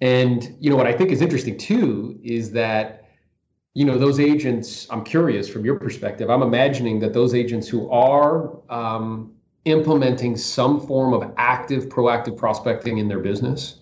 And, 0.01 0.55
you 0.59 0.69
know, 0.69 0.75
what 0.75 0.85
I 0.85 0.93
think 0.93 1.11
is 1.11 1.21
interesting 1.21 1.57
too 1.57 2.19
is 2.23 2.51
that, 2.51 3.09
you 3.73 3.85
know, 3.85 3.97
those 3.97 4.19
agents, 4.19 4.85
I'm 4.91 5.03
curious 5.03 5.49
from 5.49 5.65
your 5.65 5.79
perspective, 5.79 6.29
I'm 6.29 6.43
imagining 6.43 6.99
that 6.99 7.13
those 7.13 7.33
agents 7.33 7.67
who 7.67 7.89
are 7.89 8.59
um, 8.69 9.33
implementing 9.65 10.37
some 10.37 10.85
form 10.85 11.13
of 11.13 11.33
active, 11.37 11.89
proactive 11.89 12.37
prospecting 12.37 12.99
in 12.99 13.07
their 13.07 13.19
business 13.19 13.79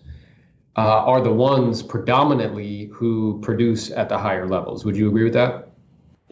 uh, 0.78 0.82
are 0.82 1.22
the 1.22 1.34
ones 1.34 1.84
predominantly 1.84 2.86
who 2.86 3.42
produce 3.42 3.92
at 3.92 4.08
the 4.08 4.18
higher 4.18 4.48
levels. 4.48 4.86
Would 4.86 4.96
you 4.96 5.10
agree 5.10 5.25
with 5.25 5.34
that? 5.34 5.62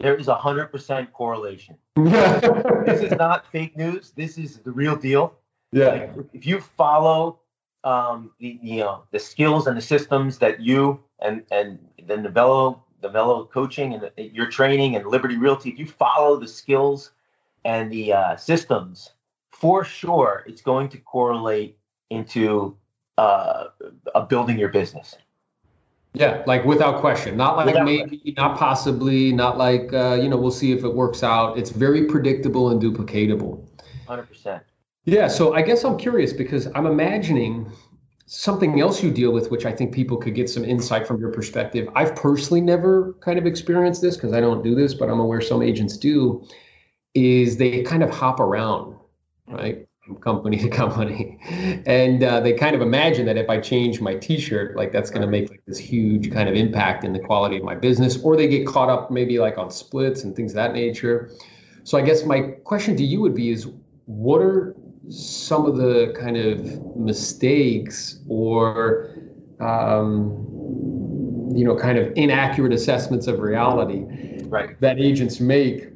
There 0.02 0.16
is 0.16 0.26
a 0.26 0.34
hundred 0.34 0.66
percent 0.66 1.12
correlation. 1.12 1.76
this 1.96 3.02
is 3.02 3.12
not 3.12 3.46
fake 3.52 3.76
news. 3.76 4.10
This 4.10 4.36
is 4.36 4.58
the 4.58 4.72
real 4.72 4.96
deal. 4.96 5.34
Yeah. 5.70 5.86
Like, 5.86 6.14
if 6.32 6.44
you 6.44 6.60
follow 6.60 7.38
um, 7.84 8.32
the 8.40 8.58
you 8.60 8.80
know 8.80 9.04
the 9.12 9.20
skills 9.20 9.68
and 9.68 9.76
the 9.76 9.82
systems 9.82 10.38
that 10.38 10.60
you 10.60 11.00
and 11.20 11.44
and 11.52 11.78
the 12.04 12.16
Novello 12.16 12.82
Novello 13.00 13.44
coaching 13.44 13.94
and 13.94 14.10
the, 14.16 14.22
your 14.24 14.48
training 14.50 14.96
and 14.96 15.06
Liberty 15.06 15.36
Realty, 15.36 15.70
if 15.70 15.78
you 15.78 15.86
follow 15.86 16.36
the 16.36 16.48
skills 16.48 17.12
and 17.64 17.90
the 17.92 18.12
uh, 18.12 18.36
systems, 18.36 19.12
for 19.50 19.84
sure 19.84 20.42
it's 20.48 20.62
going 20.62 20.88
to 20.88 20.98
correlate 20.98 21.78
into 22.10 22.76
uh, 23.18 23.66
a 24.14 24.22
building 24.22 24.58
your 24.58 24.68
business. 24.68 25.16
Yeah, 26.14 26.42
like 26.46 26.64
without 26.64 27.00
question. 27.00 27.36
Not 27.36 27.56
like 27.56 27.66
Without 27.66 27.84
maybe, 27.84 28.34
not 28.36 28.58
possibly, 28.58 29.32
not 29.32 29.56
like 29.56 29.92
uh, 29.92 30.18
you 30.20 30.28
know, 30.28 30.36
we'll 30.36 30.50
see 30.50 30.72
if 30.72 30.84
it 30.84 30.94
works 30.94 31.22
out. 31.22 31.58
It's 31.58 31.70
very 31.70 32.04
predictable 32.04 32.70
and 32.70 32.80
duplicatable. 32.82 33.66
Hundred 34.06 34.28
percent. 34.28 34.62
Yeah, 35.04 35.28
so 35.28 35.54
I 35.54 35.62
guess 35.62 35.84
I'm 35.84 35.96
curious 35.96 36.32
because 36.32 36.68
I'm 36.74 36.86
imagining 36.86 37.72
something 38.26 38.80
else 38.80 39.02
you 39.02 39.10
deal 39.10 39.32
with, 39.32 39.50
which 39.50 39.66
I 39.66 39.72
think 39.72 39.92
people 39.92 40.16
could 40.16 40.34
get 40.34 40.48
some 40.48 40.64
insight 40.64 41.06
from 41.06 41.18
your 41.18 41.30
perspective. 41.30 41.88
I've 41.94 42.14
personally 42.14 42.60
never 42.60 43.14
kind 43.20 43.38
of 43.38 43.46
experienced 43.46 44.00
this 44.00 44.16
because 44.16 44.32
I 44.32 44.40
don't 44.40 44.62
do 44.62 44.74
this, 44.74 44.94
but 44.94 45.10
I'm 45.10 45.18
aware 45.18 45.40
some 45.40 45.62
agents 45.62 45.96
do. 45.96 46.46
Is 47.14 47.56
they 47.56 47.82
kind 47.82 48.02
of 48.02 48.10
hop 48.10 48.38
around, 48.38 48.96
right? 49.46 49.86
From 50.04 50.16
company 50.16 50.56
to 50.64 50.68
company, 50.68 51.38
and 51.86 52.24
uh, 52.24 52.40
they 52.40 52.54
kind 52.54 52.74
of 52.74 52.82
imagine 52.82 53.26
that 53.26 53.36
if 53.36 53.48
I 53.48 53.60
change 53.60 54.00
my 54.00 54.16
T-shirt, 54.16 54.76
like 54.76 54.90
that's 54.90 55.10
going 55.10 55.22
to 55.22 55.28
make 55.28 55.48
like 55.48 55.62
this 55.64 55.78
huge 55.78 56.32
kind 56.32 56.48
of 56.48 56.56
impact 56.56 57.04
in 57.04 57.12
the 57.12 57.20
quality 57.20 57.56
of 57.58 57.62
my 57.62 57.76
business, 57.76 58.20
or 58.20 58.36
they 58.36 58.48
get 58.48 58.66
caught 58.66 58.90
up 58.90 59.12
maybe 59.12 59.38
like 59.38 59.58
on 59.58 59.70
splits 59.70 60.24
and 60.24 60.34
things 60.34 60.52
of 60.52 60.56
that 60.56 60.72
nature. 60.72 61.30
So 61.84 61.98
I 61.98 62.02
guess 62.02 62.24
my 62.24 62.40
question 62.64 62.96
to 62.96 63.04
you 63.04 63.20
would 63.20 63.34
be: 63.34 63.50
Is 63.50 63.68
what 64.06 64.42
are 64.42 64.74
some 65.08 65.66
of 65.66 65.76
the 65.76 66.14
kind 66.18 66.36
of 66.36 66.96
mistakes 66.96 68.18
or 68.28 69.16
um, 69.60 71.52
you 71.54 71.64
know 71.64 71.76
kind 71.76 71.98
of 71.98 72.12
inaccurate 72.16 72.72
assessments 72.72 73.28
of 73.28 73.38
reality 73.38 74.04
Right. 74.52 74.78
that 74.80 74.98
agents 74.98 75.40
make 75.40 75.91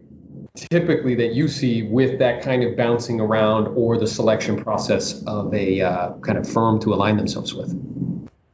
typically 0.57 1.15
that 1.15 1.35
you 1.35 1.49
see 1.49 1.83
with 1.83 2.19
that 2.19 2.43
kind 2.43 2.65
of 2.65 2.77
bouncing 2.77 3.21
around 3.21 3.69
or 3.69 3.99
the 3.99 4.07
selection 4.07 4.63
process 4.63 5.23
of 5.25 5.53
a 5.55 5.81
uh, 5.83 6.13
kind 6.21 6.39
of 6.39 6.49
firm 6.49 6.81
to 6.81 6.95
align 6.95 7.17
themselves 7.17 7.55
with? 7.55 7.75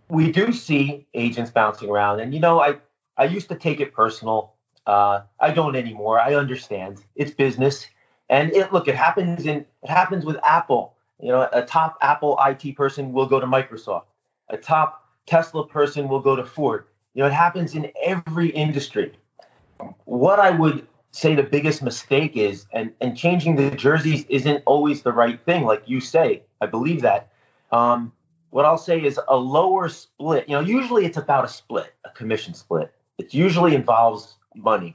We 0.09 0.33
do 0.33 0.53
see 0.53 1.07
agents 1.15 1.51
bouncing 1.51 1.89
around 1.89 2.21
and 2.21 2.35
you 2.35 2.41
know 2.41 2.61
i 2.61 2.77
i 3.17 3.25
used 3.25 3.49
to 3.49 3.57
take 3.57 3.81
it 3.81 3.95
personal. 3.95 4.55
Uh, 4.87 5.23
i 5.41 5.51
don't 5.51 5.77
anymore. 5.77 6.19
I 6.19 6.35
understand. 6.35 7.03
It's 7.15 7.31
business. 7.31 7.87
And 8.29 8.53
it 8.53 8.73
look 8.73 8.89
it 8.89 8.97
happens 8.97 9.47
in 9.47 9.65
it 9.83 9.91
happens 9.91 10.25
with 10.25 10.39
apple. 10.45 10.97
You 11.21 11.29
know 11.29 11.49
a 11.53 11.65
top 11.65 11.99
apple 12.03 12.39
it 12.41 12.77
person 12.77 13.13
will 13.13 13.27
go 13.27 13.41
to 13.41 13.47
microsoft. 13.47 14.05
A 14.51 14.57
top 14.57 15.09
tesla 15.27 15.67
person 15.67 16.09
will 16.09 16.21
go 16.21 16.37
to 16.37 16.45
ford. 16.45 16.87
You 17.15 17.23
know 17.23 17.29
it 17.29 17.33
happens 17.33 17.75
in 17.75 17.91
every 18.03 18.49
industry. 18.49 19.13
What 20.05 20.41
i 20.41 20.51
would 20.51 20.87
say 21.13 21.35
the 21.35 21.43
biggest 21.43 21.83
mistake 21.83 22.37
is 22.37 22.67
and 22.73 22.93
and 23.01 23.17
changing 23.17 23.57
the 23.57 23.71
jerseys 23.71 24.25
isn't 24.29 24.63
always 24.67 25.03
the 25.03 25.13
right 25.13 25.41
thing 25.45 25.65
like 25.65 25.83
you 25.87 26.01
say 26.01 26.43
i 26.61 26.67
believe 26.67 27.03
that 27.03 27.33
um, 27.73 28.13
what 28.53 28.67
I'll 28.67 28.79
say 28.79 29.03
is 29.03 29.19
a 29.29 29.37
lower 29.37 29.89
split. 29.89 30.47
You 30.47 30.57
know, 30.57 30.61
usually 30.61 31.07
it's 31.07 31.17
about 31.17 31.47
a 31.47 31.49
split, 31.49 31.95
a 32.05 32.11
commission 32.11 32.53
split. 32.53 32.93
It 33.17 33.33
usually 33.33 33.75
involves 33.75 34.37
money. 34.55 34.95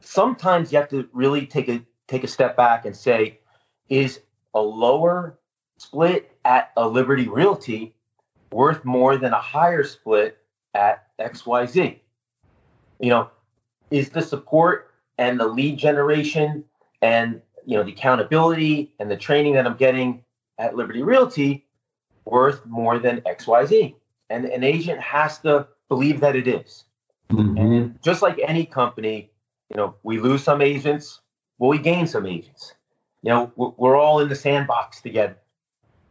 Sometimes 0.00 0.72
you 0.72 0.78
have 0.78 0.88
to 0.90 1.08
really 1.12 1.46
take 1.46 1.68
a 1.68 1.80
take 2.08 2.24
a 2.24 2.28
step 2.28 2.56
back 2.56 2.84
and 2.84 2.96
say, 2.96 3.38
is 3.88 4.20
a 4.52 4.60
lower 4.60 5.38
split 5.78 6.36
at 6.44 6.72
a 6.76 6.88
Liberty 6.88 7.28
Realty 7.28 7.94
worth 8.50 8.84
more 8.84 9.16
than 9.16 9.32
a 9.32 9.40
higher 9.40 9.84
split 9.84 10.38
at 10.74 11.06
XYZ? 11.20 12.00
You 12.98 13.10
know, 13.10 13.30
is 13.92 14.10
the 14.10 14.22
support 14.22 14.89
and 15.20 15.38
the 15.38 15.46
lead 15.46 15.78
generation 15.78 16.64
and 17.02 17.40
you 17.66 17.76
know 17.76 17.84
the 17.84 17.92
accountability 17.92 18.92
and 18.98 19.08
the 19.08 19.16
training 19.16 19.52
that 19.54 19.66
I'm 19.66 19.76
getting 19.76 20.24
at 20.58 20.74
Liberty 20.74 21.02
Realty 21.02 21.66
worth 22.24 22.64
more 22.66 22.98
than 22.98 23.20
XYZ. 23.20 23.94
And 24.30 24.46
an 24.46 24.64
agent 24.64 25.00
has 25.00 25.38
to 25.40 25.68
believe 25.88 26.20
that 26.20 26.36
it 26.36 26.48
is. 26.48 26.84
And 27.58 28.02
just 28.02 28.22
like 28.22 28.40
any 28.42 28.64
company, 28.64 29.30
you 29.70 29.76
know, 29.76 29.94
we 30.02 30.18
lose 30.18 30.42
some 30.42 30.60
agents, 30.60 31.20
well, 31.58 31.70
we 31.70 31.78
gain 31.78 32.06
some 32.06 32.26
agents. 32.26 32.74
You 33.22 33.30
know, 33.30 33.52
we're, 33.56 33.72
we're 33.76 33.96
all 33.96 34.20
in 34.20 34.28
the 34.28 34.34
sandbox 34.34 35.00
together. 35.00 35.36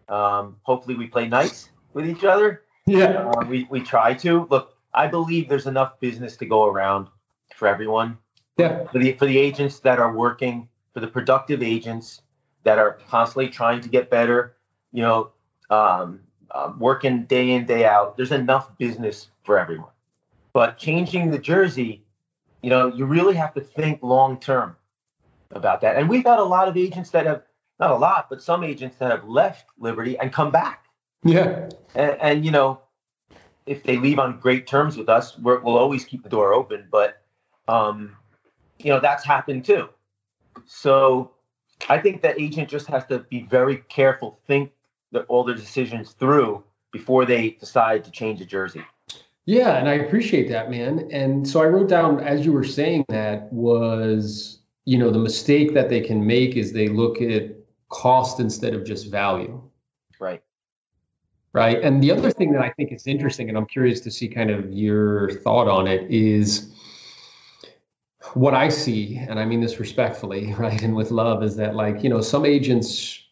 Um, 0.08 0.58
hopefully, 0.64 0.96
we 0.96 1.08
play 1.08 1.28
nice 1.28 1.70
with 1.94 2.08
each 2.08 2.24
other. 2.24 2.64
yeah 2.86 3.32
Uh, 3.32 3.46
we, 3.46 3.68
we 3.70 3.82
try 3.82 4.14
to. 4.16 4.48
Look, 4.50 4.76
I 4.94 5.08
believe 5.08 5.50
there's 5.50 5.68
enough 5.68 6.00
business 6.00 6.38
to 6.38 6.46
go 6.46 6.66
around 6.66 7.08
for 7.56 7.68
everyone 7.68 8.18
yeah 8.60 8.84
for 8.92 9.00
the 9.00 9.14
for 9.14 9.26
the 9.26 9.38
agents 9.38 9.80
that 9.80 10.00
are 10.00 10.14
working, 10.14 10.68
for 10.94 11.00
the 11.00 11.08
productive 11.08 11.64
agents 11.64 12.22
that 12.64 12.78
are 12.78 13.00
constantly 13.08 13.50
trying 13.50 13.82
to 13.82 13.90
get 13.90 14.10
better, 14.10 14.56
you 14.92 15.02
know, 15.02 15.32
um, 15.70 16.20
uh, 16.52 16.74
working 16.78 17.24
day 17.24 17.52
in 17.52 17.66
day 17.66 17.86
out. 17.86 18.18
There's 18.18 18.32
enough 18.32 18.78
business 18.78 19.30
for 19.44 19.58
everyone. 19.58 19.92
But 20.54 20.78
changing 20.78 21.32
the 21.32 21.40
jersey, 21.40 22.04
you 22.62 22.70
know, 22.70 22.88
you 22.88 23.06
really 23.06 23.36
have 23.36 23.54
to 23.54 23.62
think 23.62 24.04
long 24.04 24.40
term 24.40 24.76
about 25.52 25.82
that. 25.82 25.96
And 25.96 26.10
we've 26.10 26.26
had 26.26 26.40
a 26.40 26.44
lot 26.44 26.68
of 26.68 26.78
agents 26.78 27.12
that 27.12 27.26
have 27.26 27.44
not 27.80 27.92
a 27.92 27.96
lot, 27.96 28.30
but 28.30 28.42
some 28.42 28.64
agents 28.64 28.98
that 28.98 29.12
have 29.12 29.28
left 29.28 29.66
Liberty 29.80 30.18
and 30.20 30.34
come 30.34 30.52
back. 30.52 30.86
yeah 31.24 31.70
And, 31.96 32.18
and 32.22 32.46
you 32.46 32.52
know, 32.52 32.82
if 33.66 33.84
they 33.84 33.98
leave 33.98 34.20
on 34.20 34.40
great 34.40 34.68
terms 34.68 34.98
with 34.98 35.08
us, 35.08 35.38
we're, 35.38 35.60
we'll 35.60 35.78
always 35.78 36.04
keep 36.04 36.24
the 36.24 36.30
door 36.30 36.54
open. 36.54 36.88
But 36.92 37.22
um, 37.68 38.18
you 38.80 38.92
know, 38.92 39.00
that's 39.00 39.24
happened 39.26 39.66
too. 39.66 39.90
So 40.66 41.32
I 41.90 41.98
think 41.98 42.22
that 42.22 42.40
agent 42.40 42.70
just 42.70 42.88
has 42.88 43.06
to 43.08 43.20
be 43.20 43.44
very 43.44 43.78
careful, 43.90 44.40
think 44.48 44.72
the, 45.12 45.22
all 45.24 45.44
their 45.44 45.56
decisions 45.56 46.12
through 46.14 46.64
before 46.92 47.26
they 47.26 47.52
decide 47.52 48.04
to 48.06 48.12
change 48.12 48.42
a 48.42 48.46
jersey. 48.46 48.84
Yeah, 49.46 49.78
and 49.78 49.90
I 49.90 49.94
appreciate 49.94 50.50
that, 50.50 50.70
man. 50.70 51.10
And 51.12 51.48
so 51.48 51.62
I 51.62 51.66
wrote 51.66 51.90
down 51.90 52.20
as 52.20 52.46
you 52.46 52.52
were 52.52 52.64
saying 52.64 53.06
that 53.10 53.52
was, 53.52 54.60
you 54.86 54.98
know, 54.98 55.10
the 55.10 55.20
mistake 55.20 55.74
that 55.74 55.90
they 55.90 56.02
can 56.02 56.26
make 56.26 56.56
is 56.56 56.72
they 56.72 56.88
look 56.88 57.22
at 57.22 57.56
cost 57.90 58.40
instead 58.40 58.74
of 58.74 58.86
just 58.86 59.10
value. 59.10 59.62
Right. 60.20 60.44
Right. 61.52 61.82
And 61.82 62.04
the 62.04 62.12
other 62.12 62.30
thing 62.30 62.52
that 62.52 62.62
I 62.62 62.70
think 62.70 62.92
is 62.92 63.08
interesting, 63.08 63.50
and 63.50 63.58
I'm 63.58 63.66
curious 63.66 64.02
to 64.02 64.12
see 64.12 64.28
kind 64.28 64.52
of 64.52 64.72
your 64.72 65.32
thought 65.42 65.68
on 65.68 65.88
it, 65.88 66.10
is 66.12 66.72
what 68.34 68.54
I 68.54 68.70
see, 68.70 69.18
and 69.18 69.40
I 69.40 69.46
mean 69.46 69.62
this 69.62 69.80
respectfully, 69.80 70.54
right, 70.58 70.82
and 70.82 70.96
with 70.96 71.12
love, 71.12 71.44
is 71.44 71.56
that 71.58 71.76
like, 71.76 72.04
you 72.04 72.10
know, 72.10 72.22
some 72.22 72.46
agents, 72.46 73.24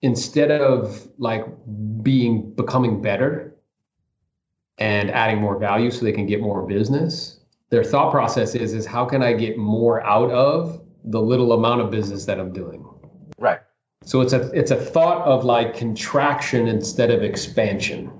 instead 0.00 0.50
of 0.50 1.08
like 1.18 1.46
being 2.02 2.52
becoming 2.54 3.00
better 3.00 3.54
and 4.78 5.10
adding 5.10 5.40
more 5.40 5.58
value 5.58 5.90
so 5.90 6.04
they 6.04 6.12
can 6.12 6.26
get 6.26 6.40
more 6.40 6.66
business, 6.66 7.38
their 7.70 7.84
thought 7.84 8.10
process 8.10 8.54
is 8.54 8.74
is 8.74 8.84
how 8.84 9.04
can 9.04 9.22
I 9.22 9.32
get 9.32 9.56
more 9.56 10.02
out 10.04 10.30
of 10.30 10.82
the 11.04 11.20
little 11.20 11.52
amount 11.52 11.80
of 11.80 11.90
business 11.90 12.26
that 12.26 12.38
I'm 12.38 12.52
doing? 12.52 12.86
Right. 13.38 13.60
So 14.04 14.20
it's 14.20 14.32
a 14.32 14.50
it's 14.50 14.70
a 14.70 14.76
thought 14.76 15.26
of 15.26 15.44
like 15.44 15.76
contraction 15.76 16.66
instead 16.68 17.10
of 17.10 17.22
expansion. 17.22 18.10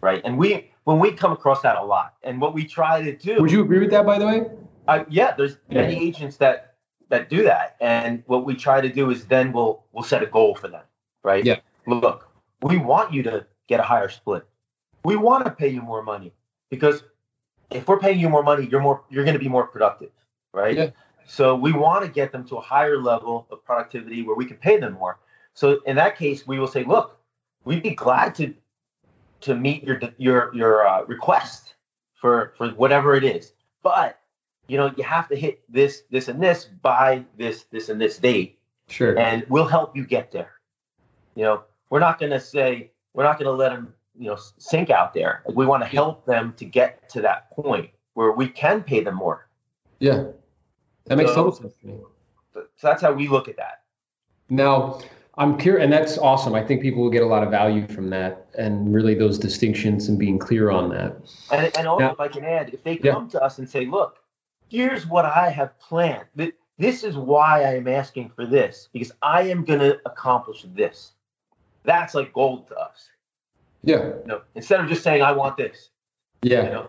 Right. 0.00 0.20
And 0.24 0.38
we 0.38 0.70
when 0.84 0.98
we 0.98 1.12
come 1.12 1.32
across 1.32 1.62
that 1.62 1.76
a 1.76 1.84
lot, 1.84 2.14
and 2.22 2.40
what 2.40 2.54
we 2.54 2.64
try 2.64 3.02
to 3.02 3.16
do. 3.16 3.40
Would 3.40 3.50
you 3.50 3.62
agree 3.62 3.80
with 3.80 3.90
that, 3.90 4.04
by 4.04 4.18
the 4.18 4.26
way? 4.26 4.42
Uh, 4.86 5.04
yeah, 5.08 5.34
there's 5.36 5.56
many 5.70 5.96
agents 5.96 6.36
that 6.38 6.74
that 7.08 7.28
do 7.28 7.42
that, 7.44 7.76
and 7.80 8.22
what 8.26 8.44
we 8.44 8.54
try 8.54 8.80
to 8.80 8.88
do 8.88 9.10
is 9.10 9.26
then 9.26 9.52
we'll 9.52 9.84
we'll 9.92 10.04
set 10.04 10.22
a 10.22 10.26
goal 10.26 10.54
for 10.54 10.68
them, 10.68 10.82
right? 11.22 11.44
Yeah. 11.44 11.60
Look, 11.86 12.28
we 12.62 12.76
want 12.76 13.12
you 13.12 13.22
to 13.24 13.46
get 13.68 13.80
a 13.80 13.82
higher 13.82 14.08
split. 14.08 14.46
We 15.04 15.16
want 15.16 15.44
to 15.44 15.50
pay 15.50 15.68
you 15.68 15.82
more 15.82 16.02
money 16.02 16.32
because 16.70 17.02
if 17.70 17.86
we're 17.88 17.98
paying 17.98 18.18
you 18.18 18.28
more 18.28 18.42
money, 18.42 18.66
you're 18.70 18.80
more 18.80 19.02
you're 19.10 19.24
going 19.24 19.34
to 19.34 19.40
be 19.40 19.48
more 19.48 19.66
productive, 19.66 20.10
right? 20.52 20.76
Yeah. 20.76 20.90
So 21.26 21.54
we 21.54 21.72
want 21.72 22.04
to 22.04 22.10
get 22.10 22.32
them 22.32 22.46
to 22.48 22.56
a 22.56 22.60
higher 22.60 22.98
level 22.98 23.46
of 23.50 23.64
productivity 23.64 24.22
where 24.22 24.36
we 24.36 24.44
can 24.44 24.58
pay 24.58 24.78
them 24.78 24.94
more. 24.94 25.18
So 25.54 25.80
in 25.86 25.96
that 25.96 26.18
case, 26.18 26.46
we 26.46 26.58
will 26.58 26.68
say, 26.68 26.84
look, 26.84 27.18
we'd 27.64 27.82
be 27.82 27.94
glad 27.94 28.34
to 28.36 28.54
to 29.42 29.54
meet 29.54 29.84
your 29.84 30.00
your 30.18 30.54
your 30.54 30.86
uh, 30.86 31.04
request 31.04 31.74
for 32.14 32.54
for 32.56 32.68
whatever 32.70 33.14
it 33.14 33.24
is, 33.24 33.52
but 33.82 34.20
you 34.68 34.76
know 34.78 34.92
you 34.96 35.04
have 35.04 35.28
to 35.28 35.36
hit 35.36 35.62
this 35.68 36.02
this 36.10 36.28
and 36.28 36.42
this 36.42 36.64
by 36.82 37.24
this 37.36 37.64
this 37.70 37.88
and 37.88 38.00
this 38.00 38.18
date, 38.18 38.58
Sure. 38.88 39.18
and 39.18 39.44
we'll 39.48 39.66
help 39.66 39.96
you 39.96 40.04
get 40.06 40.30
there. 40.32 40.52
You 41.34 41.44
know, 41.44 41.62
we're 41.90 42.00
not 42.00 42.18
going 42.18 42.30
to 42.32 42.40
say 42.40 42.90
we're 43.12 43.24
not 43.24 43.38
going 43.38 43.46
to 43.46 43.52
let 43.56 43.70
them 43.70 43.92
you 44.18 44.26
know 44.28 44.38
sink 44.58 44.90
out 44.90 45.12
there. 45.14 45.42
Like, 45.46 45.56
we 45.56 45.66
want 45.66 45.82
to 45.82 45.88
help 45.88 46.24
them 46.24 46.54
to 46.56 46.64
get 46.64 47.08
to 47.10 47.20
that 47.22 47.50
point 47.50 47.90
where 48.14 48.32
we 48.32 48.48
can 48.48 48.82
pay 48.82 49.00
them 49.00 49.16
more. 49.16 49.48
yeah. 49.98 50.24
That 51.06 51.18
makes 51.18 51.30
So- 51.30 51.36
total 51.36 51.52
sense 51.52 51.74
to 51.82 51.86
me. 51.86 51.98
So 52.54 52.64
that's 52.82 53.02
how 53.02 53.12
we 53.12 53.28
look 53.28 53.48
at 53.48 53.56
that. 53.58 53.82
Now, 54.48 55.00
I'm 55.36 55.58
curious, 55.58 55.84
and 55.84 55.92
that's 55.92 56.16
awesome. 56.16 56.54
I 56.54 56.62
think 56.64 56.80
people 56.80 57.02
will 57.02 57.10
get 57.10 57.22
a 57.22 57.26
lot 57.26 57.42
of 57.42 57.50
value 57.50 57.86
from 57.88 58.08
that, 58.10 58.46
and 58.56 58.94
really 58.94 59.14
those 59.14 59.38
distinctions 59.38 60.08
and 60.08 60.18
being 60.18 60.38
clear 60.38 60.70
on 60.70 60.88
that. 60.90 61.16
And, 61.50 61.76
and 61.76 61.86
also, 61.88 62.06
Now- 62.06 62.12
if 62.12 62.20
I 62.20 62.28
can 62.28 62.44
add, 62.44 62.72
if 62.72 62.82
they 62.84 62.98
Yeah. 63.02 63.12
come 63.12 63.28
to 63.30 63.42
us 63.42 63.58
and 63.58 63.68
say, 63.68 63.84
look, 63.84 64.16
here's 64.68 65.06
what 65.06 65.24
I 65.24 65.50
have 65.50 65.78
planned. 65.78 66.26
This 66.78 67.04
is 67.04 67.16
why 67.16 67.62
I 67.62 67.76
am 67.76 67.86
asking 67.86 68.30
for 68.34 68.46
this, 68.46 68.88
because 68.92 69.12
I 69.22 69.42
am 69.42 69.64
going 69.64 69.80
to 69.80 70.00
accomplish 70.06 70.64
this. 70.74 71.12
That's 71.84 72.14
like 72.14 72.32
gold 72.32 72.66
to 72.68 72.76
us. 72.76 73.08
Yeah, 73.82 73.98
You 73.98 74.22
know, 74.26 74.40
instead 74.54 74.80
of 74.80 74.88
just 74.88 75.02
saying, 75.02 75.22
I 75.22 75.32
want 75.32 75.58
this, 75.58 75.90
yeah, 76.42 76.64
you 76.64 76.70
know, 76.70 76.88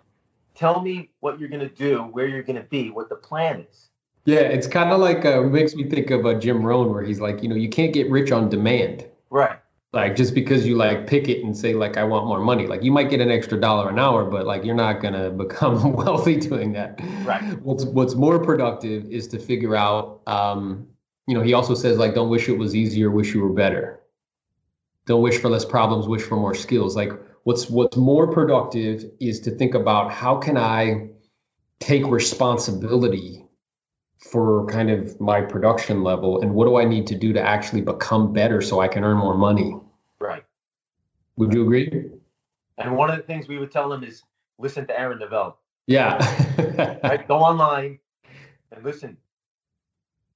tell 0.55 0.81
me 0.81 1.09
what 1.19 1.39
you're 1.39 1.49
going 1.49 1.67
to 1.67 1.75
do, 1.75 1.99
where 2.03 2.25
you're 2.25 2.41
going 2.41 2.55
to 2.55 2.63
be, 2.69 2.89
what 2.89 3.09
the 3.09 3.15
plan 3.15 3.65
is. 3.69 3.89
yeah. 4.23 4.39
It's 4.39 4.65
kind 4.65 4.91
of 4.91 4.99
like 5.01 5.25
uh, 5.25 5.43
it 5.43 5.49
makes 5.49 5.75
me 5.75 5.89
think 5.89 6.09
of 6.09 6.25
uh, 6.25 6.35
Jim 6.35 6.65
Rohn, 6.65 6.91
where 6.93 7.03
he's 7.03 7.19
like, 7.19 7.43
you 7.43 7.49
know, 7.49 7.55
you 7.55 7.67
can't 7.67 7.93
get 7.93 8.09
rich 8.09 8.31
on 8.31 8.47
demand. 8.49 9.05
Right. 9.29 9.59
Like 9.95 10.17
just 10.17 10.35
because 10.35 10.67
you 10.67 10.75
like 10.75 11.07
pick 11.07 11.29
it 11.29 11.41
and 11.45 11.55
say 11.55 11.73
like 11.73 11.95
I 11.95 12.03
want 12.03 12.27
more 12.27 12.41
money, 12.41 12.67
like 12.67 12.83
you 12.83 12.91
might 12.91 13.09
get 13.09 13.21
an 13.21 13.31
extra 13.31 13.57
dollar 13.57 13.89
an 13.89 13.97
hour, 13.97 14.25
but 14.25 14.45
like 14.45 14.65
you're 14.65 14.75
not 14.75 15.01
gonna 15.01 15.29
become 15.43 15.93
wealthy 15.93 16.35
doing 16.35 16.73
that. 16.73 16.99
Right. 17.23 17.41
What's 17.61 17.85
what's 17.85 18.13
more 18.13 18.37
productive 18.39 19.05
is 19.09 19.29
to 19.29 19.39
figure 19.39 19.75
out. 19.75 20.21
Um, 20.27 20.87
you 21.27 21.33
know, 21.33 21.41
he 21.41 21.53
also 21.53 21.73
says 21.73 21.97
like 21.97 22.13
don't 22.13 22.29
wish 22.29 22.49
it 22.49 22.57
was 22.57 22.75
easier, 22.75 23.09
wish 23.09 23.33
you 23.33 23.41
were 23.41 23.53
better. 23.53 24.01
Don't 25.07 25.21
wish 25.21 25.37
for 25.39 25.49
less 25.49 25.65
problems, 25.65 26.07
wish 26.07 26.21
for 26.21 26.35
more 26.35 26.53
skills. 26.53 26.95
Like 26.95 27.13
what's 27.43 27.69
what's 27.69 27.95
more 27.95 28.31
productive 28.33 29.05
is 29.21 29.39
to 29.41 29.51
think 29.51 29.75
about 29.75 30.11
how 30.11 30.37
can 30.37 30.57
I 30.57 31.11
take 31.79 32.05
responsibility 32.05 33.45
for 34.19 34.65
kind 34.65 34.89
of 34.89 35.21
my 35.21 35.41
production 35.41 36.03
level 36.03 36.41
and 36.41 36.53
what 36.53 36.65
do 36.65 36.75
I 36.75 36.83
need 36.85 37.07
to 37.07 37.15
do 37.15 37.33
to 37.33 37.41
actually 37.41 37.81
become 37.81 38.33
better 38.33 38.61
so 38.61 38.81
I 38.81 38.87
can 38.87 39.03
earn 39.03 39.17
more 39.17 39.37
money. 39.37 39.75
Would 41.37 41.53
you 41.53 41.63
agree? 41.63 42.11
And 42.77 42.95
one 42.95 43.09
of 43.09 43.17
the 43.17 43.23
things 43.23 43.47
we 43.47 43.57
would 43.57 43.71
tell 43.71 43.89
them 43.89 44.03
is 44.03 44.23
listen 44.57 44.87
to 44.87 44.99
Aaron 44.99 45.19
Novell. 45.19 45.55
Yeah. 45.87 46.21
Right. 47.03 47.25
Go 47.25 47.37
online 47.37 47.99
and 48.71 48.83
listen. 48.83 49.15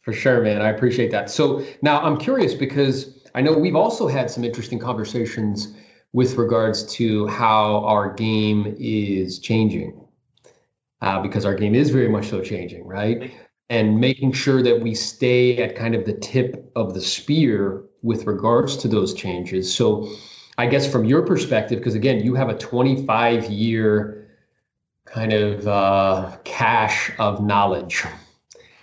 For 0.04 0.14
sure, 0.14 0.42
man. 0.42 0.62
I 0.62 0.70
appreciate 0.70 1.12
that. 1.12 1.30
So 1.30 1.66
now 1.82 2.02
I'm 2.02 2.18
curious 2.18 2.54
because 2.54 3.28
I 3.36 3.42
know 3.42 3.58
we've 3.58 3.76
also 3.76 4.08
had 4.08 4.32
some 4.32 4.46
interesting 4.46 4.80
conversations 4.80 5.76
with 6.14 6.36
regards 6.36 6.84
to 6.94 7.28
how 7.28 7.84
our 7.84 8.14
game 8.14 8.76
is 8.80 9.40
changing. 9.40 10.08
Uh, 11.02 11.22
because 11.22 11.46
our 11.46 11.56
game 11.56 11.76
is 11.76 11.90
very 11.92 12.10
much 12.10 12.28
so 12.28 12.42
changing, 12.42 12.86
right? 12.86 13.34
And 13.70 14.00
making 14.00 14.34
sure 14.34 14.62
that 14.64 14.82
we 14.82 14.96
stay 14.96 15.58
at 15.58 15.76
kind 15.76 15.96
of 15.96 16.06
the 16.06 16.14
tip 16.14 16.72
of 16.76 16.94
the 16.94 17.02
spear 17.02 17.84
with 18.02 18.28
regards 18.28 18.78
to 18.78 18.88
those 18.88 19.14
changes. 19.14 19.74
So 19.74 20.10
I 20.60 20.66
guess 20.66 20.92
from 20.92 21.06
your 21.06 21.22
perspective, 21.22 21.80
because 21.80 21.96
again, 21.96 22.20
you 22.20 22.36
have 22.36 22.50
a 22.50 22.58
25 22.58 23.46
year 23.46 24.30
kind 25.06 25.32
of 25.32 25.66
uh, 25.66 26.36
cache 26.44 27.14
of 27.18 27.42
knowledge 27.42 28.04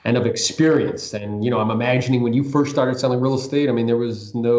and 0.03 0.17
of 0.17 0.25
experience. 0.25 1.12
And 1.12 1.45
you 1.45 1.51
know, 1.51 1.61
I'm 1.61 1.71
imagining 1.71 2.23
when 2.23 2.33
you 2.33 2.45
first 2.45 2.71
started 2.71 2.99
selling 2.99 3.21
real 3.21 3.35
estate, 3.35 3.69
I 3.69 3.73
mean, 3.73 3.87
there 3.87 3.99
was 3.99 4.35
no 4.35 4.59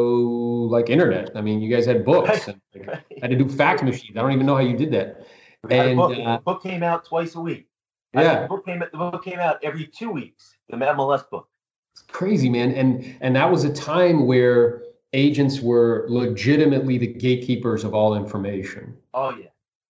like 0.69 0.91
internet. 0.91 1.31
I 1.35 1.41
mean, 1.41 1.59
you 1.59 1.75
guys 1.75 1.87
had 1.87 2.05
books 2.05 2.47
and 2.49 2.61
like, 2.75 3.03
had 3.19 3.31
to 3.31 3.35
do 3.35 3.49
fax 3.49 3.81
machines. 3.81 4.15
I 4.15 4.21
don't 4.21 4.33
even 4.33 4.45
know 4.45 4.53
how 4.53 4.61
you 4.61 4.77
did 4.77 4.91
that. 4.91 5.25
We 5.63 5.75
had 5.75 5.87
a 5.87 5.89
And, 5.89 5.97
book. 5.97 6.11
uh, 6.11 6.37
the 6.37 6.43
book 6.43 6.61
came 6.61 6.83
out 6.83 7.03
twice 7.05 7.33
a 7.33 7.41
week. 7.41 7.67
Yeah. 8.13 8.41
The 8.43 8.47
book 8.47 8.63
came 8.63 8.83
out, 8.83 8.91
the 8.91 8.97
book 8.99 9.25
came 9.25 9.39
out 9.39 9.57
every 9.63 9.87
two 9.87 10.11
weeks. 10.11 10.55
The 10.69 10.77
MLS 10.77 11.27
book. 11.31 11.49
It's 11.93 12.03
crazy, 12.03 12.47
man. 12.47 12.73
And 12.73 13.17
and 13.21 13.35
that 13.35 13.49
was 13.49 13.63
a 13.63 13.73
time 13.73 14.27
where 14.27 14.83
agents 15.13 15.59
were 15.61 16.05
legitimately 16.09 16.97
the 16.97 17.07
gatekeepers 17.07 17.83
of 17.83 17.93
all 17.93 18.15
information. 18.15 18.97
Oh 19.13 19.35
yeah. 19.35 19.47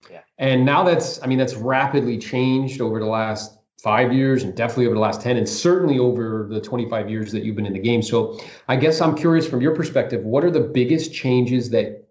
Yeah. 0.09 0.21
And 0.37 0.65
now 0.65 0.83
that's, 0.83 1.21
I 1.21 1.27
mean, 1.27 1.37
that's 1.37 1.55
rapidly 1.55 2.17
changed 2.17 2.81
over 2.81 2.99
the 2.99 3.05
last 3.05 3.57
five 3.81 4.13
years 4.13 4.43
and 4.43 4.55
definitely 4.55 4.87
over 4.87 4.95
the 4.95 5.01
last 5.01 5.21
10 5.21 5.37
and 5.37 5.47
certainly 5.47 5.99
over 5.99 6.47
the 6.49 6.61
25 6.61 7.09
years 7.09 7.31
that 7.31 7.43
you've 7.43 7.55
been 7.55 7.65
in 7.65 7.73
the 7.73 7.79
game. 7.79 8.01
So 8.01 8.39
I 8.67 8.75
guess 8.75 9.01
I'm 9.01 9.15
curious 9.15 9.47
from 9.47 9.61
your 9.61 9.75
perspective, 9.75 10.23
what 10.23 10.43
are 10.43 10.51
the 10.51 10.61
biggest 10.61 11.13
changes 11.13 11.71
that 11.71 12.07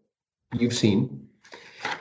you've 0.54 0.74
seen? 0.74 1.28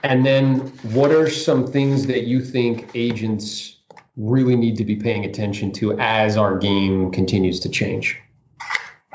And 0.04 0.26
then 0.26 0.60
what 0.94 1.12
are 1.12 1.30
some 1.30 1.68
things 1.68 2.08
that 2.08 2.24
you 2.24 2.42
think 2.42 2.92
agents 2.94 3.80
really 4.18 4.56
need 4.56 4.78
to 4.78 4.86
be 4.86 4.96
paying 4.96 5.26
attention 5.26 5.72
to 5.74 5.98
as 6.00 6.38
our 6.38 6.58
game 6.58 7.12
continues 7.12 7.60
to 7.62 7.70
change? 7.70 8.20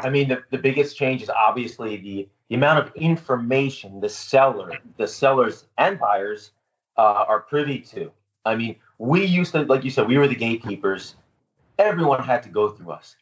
I 0.04 0.10
mean, 0.10 0.28
the, 0.28 0.42
the 0.50 0.58
biggest 0.58 0.96
change 0.96 1.22
is 1.22 1.30
obviously 1.30 1.96
the, 1.96 2.28
the 2.48 2.54
amount 2.54 2.86
of 2.86 2.94
information 2.96 4.00
the 4.00 4.08
seller, 4.08 4.72
the 4.96 5.06
sellers 5.06 5.66
and 5.78 5.98
buyers 5.98 6.52
uh, 6.96 7.24
are 7.26 7.40
privy 7.40 7.80
to. 7.80 8.10
I 8.44 8.54
mean, 8.54 8.76
we 8.98 9.24
used 9.24 9.52
to, 9.52 9.62
like 9.62 9.84
you 9.84 9.90
said, 9.90 10.08
we 10.08 10.18
were 10.18 10.28
the 10.28 10.34
gatekeepers. 10.34 11.16
Everyone 11.78 12.22
had 12.22 12.42
to 12.44 12.48
go 12.48 12.68
through 12.70 12.92
us. 12.92 13.16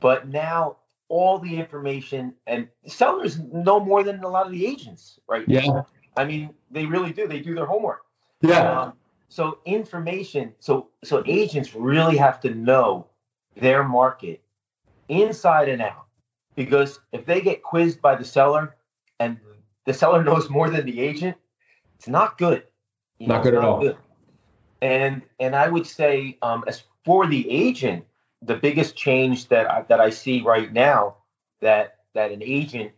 But 0.00 0.28
now 0.28 0.76
all 1.08 1.38
the 1.38 1.58
information 1.58 2.34
and 2.46 2.68
sellers 2.86 3.38
know 3.38 3.80
more 3.80 4.02
than 4.02 4.22
a 4.22 4.28
lot 4.28 4.46
of 4.46 4.52
the 4.52 4.66
agents, 4.66 5.18
right? 5.28 5.44
Yeah. 5.46 5.82
I 6.16 6.24
mean, 6.24 6.54
they 6.70 6.86
really 6.86 7.12
do. 7.12 7.26
They 7.26 7.40
do 7.40 7.54
their 7.54 7.66
homework. 7.66 8.02
Yeah. 8.40 8.80
Um, 8.80 8.92
so 9.28 9.58
information, 9.64 10.52
so 10.58 10.88
so 11.04 11.22
agents 11.26 11.74
really 11.74 12.16
have 12.16 12.40
to 12.40 12.52
know 12.52 13.06
their 13.56 13.84
market 13.84 14.42
inside 15.08 15.68
and 15.68 15.80
out, 15.80 16.06
because 16.60 17.00
if 17.10 17.24
they 17.24 17.40
get 17.40 17.62
quizzed 17.62 18.02
by 18.02 18.14
the 18.14 18.24
seller 18.24 18.76
and 19.18 19.38
the 19.86 19.94
seller 19.94 20.22
knows 20.28 20.50
more 20.50 20.68
than 20.68 20.84
the 20.84 21.00
agent, 21.00 21.34
it's 21.96 22.06
not 22.06 22.36
good. 22.36 22.64
You 23.18 23.28
Not 23.28 23.38
it's 23.38 23.44
good 23.44 23.54
at 23.54 23.64
all. 23.64 23.94
And 24.82 25.22
and 25.38 25.56
I 25.56 25.68
would 25.68 25.86
say, 25.86 26.36
um, 26.42 26.64
as 26.66 26.82
for 27.02 27.26
the 27.26 27.50
agent, 27.50 28.04
the 28.42 28.56
biggest 28.56 28.94
change 28.94 29.48
that 29.48 29.70
I, 29.70 29.82
that 29.88 30.00
I 30.00 30.10
see 30.10 30.42
right 30.42 30.70
now 30.70 31.16
that 31.62 31.96
that 32.14 32.30
an 32.30 32.42
agent 32.42 32.92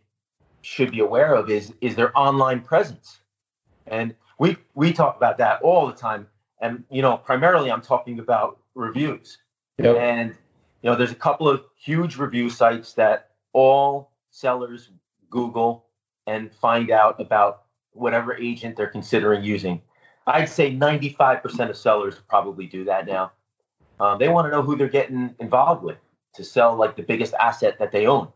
should 0.61 0.91
be 0.91 0.99
aware 0.99 1.33
of 1.33 1.49
is 1.49 1.73
is 1.79 1.95
their 1.95 2.17
online 2.17 2.59
presence. 2.59 3.21
And 3.87 4.13
we 4.39 4.57
we 4.75 4.91
talk 4.91 5.15
about 5.15 5.37
that 5.37 5.61
all 5.61 5.87
the 5.87 5.93
time. 5.93 6.27
And 6.59 6.83
you 6.89 7.01
know, 7.01 7.15
primarily 7.15 7.71
I'm 7.71 7.81
talking 7.81 8.19
about 8.19 8.59
reviews. 8.75 9.37
Yep. 9.77 9.95
And 9.95 10.29
you 10.81 10.89
know, 10.89 10.97
there's 10.97 11.13
a 11.13 11.23
couple 11.27 11.47
of 11.47 11.63
huge 11.77 12.17
review 12.17 12.49
sites 12.49 12.91
that 12.93 13.29
all 13.53 14.11
sellers 14.31 14.89
Google 15.29 15.85
and 16.27 16.53
find 16.53 16.91
out 16.91 17.19
about 17.19 17.63
whatever 17.91 18.35
agent 18.35 18.75
they're 18.75 18.87
considering 18.87 19.43
using. 19.43 19.81
I'd 20.25 20.49
say 20.49 20.71
95% 20.75 21.69
of 21.69 21.77
sellers 21.77 22.19
probably 22.27 22.65
do 22.65 22.85
that 22.85 23.05
now. 23.05 23.31
Um, 23.99 24.19
they 24.19 24.29
want 24.29 24.47
to 24.47 24.51
know 24.51 24.61
who 24.61 24.75
they're 24.75 24.87
getting 24.87 25.35
involved 25.39 25.83
with 25.83 25.97
to 26.35 26.43
sell 26.43 26.75
like 26.75 26.95
the 26.95 27.03
biggest 27.03 27.33
asset 27.35 27.77
that 27.79 27.91
they 27.91 28.07
own. 28.07 28.29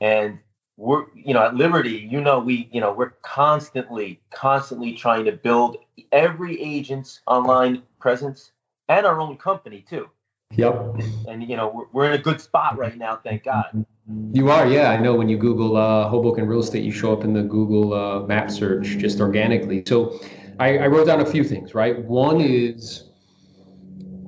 And 0.00 0.38
we're, 0.76 1.04
you 1.14 1.32
know, 1.32 1.44
at 1.44 1.54
Liberty, 1.54 2.08
you 2.10 2.20
know, 2.20 2.40
we, 2.40 2.68
you 2.72 2.80
know, 2.80 2.92
we're 2.92 3.14
constantly, 3.22 4.20
constantly 4.30 4.92
trying 4.94 5.24
to 5.24 5.32
build 5.32 5.76
every 6.12 6.60
agent's 6.60 7.20
online 7.26 7.82
presence 8.00 8.52
and 8.88 9.06
our 9.06 9.20
own 9.20 9.36
company 9.36 9.84
too. 9.88 10.08
Yep. 10.56 11.00
And 11.28 11.42
you 11.48 11.56
know, 11.56 11.68
we're, 11.74 11.86
we're 11.92 12.12
in 12.12 12.20
a 12.20 12.22
good 12.22 12.40
spot 12.40 12.78
right 12.78 12.96
now, 12.96 13.20
thank 13.22 13.44
God. 13.44 13.84
You 14.32 14.50
are, 14.50 14.66
yeah. 14.66 14.90
I 14.90 14.98
know 14.98 15.14
when 15.14 15.28
you 15.28 15.38
Google 15.38 15.76
uh, 15.76 16.08
Hoboken 16.08 16.46
real 16.46 16.60
estate, 16.60 16.84
you 16.84 16.92
show 16.92 17.12
up 17.12 17.24
in 17.24 17.32
the 17.32 17.42
Google 17.42 17.94
uh, 17.94 18.20
map 18.20 18.50
search 18.50 18.98
just 18.98 19.20
organically. 19.20 19.82
So 19.86 20.20
I, 20.58 20.78
I 20.78 20.86
wrote 20.88 21.06
down 21.06 21.20
a 21.20 21.26
few 21.26 21.42
things, 21.42 21.74
right? 21.74 21.98
One 22.04 22.40
is 22.40 23.10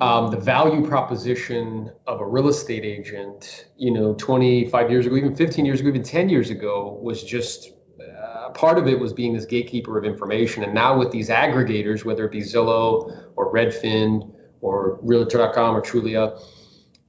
um, 0.01 0.31
the 0.31 0.39
value 0.39 0.87
proposition 0.87 1.91
of 2.07 2.21
a 2.21 2.27
real 2.27 2.49
estate 2.49 2.85
agent, 2.85 3.67
you 3.77 3.91
know, 3.91 4.15
25 4.15 4.91
years 4.91 5.07
ago, 5.07 5.17
even 5.17 5.35
15 5.35 5.65
years 5.65 5.81
ago, 5.81 5.89
even 5.91 6.03
10 6.03 6.29
years 6.29 6.51
ago, 6.51 6.99
was 7.03 7.23
just 7.23 7.73
uh, 8.01 8.51
part 8.51 8.79
of 8.79 8.87
it 8.87 8.99
was 8.99 9.13
being 9.13 9.35
this 9.35 9.45
gatekeeper 9.45 9.99
of 9.99 10.05
information. 10.05 10.65
And 10.65 10.75
now 10.75 10.99
with 10.99 11.11
these 11.11 11.29
aggregators, 11.29 12.05
whether 12.05 12.25
it 12.25 12.33
be 12.33 12.41
Zillow 12.41 13.31
or 13.37 13.53
Redfin 13.53 14.33
or 14.61 14.99
Realtor.com 15.03 15.77
or 15.77 15.83
Trulia, 15.83 16.41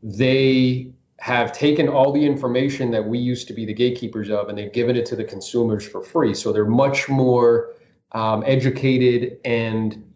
they 0.04 0.92
have 1.20 1.52
taken 1.52 1.90
all 1.90 2.12
the 2.12 2.24
information 2.24 2.92
that 2.92 3.08
we 3.08 3.18
used 3.18 3.48
to 3.48 3.54
be 3.54 3.66
the 3.66 3.74
gatekeepers 3.74 4.30
of 4.30 4.50
and 4.50 4.58
they've 4.58 4.72
given 4.72 4.96
it 4.96 5.06
to 5.08 5.16
the 5.16 5.24
consumers 5.24 5.88
for 5.88 6.02
free. 6.04 6.34
So 6.34 6.54
they're 6.54 6.66
much 6.66 7.10
more 7.10 7.74
um, 8.12 8.44
educated. 8.46 9.40
And 9.44 10.14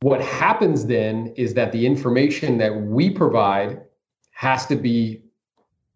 what 0.00 0.22
happens 0.22 0.86
then 0.86 1.34
is 1.36 1.54
that 1.54 1.72
the 1.72 1.86
information 1.86 2.58
that 2.58 2.74
we 2.74 3.10
provide 3.10 3.82
has 4.30 4.66
to 4.66 4.76
be 4.76 5.22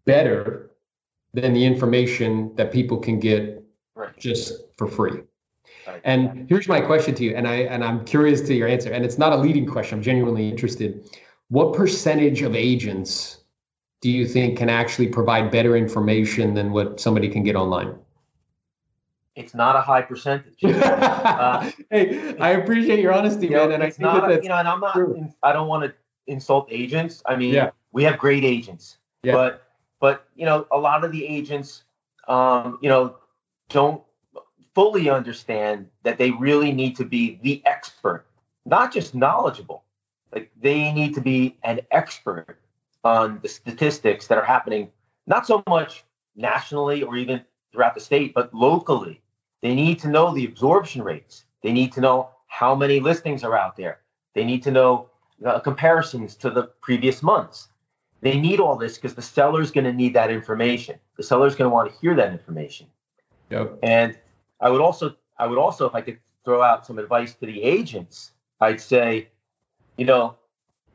better 0.05 0.71
than 1.33 1.53
the 1.53 1.65
information 1.65 2.55
that 2.57 2.73
people 2.73 2.99
can 2.99 3.21
get 3.21 3.63
right. 3.95 4.17
just 4.19 4.53
for 4.77 4.89
free. 4.89 5.23
And 6.05 6.49
here's 6.49 6.69
my 6.69 6.81
question 6.81 7.15
to 7.17 7.25
you, 7.25 7.35
and 7.35 7.49
I 7.49 7.57
and 7.57 7.85
I'm 7.85 8.05
curious 8.05 8.41
to 8.43 8.55
your 8.55 8.69
answer. 8.69 8.93
And 8.93 9.05
it's 9.05 9.19
not 9.19 9.33
a 9.33 9.37
leading 9.37 9.67
question. 9.67 9.99
I'm 9.99 10.03
genuinely 10.03 10.49
interested. 10.49 11.11
What 11.49 11.75
percentage 11.75 12.43
of 12.43 12.55
agents 12.55 13.39
do 14.01 14.11
you 14.11 14.27
think 14.27 14.59
can 14.59 14.71
actually 14.71 15.09
provide 15.09 15.51
better 15.51 15.77
information 15.77 16.55
than 16.55 16.73
what 16.73 17.01
somebody 17.01 17.29
can 17.29 17.43
get 17.43 17.57
online? 17.57 17.95
It's 19.37 19.55
not 19.55 19.77
a 19.77 19.81
high 19.81 20.03
percentage. 20.03 20.59
uh, 20.65 21.71
hey, 21.91 22.37
I 22.39 22.51
appreciate 22.51 23.01
your 23.01 23.13
honesty, 23.13 23.49
man, 23.49 23.69
know, 23.69 23.75
and 23.75 23.83
I 23.83 23.91
think 23.91 24.01
not, 24.01 24.29
that 24.29 24.43
you 24.43 24.49
know, 24.49 24.57
and 24.57 24.69
I'm 24.69 24.81
not. 24.81 24.97
I 25.43 25.53
don't 25.53 25.69
want 25.69 25.85
to 25.85 25.95
insult 26.27 26.69
agents. 26.71 27.23
I 27.27 27.37
mean, 27.37 27.55
yeah. 27.55 27.71
we 27.93 28.05
have 28.05 28.19
great 28.19 28.45
agents, 28.45 28.99
yeah. 29.23 29.33
but 29.33 29.63
but 30.01 30.27
you 30.35 30.47
know, 30.47 30.67
a 30.71 30.79
lot 30.79 31.05
of 31.05 31.13
the 31.13 31.25
agents, 31.27 31.85
um, 32.29 32.79
you 32.81 32.89
know, 32.89 33.17
don't 33.69 34.03
fully 34.75 35.11
understand 35.11 35.89
that 36.03 36.19
they 36.19 36.31
really 36.33 36.73
need 36.73 36.97
to 36.97 37.05
be 37.05 37.39
the 37.43 37.63
expert, 37.67 38.27
not 38.65 38.93
just 38.93 39.15
knowledgeable. 39.15 39.85
Like 40.33 40.51
they 40.61 40.93
need 40.93 41.15
to 41.15 41.21
be 41.21 41.57
an 41.65 41.81
expert 41.91 42.59
on 43.03 43.41
the 43.43 43.49
statistics 43.49 44.27
that 44.29 44.39
are 44.39 44.45
happening, 44.45 44.91
not 45.27 45.47
so 45.47 45.63
much 45.69 46.05
nationally 46.37 47.03
or 47.03 47.17
even 47.17 47.43
throughout 47.73 47.95
the 47.95 48.01
state, 48.01 48.35
but 48.35 48.53
locally. 48.55 49.21
They 49.63 49.75
need 49.75 49.99
to 50.01 50.09
know 50.09 50.35
the 50.35 50.47
absorption 50.47 51.03
rates. 51.03 51.45
They 51.63 51.73
need 51.73 51.93
to 51.93 52.01
know 52.01 52.31
how 52.47 52.75
many 52.75 53.01
listings 53.01 53.45
are 53.45 53.57
out 53.57 53.77
there. 53.77 54.01
They 54.35 54.45
need 54.45 54.63
to 54.63 54.71
know 54.71 55.11
uh, 55.45 55.59
comparisons 55.61 56.37
to 56.37 56.51
the 56.51 56.65
previous 56.81 57.23
months. 57.23 57.69
They 58.23 58.39
need 58.39 58.61
all 58.61 58.77
this 58.77 58.97
because 58.97 59.15
the 59.15 59.23
seller's 59.23 59.71
going 59.71 59.85
to 59.85 59.93
need 59.93 60.15
that 60.15 60.31
information. 60.31 60.99
The 61.17 61.23
seller's 61.23 61.55
going 61.55 61.71
to 61.71 61.75
want 61.75 61.91
to 61.91 61.99
hear 62.01 62.15
that 62.15 62.33
information. 62.33 62.87
Yep. 63.51 63.79
And 63.83 64.19
I 64.61 64.71
would 64.71 64.81
also, 64.81 65.17
I 65.39 65.47
would 65.47 65.59
also, 65.59 65.87
if 65.87 65.95
I 65.95 66.01
could 66.01 66.19
throw 66.45 66.63
out 66.63 66.87
some 66.87 66.99
advice 66.99 67.35
to 67.35 67.47
the 67.47 67.63
agents, 67.63 68.33
I'd 68.61 68.81
say, 68.81 69.29
you 69.97 70.05
know, 70.05 70.37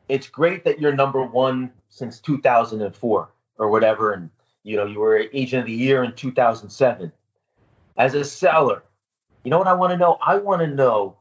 it's 0.08 0.28
great 0.28 0.64
that 0.64 0.80
you're 0.80 0.94
number 0.94 1.22
one 1.22 1.72
since 1.88 2.20
2004 2.20 3.30
or 3.58 3.70
whatever, 3.70 4.12
and 4.12 4.30
you 4.62 4.76
know 4.76 4.86
you 4.86 5.00
were 5.00 5.24
agent 5.32 5.60
of 5.60 5.66
the 5.66 5.72
year 5.72 6.04
in 6.04 6.12
2007. 6.12 7.12
As 7.96 8.14
a 8.14 8.24
seller, 8.24 8.82
you 9.42 9.50
know 9.50 9.58
what 9.58 9.66
I 9.66 9.72
want 9.72 9.92
to 9.92 9.96
know? 9.96 10.18
I 10.24 10.36
want 10.36 10.60
to 10.60 10.66
know 10.66 11.16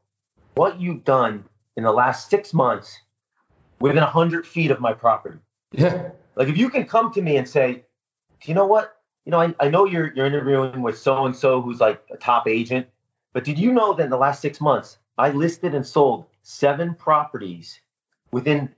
what 0.56 0.80
you've 0.80 1.04
done 1.04 1.46
in 1.78 1.84
the 1.84 1.92
last 1.92 2.30
six 2.30 2.54
months 2.54 3.00
within 3.80 4.04
100 4.04 4.46
feet 4.46 4.72
of 4.72 4.80
my 4.80 4.94
property. 4.94 5.40
Yeah. 5.72 6.12
Like 6.36 6.48
if 6.48 6.58
you 6.58 6.70
can 6.70 6.86
come 6.86 7.14
to 7.14 7.22
me 7.22 7.38
and 7.38 7.48
say, 7.48 7.84
you 8.44 8.54
know 8.54 8.66
what? 8.66 8.95
You 9.26 9.32
know, 9.32 9.42
I, 9.42 9.56
I 9.60 9.70
know 9.70 9.86
you're 9.86 10.14
you're 10.14 10.26
interviewing 10.26 10.82
with 10.82 10.98
so 10.98 11.26
and 11.26 11.36
so 11.36 11.62
who's 11.62 11.80
like 11.80 12.02
a 12.12 12.18
top 12.18 12.48
agent, 12.48 12.88
but 13.34 13.44
did 13.44 13.58
you 13.58 13.72
know 13.72 13.94
that 13.94 14.04
in 14.04 14.10
the 14.10 14.18
last 14.18 14.42
six 14.42 14.62
months 14.62 15.00
I 15.18 15.32
listed 15.32 15.74
and 15.74 15.86
sold 15.86 16.26
seven 16.44 16.94
properties 16.94 17.80
within 18.32 18.70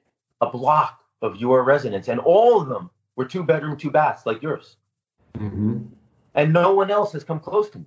a 0.42 0.50
block 0.50 1.02
of 1.22 1.36
your 1.38 1.64
residence, 1.64 2.08
and 2.08 2.20
all 2.20 2.62
of 2.62 2.70
them 2.70 2.90
were 3.16 3.26
two 3.26 3.44
bedroom, 3.44 3.76
two 3.76 3.92
baths 3.92 4.26
like 4.26 4.42
yours. 4.42 4.78
Mm-hmm. 5.38 5.80
And 6.36 6.54
no 6.54 6.74
one 6.74 6.92
else 6.92 7.12
has 7.14 7.24
come 7.24 7.40
close 7.40 7.70
to 7.72 7.80
me. 7.80 7.86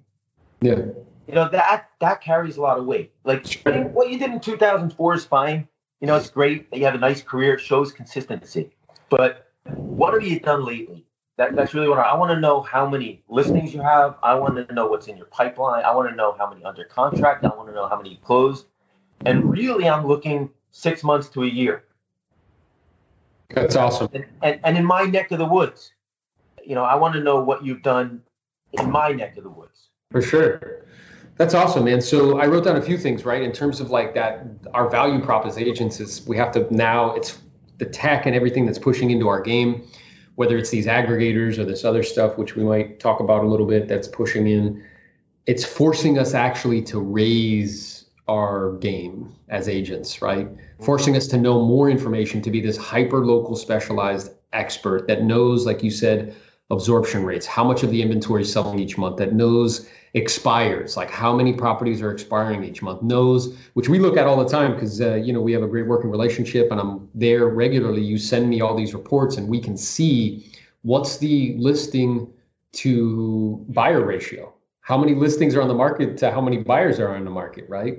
Yeah. 0.60 0.80
You 1.26 1.34
know 1.34 1.48
that 1.48 1.90
that 2.00 2.20
carries 2.20 2.56
a 2.56 2.60
lot 2.60 2.78
of 2.78 2.86
weight. 2.86 3.12
Like 3.24 3.46
sure. 3.46 3.84
what 3.84 4.10
you 4.10 4.18
did 4.18 4.32
in 4.32 4.40
2004 4.40 5.14
is 5.14 5.24
fine. 5.24 5.68
You 6.00 6.08
know 6.08 6.16
it's 6.16 6.30
great 6.30 6.70
that 6.70 6.78
you 6.78 6.84
have 6.84 6.94
a 6.94 6.98
nice 6.98 7.22
career. 7.22 7.54
It 7.54 7.60
shows 7.60 7.92
consistency. 7.92 8.70
But 9.08 9.50
what 9.64 10.12
have 10.14 10.24
you 10.24 10.40
done 10.40 10.64
lately? 10.64 11.06
That, 11.40 11.56
that's 11.56 11.72
really 11.72 11.88
what 11.88 11.98
I, 11.98 12.02
I 12.02 12.16
want 12.18 12.30
to 12.32 12.38
know. 12.38 12.60
How 12.60 12.86
many 12.86 13.22
listings 13.30 13.72
you 13.72 13.80
have? 13.80 14.16
I 14.22 14.34
want 14.34 14.68
to 14.68 14.74
know 14.74 14.88
what's 14.88 15.08
in 15.08 15.16
your 15.16 15.24
pipeline. 15.24 15.82
I 15.86 15.94
want 15.94 16.10
to 16.10 16.14
know 16.14 16.36
how 16.36 16.46
many 16.50 16.62
under 16.62 16.84
contract. 16.84 17.46
I 17.46 17.48
want 17.48 17.66
to 17.68 17.74
know 17.74 17.88
how 17.88 17.96
many 17.96 18.20
closed. 18.22 18.66
And 19.24 19.50
really, 19.50 19.88
I'm 19.88 20.06
looking 20.06 20.50
six 20.70 21.02
months 21.02 21.30
to 21.30 21.44
a 21.44 21.46
year. 21.46 21.84
That's 23.54 23.74
awesome. 23.74 24.10
And, 24.12 24.26
and, 24.42 24.60
and 24.64 24.76
in 24.76 24.84
my 24.84 25.04
neck 25.04 25.32
of 25.32 25.38
the 25.38 25.46
woods, 25.46 25.94
you 26.62 26.74
know, 26.74 26.84
I 26.84 26.96
want 26.96 27.14
to 27.14 27.22
know 27.22 27.42
what 27.42 27.64
you've 27.64 27.82
done 27.82 28.20
in 28.74 28.90
my 28.90 29.12
neck 29.12 29.38
of 29.38 29.44
the 29.44 29.48
woods. 29.48 29.88
For 30.10 30.20
sure. 30.20 30.84
That's 31.38 31.54
awesome, 31.54 31.86
man. 31.86 32.02
So 32.02 32.38
I 32.38 32.48
wrote 32.48 32.64
down 32.64 32.76
a 32.76 32.82
few 32.82 32.98
things, 32.98 33.24
right? 33.24 33.40
In 33.40 33.52
terms 33.52 33.80
of 33.80 33.88
like 33.88 34.12
that, 34.12 34.44
our 34.74 34.90
value 34.90 35.24
prop 35.24 35.46
as 35.46 35.56
agents 35.56 36.00
is 36.00 36.20
we 36.26 36.36
have 36.36 36.52
to 36.52 36.66
now, 36.70 37.14
it's 37.14 37.38
the 37.78 37.86
tech 37.86 38.26
and 38.26 38.36
everything 38.36 38.66
that's 38.66 38.78
pushing 38.78 39.10
into 39.10 39.26
our 39.26 39.40
game, 39.40 39.88
whether 40.40 40.56
it's 40.56 40.70
these 40.70 40.86
aggregators 40.86 41.58
or 41.58 41.66
this 41.66 41.84
other 41.84 42.02
stuff, 42.02 42.38
which 42.38 42.56
we 42.56 42.64
might 42.64 42.98
talk 42.98 43.20
about 43.20 43.44
a 43.44 43.46
little 43.46 43.66
bit, 43.66 43.88
that's 43.88 44.08
pushing 44.08 44.46
in. 44.46 44.82
It's 45.44 45.66
forcing 45.66 46.18
us 46.18 46.32
actually 46.32 46.80
to 46.84 46.98
raise 46.98 48.06
our 48.26 48.72
game 48.78 49.34
as 49.50 49.68
agents, 49.68 50.22
right? 50.22 50.48
Forcing 50.80 51.14
us 51.14 51.26
to 51.26 51.36
know 51.36 51.62
more 51.66 51.90
information, 51.90 52.40
to 52.40 52.50
be 52.50 52.62
this 52.62 52.78
hyper 52.78 53.26
local 53.26 53.54
specialized 53.54 54.32
expert 54.50 55.08
that 55.08 55.22
knows, 55.24 55.66
like 55.66 55.82
you 55.82 55.90
said, 55.90 56.34
absorption 56.70 57.24
rates, 57.24 57.46
how 57.46 57.64
much 57.64 57.82
of 57.82 57.90
the 57.90 58.02
inventory 58.02 58.42
is 58.42 58.52
selling 58.52 58.78
each 58.78 58.96
month, 58.96 59.18
that 59.18 59.32
knows 59.32 59.88
expires, 60.14 60.96
like 60.96 61.10
how 61.10 61.34
many 61.34 61.52
properties 61.52 62.02
are 62.02 62.10
expiring 62.10 62.64
each 62.64 62.82
month, 62.82 63.02
knows, 63.02 63.56
which 63.74 63.88
we 63.88 63.98
look 63.98 64.16
at 64.16 64.26
all 64.26 64.42
the 64.42 64.48
time 64.48 64.74
because, 64.74 65.00
uh, 65.00 65.14
you 65.14 65.32
know, 65.32 65.40
we 65.40 65.52
have 65.52 65.62
a 65.62 65.68
great 65.68 65.86
working 65.86 66.10
relationship 66.10 66.70
and 66.70 66.80
I'm 66.80 67.08
there 67.14 67.46
regularly. 67.46 68.02
You 68.02 68.18
send 68.18 68.48
me 68.48 68.60
all 68.60 68.76
these 68.76 68.94
reports 68.94 69.36
and 69.36 69.48
we 69.48 69.60
can 69.60 69.76
see 69.76 70.52
what's 70.82 71.18
the 71.18 71.54
listing 71.58 72.32
to 72.72 73.64
buyer 73.68 74.04
ratio 74.04 74.54
how 74.90 74.98
many 74.98 75.14
listings 75.14 75.54
are 75.54 75.62
on 75.62 75.68
the 75.68 75.74
market 75.74 76.16
to 76.18 76.32
how 76.32 76.40
many 76.40 76.58
buyers 76.58 76.98
are 76.98 77.14
on 77.14 77.24
the 77.24 77.30
market, 77.30 77.68
right? 77.68 77.98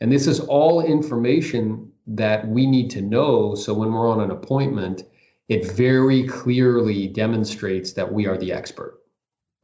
And 0.00 0.10
this 0.10 0.26
is 0.26 0.40
all 0.40 0.84
information 0.84 1.92
that 2.08 2.48
we 2.48 2.66
need 2.66 2.90
to 2.90 3.00
know. 3.00 3.54
So 3.54 3.74
when 3.74 3.92
we're 3.92 4.10
on 4.10 4.20
an 4.20 4.32
appointment, 4.32 5.04
it 5.48 5.70
very 5.72 6.26
clearly 6.26 7.08
demonstrates 7.08 7.92
that 7.92 8.12
we 8.12 8.26
are 8.26 8.36
the 8.36 8.52
expert. 8.52 9.00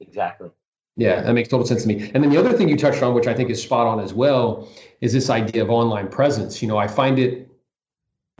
Exactly. 0.01 0.51
Yeah, 0.97 1.23
that 1.23 1.33
makes 1.33 1.49
total 1.49 1.67
sense 1.67 1.83
to 1.83 1.89
me. 1.89 2.11
And 2.13 2.23
then 2.23 2.31
the 2.31 2.39
other 2.39 2.53
thing 2.53 2.69
you 2.69 2.77
touched 2.77 3.03
on, 3.03 3.15
which 3.15 3.29
I 3.29 3.35
think 3.35 3.51
is 3.51 3.63
spot 3.63 3.87
on 3.87 4.01
as 4.01 4.13
well, 4.13 4.69
is 5.01 5.13
this 5.13 5.31
idea 5.31 5.63
of 5.63 5.71
online 5.71 6.09
presence. 6.09 6.61
You 6.61 6.67
know, 6.67 6.77
I 6.77 6.89
find 6.89 7.21
it 7.21 7.49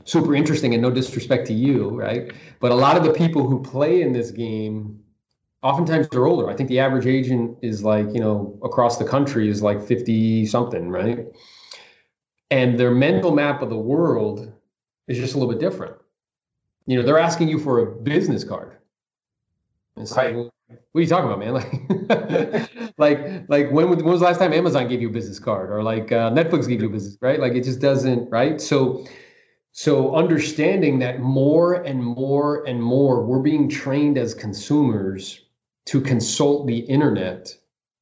super 0.03 0.35
interesting 0.35 0.73
and 0.73 0.81
no 0.81 0.91
disrespect 0.91 1.47
to 1.47 1.53
you, 1.53 1.89
right? 1.89 2.33
But 2.59 2.71
a 2.71 2.75
lot 2.75 2.97
of 2.97 3.03
the 3.03 3.13
people 3.13 3.47
who 3.47 3.61
play 3.61 4.01
in 4.01 4.11
this 4.11 4.31
game 4.31 5.03
oftentimes 5.61 6.07
they're 6.09 6.25
older. 6.25 6.49
I 6.49 6.55
think 6.55 6.69
the 6.69 6.79
average 6.79 7.05
agent 7.05 7.57
is 7.61 7.83
like, 7.83 8.07
you 8.13 8.19
know, 8.19 8.57
across 8.63 8.97
the 8.97 9.05
country 9.05 9.49
is 9.49 9.61
like 9.61 9.85
50 9.85 10.45
something, 10.45 10.89
right? 10.89 11.27
And 12.51 12.79
their 12.79 12.91
mental 12.91 13.33
map 13.33 13.61
of 13.61 13.69
the 13.69 13.77
world 13.77 14.51
is 15.07 15.17
just 15.17 15.35
a 15.35 15.37
little 15.37 15.53
bit 15.53 15.59
different. 15.59 15.95
You 16.85 16.97
know, 16.97 17.05
they're 17.05 17.19
asking 17.19 17.49
you 17.49 17.59
for 17.59 17.79
a 17.79 17.85
business 17.85 18.43
card. 18.43 18.75
It's 19.97 20.15
right. 20.15 20.35
like, 20.35 20.51
what 20.91 20.99
are 20.99 21.01
you 21.01 21.07
talking 21.07 21.31
about, 21.31 21.39
man? 21.39 22.67
Like, 22.99 23.19
like, 23.19 23.49
like 23.49 23.71
when, 23.71 23.87
when 23.89 24.03
was 24.03 24.19
the 24.19 24.25
last 24.25 24.39
time 24.39 24.51
Amazon 24.51 24.87
gave 24.87 24.99
you 24.99 25.09
a 25.09 25.11
business 25.11 25.37
card 25.37 25.69
or 25.69 25.83
like 25.83 26.11
uh, 26.11 26.31
Netflix 26.31 26.67
gave 26.67 26.81
you 26.81 26.87
a 26.87 26.91
business, 26.91 27.17
right? 27.21 27.39
Like 27.39 27.53
it 27.53 27.63
just 27.63 27.79
doesn't, 27.79 28.31
right? 28.31 28.59
So, 28.59 29.05
so 29.73 30.15
understanding 30.15 30.99
that 30.99 31.19
more 31.19 31.75
and 31.75 32.03
more 32.03 32.65
and 32.67 32.81
more 32.81 33.23
we're 33.23 33.43
being 33.43 33.69
trained 33.69 34.17
as 34.17 34.33
consumers 34.33 35.39
to 35.85 36.01
consult 36.01 36.65
the 36.65 36.79
internet 36.79 37.55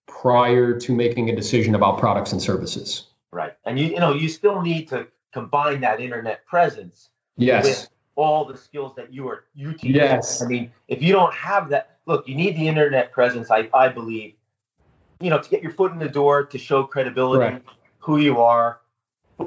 prior 0.08 0.80
to 0.80 0.96
making 0.96 1.30
a 1.30 1.36
decision 1.36 1.76
about 1.76 2.00
products 2.00 2.32
and 2.32 2.42
services. 2.42 3.08
Right. 3.32 3.54
And 3.66 3.78
you 3.78 3.88
you 3.88 4.00
know, 4.00 4.14
you 4.14 4.30
still 4.30 4.62
need 4.62 4.88
to 4.90 5.08
combine 5.34 5.82
that 5.82 6.00
internet 6.00 6.46
presence 6.46 7.10
yes. 7.36 7.66
with 7.66 7.90
all 8.18 8.44
the 8.44 8.58
skills 8.58 8.94
that 8.98 9.14
you 9.14 9.30
are 9.30 9.46
you 9.56 9.72
teach. 9.72 9.96
Yes. 9.96 10.42
I 10.42 10.48
mean, 10.48 10.72
if 10.90 11.02
you 11.02 11.14
don't 11.14 11.34
have 11.34 11.70
that, 11.70 12.00
look, 12.06 12.28
you 12.28 12.36
need 12.36 12.58
the 12.58 12.68
internet 12.68 13.14
presence, 13.14 13.50
I, 13.50 13.70
I 13.74 13.88
believe, 13.88 14.34
you 15.22 15.30
know, 15.30 15.40
to 15.40 15.50
get 15.50 15.64
your 15.64 15.72
foot 15.72 15.94
in 15.94 16.00
the 16.00 16.10
door, 16.10 16.44
to 16.46 16.58
show 16.58 16.84
credibility. 16.84 17.54
Right. 17.54 17.64
who 18.00 18.18
you 18.18 18.40
are, 18.40 18.80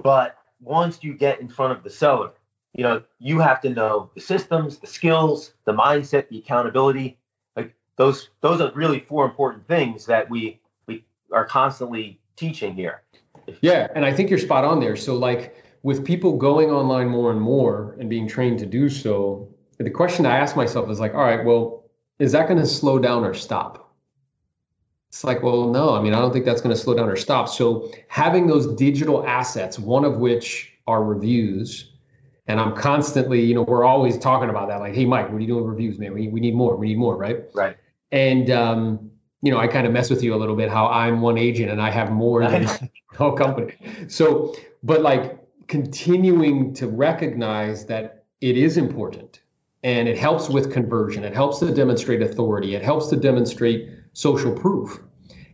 but 0.03 0.37
once 0.61 1.03
you 1.03 1.15
get 1.15 1.41
in 1.41 1.49
front 1.49 1.73
of 1.73 1.83
the 1.83 1.91
seller, 1.91 2.31
you 2.75 2.85
know, 2.85 3.03
you 3.19 3.41
have 3.41 3.61
to 3.63 3.71
know 3.71 4.11
the 4.15 4.21
systems, 4.21 4.79
the 4.79 4.87
skills, 4.87 5.55
the 5.65 5.73
mindset, 5.73 6.29
the 6.29 6.39
accountability. 6.39 7.19
Like 7.57 7.75
those, 7.97 8.29
those 8.43 8.61
are 8.61 8.71
really 8.75 9.01
four 9.01 9.25
important 9.25 9.67
things 9.67 10.07
that 10.07 10.29
we 10.31 10.61
we 10.87 11.05
are 11.33 11.45
constantly 11.45 12.21
teaching 12.37 12.75
here. 12.75 13.03
Yeah, 13.63 13.89
and 13.95 14.05
I 14.05 14.13
think 14.13 14.31
you're 14.31 14.39
spot 14.39 14.65
on 14.65 14.79
there. 14.79 14.97
So 14.97 15.17
like 15.17 15.57
with 15.83 16.05
people 16.05 16.37
going 16.37 16.71
online 16.71 17.09
more 17.09 17.31
and 17.31 17.41
more 17.41 17.97
and 17.99 18.11
being 18.11 18.29
trained 18.29 18.59
to 18.59 18.67
do 18.67 18.89
so, 18.89 19.49
the 19.79 19.91
question 19.91 20.27
I 20.27 20.39
ask 20.39 20.57
myself 20.57 20.91
is 20.91 21.01
like, 21.01 21.15
all 21.15 21.23
right, 21.23 21.45
well, 21.45 21.85
is 22.19 22.33
that 22.33 22.49
going 22.49 22.61
to 22.61 22.67
slow 22.67 22.99
down 22.99 23.25
or 23.25 23.33
stop? 23.33 23.95
It's 25.09 25.25
like, 25.25 25.43
well, 25.43 25.71
no, 25.71 25.95
I 25.95 26.03
mean, 26.03 26.15
I 26.15 26.21
don't 26.21 26.33
think 26.33 26.45
that's 26.45 26.61
going 26.61 26.75
to 26.75 26.81
slow 26.81 26.95
down 26.95 27.09
or 27.09 27.17
stop. 27.17 27.49
So 27.49 27.91
having 28.09 28.47
those 28.47 28.75
digital 28.75 29.27
assets, 29.27 29.79
one 29.79 30.05
of 30.05 30.19
which 30.19 30.73
are 30.87 31.03
reviews, 31.03 31.91
and 32.47 32.61
I'm 32.61 32.77
constantly, 32.77 33.43
you 33.43 33.55
know, 33.55 33.63
we're 33.63 33.85
always 33.85 34.19
talking 34.19 34.51
about 34.51 34.69
that. 34.69 34.81
Like, 34.81 34.95
hey, 34.95 35.05
Mike, 35.05 35.31
what 35.31 35.37
are 35.37 35.41
you 35.41 35.47
doing 35.47 35.65
with 35.65 35.71
reviews, 35.71 35.99
man? 35.99 36.15
We, 36.15 36.29
we 36.29 36.41
need 36.41 36.55
more. 36.55 36.77
We 36.77 36.89
need 36.89 36.99
more, 36.99 37.17
right? 37.17 37.45
Right. 37.55 37.77
And 38.13 38.51
um, 38.51 39.11
you 39.43 39.51
know, 39.51 39.59
I 39.59 39.67
kind 39.67 39.87
of 39.87 39.93
mess 39.93 40.11
with 40.11 40.23
you 40.23 40.35
a 40.35 40.37
little 40.37 40.57
bit 40.57 40.69
how 40.69 40.89
I'm 40.89 41.23
one 41.23 41.39
agent 41.39 41.71
and 41.71 41.81
I 41.81 41.91
have 41.91 42.11
more 42.11 42.47
than 42.47 42.63
the 42.65 42.91
whole 43.17 43.33
company. 43.33 43.75
So, 44.09 44.55
but 44.83 45.03
like 45.03 45.40
continuing 45.71 46.75
to 46.75 46.89
recognize 46.89 47.87
that 47.87 48.25
it 48.41 48.57
is 48.57 48.77
important 48.77 49.41
and 49.85 50.09
it 50.09 50.19
helps 50.19 50.49
with 50.49 50.73
conversion, 50.73 51.23
it 51.23 51.33
helps 51.33 51.61
to 51.61 51.73
demonstrate 51.73 52.21
authority, 52.21 52.75
it 52.75 52.83
helps 52.83 53.07
to 53.07 53.17
demonstrate 53.17 53.89
social 54.13 54.53
proof. 54.53 55.01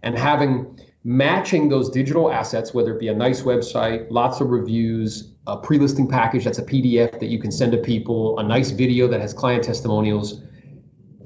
And 0.02 0.16
having 0.16 0.80
matching 1.04 1.68
those 1.68 1.90
digital 1.90 2.32
assets, 2.32 2.72
whether 2.72 2.94
it 2.94 2.98
be 2.98 3.08
a 3.08 3.14
nice 3.14 3.42
website, 3.42 4.06
lots 4.10 4.40
of 4.40 4.48
reviews, 4.48 5.34
a 5.46 5.58
pre 5.58 5.78
listing 5.78 6.08
package 6.08 6.44
that's 6.44 6.58
a 6.58 6.64
PDF 6.64 7.20
that 7.20 7.26
you 7.26 7.38
can 7.38 7.52
send 7.52 7.72
to 7.72 7.78
people, 7.78 8.38
a 8.38 8.42
nice 8.42 8.70
video 8.70 9.08
that 9.08 9.20
has 9.20 9.34
client 9.34 9.64
testimonials, 9.64 10.40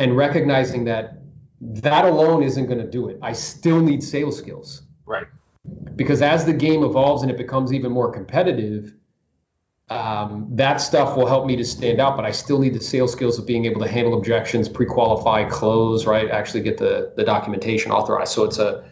and 0.01 0.17
recognizing 0.17 0.85
that 0.87 1.23
that 1.61 2.07
alone 2.07 2.43
isn't 2.43 2.67
going 2.67 2.81
to 2.81 2.91
do 2.91 3.09
it. 3.09 3.21
I 3.23 3.35
still 3.35 3.81
need 3.81 4.03
sales 4.03 4.37
skills. 4.37 4.83
Right. 5.07 5.27
Because 5.97 6.23
as 6.23 6.45
the 6.45 6.53
game 6.53 6.83
evolves 6.83 7.23
and 7.23 7.31
it 7.31 7.37
becomes 7.37 7.73
even 7.73 7.93
more 7.93 8.11
competitive, 8.11 8.95
um, 9.89 10.49
that 10.53 10.79
stuff 10.79 11.17
will 11.17 11.27
help 11.27 11.47
me 11.47 11.57
to 11.57 11.65
stand 11.65 12.01
out. 12.01 12.17
But 12.17 12.25
I 12.25 12.31
still 12.31 12.59
need 12.59 12.75
the 12.75 12.81
sales 12.81 13.13
skills 13.13 13.39
of 13.39 13.47
being 13.47 13.67
able 13.67 13.81
to 13.83 13.89
handle 13.89 14.17
objections, 14.17 14.69
pre-qualify, 14.69 15.45
close, 15.45 16.07
right? 16.07 16.31
Actually 16.31 16.63
get 16.63 16.79
the 16.79 17.13
the 17.17 17.25
documentation 17.25 17.93
authorized. 17.93 18.33
So 18.33 18.45
it's 18.45 18.59
a 18.59 18.89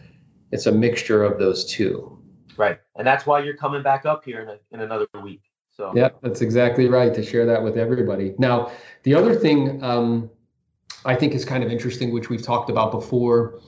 it's 0.51 0.65
a 0.65 0.71
mixture 0.71 1.23
of 1.23 1.39
those 1.39 1.65
two. 1.65 2.21
Right. 2.57 2.79
And 2.95 3.07
that's 3.07 3.25
why 3.25 3.39
you're 3.39 3.55
coming 3.55 3.81
back 3.81 4.05
up 4.05 4.25
here 4.25 4.41
in, 4.41 4.49
a, 4.49 4.57
in 4.71 4.81
another 4.81 5.07
week. 5.23 5.41
So. 5.71 5.93
Yeah, 5.95 6.09
that's 6.21 6.41
exactly 6.41 6.87
right. 6.89 7.13
To 7.13 7.23
share 7.23 7.45
that 7.45 7.63
with 7.63 7.77
everybody. 7.77 8.35
Now, 8.37 8.71
the 9.03 9.15
other 9.15 9.33
thing. 9.33 9.83
Um, 9.83 10.29
I 11.05 11.15
think 11.15 11.33
is 11.33 11.45
kind 11.45 11.63
of 11.63 11.71
interesting, 11.71 12.11
which 12.11 12.29
we've 12.29 12.41
talked 12.41 12.69
about 12.69 12.91
before, 12.91 13.61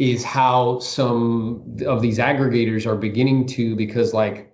is 0.00 0.24
how 0.24 0.78
some 0.78 1.76
of 1.86 2.00
these 2.00 2.18
aggregators 2.18 2.86
are 2.86 2.96
beginning 2.96 3.46
to, 3.46 3.76
because 3.76 4.14
like, 4.14 4.50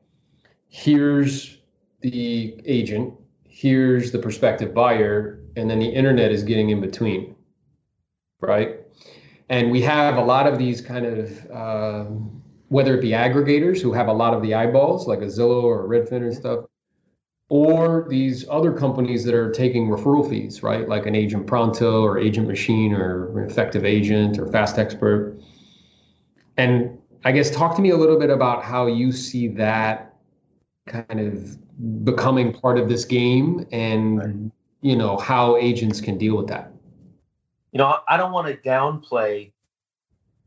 here's 0.68 1.58
the 2.00 2.60
agent, 2.66 3.14
here's 3.44 4.10
the 4.10 4.18
prospective 4.18 4.74
buyer, 4.74 5.40
and 5.54 5.70
then 5.70 5.78
the 5.78 5.88
internet 5.88 6.32
is 6.32 6.42
getting 6.42 6.70
in 6.70 6.80
between, 6.80 7.36
right? 8.40 8.80
And 9.48 9.70
we 9.70 9.80
have 9.82 10.16
a 10.16 10.24
lot 10.24 10.48
of 10.48 10.58
these 10.58 10.80
kind 10.80 11.06
of, 11.06 11.50
um, 11.52 12.42
whether 12.66 12.98
it 12.98 13.00
be 13.00 13.10
aggregators 13.10 13.80
who 13.80 13.92
have 13.92 14.08
a 14.08 14.12
lot 14.12 14.34
of 14.34 14.42
the 14.42 14.52
eyeballs, 14.52 15.06
like 15.06 15.20
a 15.20 15.26
Zillow 15.26 15.62
or 15.62 15.86
Redfin 15.86 16.22
and 16.22 16.34
stuff, 16.34 16.64
or 17.48 18.06
these 18.08 18.44
other 18.50 18.72
companies 18.72 19.24
that 19.24 19.34
are 19.34 19.50
taking 19.52 19.88
referral 19.88 20.28
fees, 20.28 20.62
right? 20.62 20.88
Like 20.88 21.06
an 21.06 21.14
Agent 21.14 21.46
Pronto 21.46 22.02
or 22.02 22.18
Agent 22.18 22.48
Machine 22.48 22.92
or 22.92 23.44
Effective 23.44 23.84
Agent 23.84 24.38
or 24.38 24.46
Fast 24.48 24.78
Expert. 24.78 25.38
And 26.56 26.98
I 27.24 27.32
guess 27.32 27.50
talk 27.50 27.76
to 27.76 27.82
me 27.82 27.90
a 27.90 27.96
little 27.96 28.18
bit 28.18 28.30
about 28.30 28.64
how 28.64 28.86
you 28.86 29.12
see 29.12 29.48
that 29.48 30.14
kind 30.86 31.20
of 31.20 32.04
becoming 32.04 32.52
part 32.52 32.78
of 32.78 32.88
this 32.88 33.04
game 33.04 33.66
and 33.70 34.18
right. 34.18 34.52
you 34.80 34.96
know 34.96 35.16
how 35.16 35.56
agents 35.56 36.00
can 36.00 36.18
deal 36.18 36.36
with 36.36 36.48
that. 36.48 36.72
You 37.72 37.78
know, 37.78 37.98
I 38.08 38.16
don't 38.16 38.32
want 38.32 38.46
to 38.48 38.56
downplay 38.68 39.52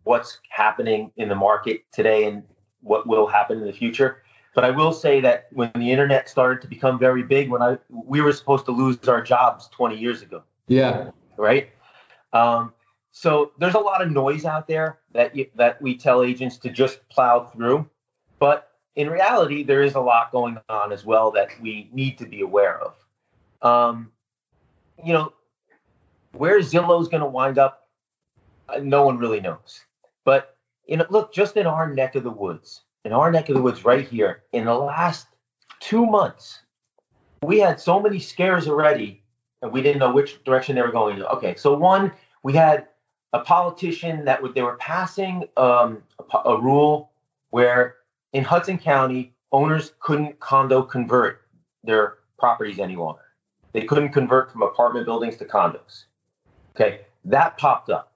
what's 0.04 0.40
happening 0.50 1.12
in 1.18 1.30
the 1.30 1.36
market 1.36 1.82
today 1.92 2.26
and 2.26 2.44
what 2.82 3.08
will 3.08 3.28
happen 3.28 3.60
in 3.60 3.66
the 3.66 3.74
future 3.74 4.24
but 4.60 4.66
I 4.66 4.72
will 4.72 4.92
say 4.92 5.22
that 5.22 5.48
when 5.52 5.72
the 5.74 5.90
internet 5.90 6.28
started 6.28 6.62
to 6.64 6.68
become 6.68 7.00
very 7.00 7.24
big, 7.24 7.50
when 7.50 7.62
I 7.62 7.78
we 7.88 8.20
were 8.20 8.34
supposed 8.34 8.66
to 8.66 8.74
lose 8.74 8.98
our 9.08 9.22
jobs 9.22 9.70
20 9.70 9.98
years 9.98 10.22
ago. 10.22 10.44
Yeah. 10.68 11.12
Right. 11.38 11.70
Um, 12.34 12.74
so 13.14 13.54
there's 13.58 13.76
a 13.76 13.80
lot 13.80 14.02
of 14.02 14.12
noise 14.12 14.44
out 14.44 14.68
there 14.68 15.00
that 15.14 15.34
you, 15.34 15.46
that 15.56 15.82
we 15.82 15.96
tell 15.96 16.24
agents 16.24 16.58
to 16.58 16.70
just 16.70 17.08
plow 17.08 17.46
through, 17.46 17.90
but 18.38 18.74
in 18.98 19.10
reality, 19.10 19.64
there 19.64 19.82
is 19.82 19.96
a 19.96 20.02
lot 20.02 20.30
going 20.34 20.58
on 20.68 20.92
as 20.92 21.06
well 21.06 21.32
that 21.32 21.52
we 21.62 21.90
need 21.94 22.18
to 22.18 22.26
be 22.26 22.42
aware 22.42 22.82
of. 22.82 22.96
Um, 23.62 24.12
you 25.02 25.14
know, 25.14 25.32
where 26.34 26.60
Zillow 26.60 27.02
is 27.02 27.08
going 27.08 27.24
to 27.24 27.30
wind 27.30 27.60
up, 27.60 27.88
uh, 28.68 28.80
no 28.84 29.06
one 29.06 29.20
really 29.20 29.40
knows. 29.40 29.86
But 30.26 30.58
you 30.86 30.98
know, 30.98 31.06
look, 31.10 31.34
just 31.34 31.56
in 31.56 31.66
our 31.66 31.88
neck 31.88 32.16
of 32.16 32.26
the 32.26 32.30
woods, 32.30 32.82
in 33.06 33.14
our 33.14 33.32
neck 33.32 33.50
of 33.50 33.56
the 33.56 33.62
woods 33.62 33.86
right 33.86 34.08
here, 34.08 34.44
in 34.52 34.66
the 34.66 34.74
last 34.74 35.28
two 35.80 36.06
months, 36.06 36.60
we 37.42 37.60
had 37.60 37.80
so 37.80 38.00
many 38.00 38.20
scares 38.20 38.68
already 38.68 39.24
and 39.62 39.72
we 39.72 39.82
didn't 39.82 40.00
know 40.00 40.12
which 40.12 40.44
direction 40.44 40.76
they 40.76 40.82
were 40.82 40.92
going. 40.92 41.22
Okay, 41.22 41.56
so 41.56 41.74
one, 41.76 42.12
we 42.44 42.54
had 42.54 42.88
a 43.34 43.40
politician 43.40 44.26
that 44.26 44.42
they 44.56 44.62
were 44.62 44.78
passing 44.78 45.48
um, 45.58 46.02
a, 46.34 46.38
a 46.50 46.62
rule 46.62 47.12
where 47.52 47.96
in 48.34 48.44
Hudson 48.44 48.78
County, 48.78 49.34
owners 49.52 49.94
couldn't 50.00 50.40
condo 50.40 50.84
convert 50.84 51.42
their 51.84 52.18
properties 52.38 52.80
any 52.80 52.96
longer. 52.96 53.24
They 53.74 53.82
couldn't 53.82 54.10
convert 54.10 54.52
from 54.52 54.62
apartment 54.62 55.06
buildings 55.06 55.38
to 55.38 55.46
condos. 55.46 56.06
Okay, 56.76 57.02
that 57.26 57.58
popped 57.58 57.90
up. 57.90 58.14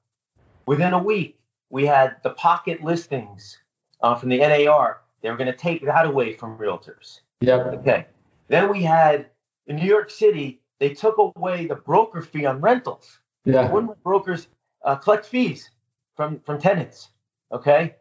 Within 0.66 0.94
a 0.94 1.02
week, 1.02 1.40
we 1.70 1.86
had 1.86 2.18
the 2.24 2.30
pocket 2.32 2.84
listings 2.84 3.58
uh, 4.04 4.14
from 4.16 4.30
the 4.30 4.38
NAR. 4.38 5.02
They 5.22 5.32
were 5.32 5.38
going 5.38 5.52
to 5.52 5.58
take 5.58 5.84
that 5.86 6.06
away 6.06 6.34
from 6.34 6.58
realtors. 6.58 7.22
Yeah. 7.42 7.56
Okay. 7.56 8.06
Then 8.50 8.70
we 8.70 8.84
had 8.84 9.28
in 9.68 9.78
New 9.78 9.88
York 9.88 10.12
City, 10.12 10.60
they 10.80 10.94
took 10.94 11.18
away 11.18 11.66
the 11.66 11.76
broker 11.76 12.22
fee 12.22 12.46
on 12.46 12.60
rentals. 12.62 13.20
Yeah. 13.46 13.72
Wouldn't 13.72 14.02
brokers 14.04 14.48
uh, 14.84 14.98
collect 14.98 15.26
fees 15.26 15.72
from 16.16 16.40
from 16.42 16.60
tenants? 16.60 17.10
Okay. 17.52 17.96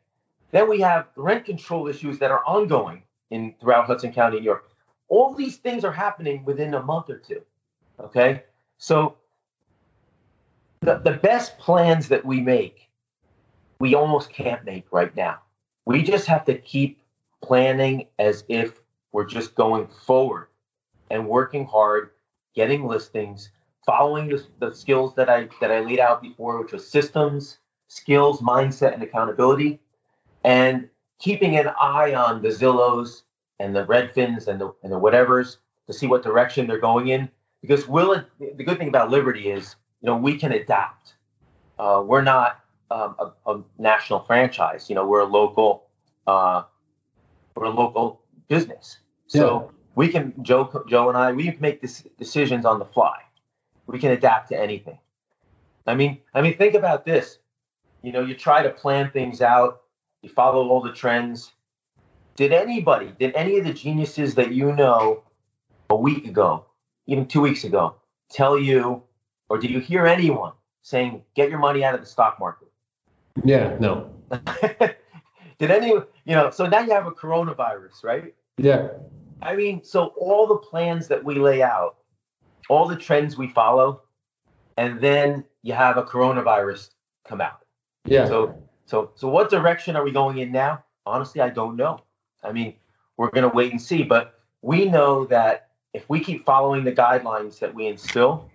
Then 0.51 0.69
we 0.69 0.81
have 0.81 1.07
rent 1.17 1.45
control 1.45 1.89
issues 1.89 2.19
that 2.19 2.31
are 2.31 2.45
ongoing 2.45 3.03
in 3.31 3.55
throughout 3.61 3.87
Hudson 3.87 4.13
County, 4.13 4.39
New 4.39 4.45
York. 4.45 4.69
All 5.09 5.35
these 5.35 5.57
things 5.57 5.85
are 5.85 5.93
happening 5.93 6.45
within 6.45 6.75
a 6.75 6.83
month 6.83 7.09
or 7.09 7.19
two. 7.19 7.43
Okay. 8.01 8.43
So 8.79 9.17
the, 10.81 10.99
the 10.99 11.13
best 11.13 11.57
plans 11.59 12.09
that 12.09 12.25
we 12.25 12.41
make, 12.41 12.91
we 13.79 13.95
almost 13.95 14.31
can't 14.31 14.65
make 14.65 14.85
right 14.91 15.15
now. 15.17 15.39
We 15.85 16.03
just 16.03 16.27
have 16.27 16.45
to 16.47 16.59
keep 16.59 17.01
planning 17.43 18.07
as 18.19 18.45
if 18.49 18.81
we're 19.13 19.27
just 19.27 19.55
going 19.55 19.89
forward 19.89 20.49
and 21.11 21.29
working 21.29 21.67
hard, 21.67 22.11
getting 22.55 22.87
listings, 22.87 23.51
following 23.85 24.29
the, 24.29 24.45
the 24.61 24.75
skills 24.75 25.15
that 25.17 25.29
I 25.29 25.49
that 25.61 25.71
I 25.71 25.81
laid 25.81 25.99
out 25.99 26.23
before, 26.23 26.61
which 26.61 26.73
was 26.73 26.89
systems, 26.89 27.59
skills, 27.89 28.41
mindset, 28.41 28.95
and 28.95 29.03
accountability, 29.03 29.81
and 30.45 30.89
keeping 31.19 31.57
an 31.57 31.69
eye 31.81 32.15
on 32.15 32.43
the 32.43 32.49
Zillows 32.49 33.23
and 33.59 33.75
the 33.75 33.85
Redfins 33.85 34.49
and 34.49 34.61
the 34.61 34.73
and 34.83 34.93
the 34.93 35.01
whatevers 35.01 35.59
to 35.87 35.93
see 35.93 36.07
what 36.07 36.23
direction 36.23 36.67
they're 36.67 36.79
going 36.79 37.09
in. 37.09 37.29
Because 37.61 37.87
will 37.87 38.25
the 38.39 38.65
good 38.65 38.79
thing 38.79 38.89
about 38.89 39.11
Liberty 39.11 39.51
is, 39.51 39.77
you 40.01 40.07
know, 40.07 40.17
we 40.17 40.37
can 40.37 40.53
adapt. 40.53 41.15
Uh, 41.79 42.03
we're 42.05 42.23
not 42.23 42.62
um, 42.93 43.17
a, 43.19 43.51
a, 43.51 43.63
national 43.79 44.21
franchise. 44.21 44.89
You 44.89 44.95
know, 44.95 45.07
we're 45.07 45.21
a 45.21 45.27
local, 45.27 45.87
uh, 46.27 46.63
we're 47.57 47.67
a 47.67 47.71
local 47.71 48.23
business. 48.49 48.99
So 49.27 49.63
yeah. 49.63 49.77
we 49.95 50.09
can 50.09 50.35
Joe, 50.43 50.85
Joe 50.89 51.09
and 51.09 51.17
I, 51.17 51.33
we 51.33 51.45
can 51.51 51.61
make 51.61 51.81
this 51.81 52.05
decisions 52.19 52.65
on 52.65 52.79
the 52.79 52.85
fly. 52.85 53.19
We 53.87 53.99
can 53.99 54.13
adapt 54.13 54.51
to 54.51 54.61
anything. 54.61 54.99
I 55.87 55.95
mean, 55.95 56.19
I 56.35 56.43
mean, 56.43 56.57
think 56.57 56.75
about 56.75 57.05
this. 57.05 57.39
You 58.03 58.13
know, 58.13 58.21
you 58.21 58.35
try 58.35 58.63
to 58.63 58.71
plan 58.71 59.11
things 59.11 59.41
out. 59.41 59.83
You 60.23 60.29
follow 60.29 60.69
all 60.69 60.81
the 60.81 60.93
trends. 60.93 61.53
Did 62.37 62.53
anybody, 62.53 63.13
did 63.19 63.35
any 63.35 63.59
of 63.59 63.65
the 63.65 63.73
geniuses 63.73 64.35
that 64.37 64.53
you 64.53 64.73
know 64.73 65.23
a 65.91 65.97
week 65.97 66.27
ago, 66.27 66.67
even 67.07 67.27
two 67.27 67.41
weeks 67.41 67.65
ago, 67.65 67.97
tell 68.31 68.59
you, 68.59 69.03
or 69.49 69.59
did 69.59 69.71
you 69.71 69.81
hear 69.81 70.07
anyone 70.07 70.53
saying, 70.83 71.23
get 71.35 71.51
your 71.51 71.59
money 71.59 71.85
out 71.85 71.95
of 71.95 72.01
the 72.01 72.07
stock 72.07 72.39
market? 72.41 72.72
Yeah, 73.45 73.77
no. 73.81 74.11
did 75.59 75.71
any, 75.71 75.89
you 75.91 76.35
know, 76.35 76.51
so 76.51 76.67
now 76.67 76.81
you 76.81 76.93
have 76.93 77.07
a 77.07 77.13
coronavirus, 77.13 78.05
right? 78.05 78.35
Yeah. 78.59 78.89
I 79.41 79.57
mean, 79.57 79.83
so 79.83 80.07
all 80.17 80.47
the 80.47 80.57
plans 80.57 81.09
that 81.09 81.23
we 81.23 81.37
lay 81.37 81.63
out, 81.63 81.97
all 82.69 82.87
the 82.87 82.97
trends 82.97 83.37
we 83.37 83.49
follow, 83.49 84.03
and 84.77 85.01
then 85.01 85.45
you 85.63 85.73
have 85.73 85.97
a 85.97 86.03
coronavirus 86.03 86.91
come 87.27 87.41
out. 87.41 87.65
Yeah. 88.05 88.27
So, 88.27 88.63
so, 88.87 89.13
so 89.15 89.29
what 89.29 89.51
direction 89.51 89.97
are 89.97 90.05
we 90.05 90.13
going 90.13 90.39
in 90.39 90.53
now? 90.53 90.85
Honestly, 91.07 91.41
I 91.41 91.51
don't 91.51 91.77
know. 91.77 92.03
I 92.43 92.53
mean, 92.53 92.75
we're 93.17 93.31
going 93.31 93.49
to 93.49 93.55
wait 93.55 93.73
and 93.73 93.81
see, 93.81 94.03
but 94.03 94.41
we 94.63 94.87
know 94.87 95.27
that 95.27 95.69
if 95.93 96.09
we 96.09 96.21
keep 96.21 96.45
following 96.45 96.85
the 96.85 96.93
guidelines 96.93 97.59
that 97.59 97.75
we 97.75 97.87
instill 97.87 98.51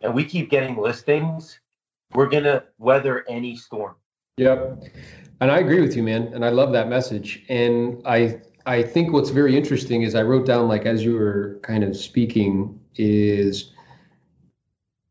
and 0.00 0.14
we 0.14 0.24
keep 0.24 0.50
getting 0.50 0.76
listings, 0.76 1.58
we're 2.14 2.28
going 2.28 2.44
to 2.44 2.64
weather 2.78 3.24
any 3.28 3.56
storm. 3.56 3.94
Yep. 4.36 4.84
And 5.40 5.50
I 5.50 5.58
agree 5.58 5.80
with 5.80 5.96
you, 5.96 6.02
man. 6.02 6.32
And 6.34 6.44
I 6.44 6.50
love 6.50 6.72
that 6.72 6.88
message. 6.88 7.44
And 7.48 8.02
I 8.06 8.40
I 8.64 8.82
think 8.82 9.12
what's 9.12 9.30
very 9.30 9.56
interesting 9.56 10.02
is 10.02 10.14
I 10.14 10.22
wrote 10.22 10.46
down 10.46 10.68
like 10.68 10.86
as 10.86 11.04
you 11.04 11.14
were 11.14 11.58
kind 11.62 11.82
of 11.82 11.96
speaking 11.96 12.80
is 12.94 13.72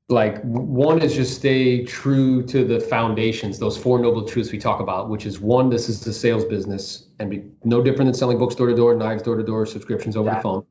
like 0.08 0.42
one 0.42 1.02
is 1.02 1.16
just 1.16 1.36
stay 1.36 1.84
true 1.86 2.44
to 2.48 2.66
the 2.66 2.80
foundations, 2.80 3.60
those 3.60 3.78
four 3.78 4.00
noble 4.00 4.26
truths 4.26 4.52
we 4.52 4.58
talk 4.58 4.80
about, 4.80 5.10
which 5.10 5.26
is 5.26 5.40
one, 5.40 5.70
this 5.70 5.90
is 5.90 6.02
the 6.02 6.14
sales 6.14 6.46
business 6.46 7.08
and 7.20 7.30
be 7.30 7.44
no 7.64 7.82
different 7.82 8.08
than 8.08 8.14
selling 8.14 8.38
books 8.38 8.56
door 8.56 8.68
to 8.68 8.76
door, 8.76 8.96
knives 8.96 9.24
door 9.24 9.38
to 9.38 9.44
door, 9.44 9.66
subscriptions 9.66 10.18
over 10.18 10.30
exactly. 10.30 10.40
the 10.40 10.54
phone. 10.54 10.66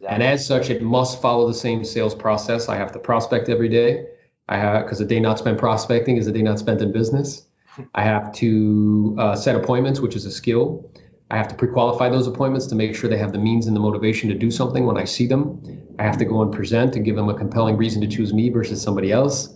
Exactly. 0.00 0.14
And 0.14 0.22
as 0.22 0.46
such, 0.46 0.70
it 0.70 0.82
must 0.82 1.22
follow 1.22 1.46
the 1.46 1.54
same 1.54 1.84
sales 1.84 2.14
process. 2.14 2.68
I 2.68 2.76
have 2.76 2.92
to 2.92 2.98
prospect 2.98 3.48
every 3.48 3.68
day. 3.68 4.06
I 4.52 4.58
have 4.58 4.84
because 4.84 5.00
a 5.00 5.06
day 5.06 5.18
not 5.18 5.38
spent 5.38 5.56
prospecting 5.56 6.18
is 6.18 6.26
a 6.26 6.32
day 6.32 6.42
not 6.42 6.58
spent 6.58 6.82
in 6.82 6.92
business. 6.92 7.46
I 7.94 8.02
have 8.02 8.34
to 8.34 9.16
uh, 9.18 9.34
set 9.34 9.56
appointments, 9.56 9.98
which 9.98 10.14
is 10.14 10.26
a 10.26 10.30
skill. 10.30 10.90
I 11.30 11.38
have 11.38 11.48
to 11.48 11.54
pre-qualify 11.54 12.10
those 12.10 12.26
appointments 12.26 12.66
to 12.66 12.74
make 12.74 12.94
sure 12.94 13.08
they 13.08 13.16
have 13.16 13.32
the 13.32 13.38
means 13.38 13.66
and 13.66 13.74
the 13.74 13.80
motivation 13.80 14.28
to 14.28 14.34
do 14.34 14.50
something 14.50 14.84
when 14.84 14.98
I 14.98 15.04
see 15.04 15.26
them. 15.26 15.96
I 15.98 16.02
have 16.02 16.18
to 16.18 16.26
go 16.26 16.42
and 16.42 16.52
present 16.52 16.96
and 16.96 17.04
give 17.06 17.16
them 17.16 17.30
a 17.30 17.34
compelling 17.34 17.78
reason 17.78 18.02
to 18.02 18.08
choose 18.08 18.34
me 18.34 18.50
versus 18.50 18.82
somebody 18.82 19.10
else. 19.10 19.48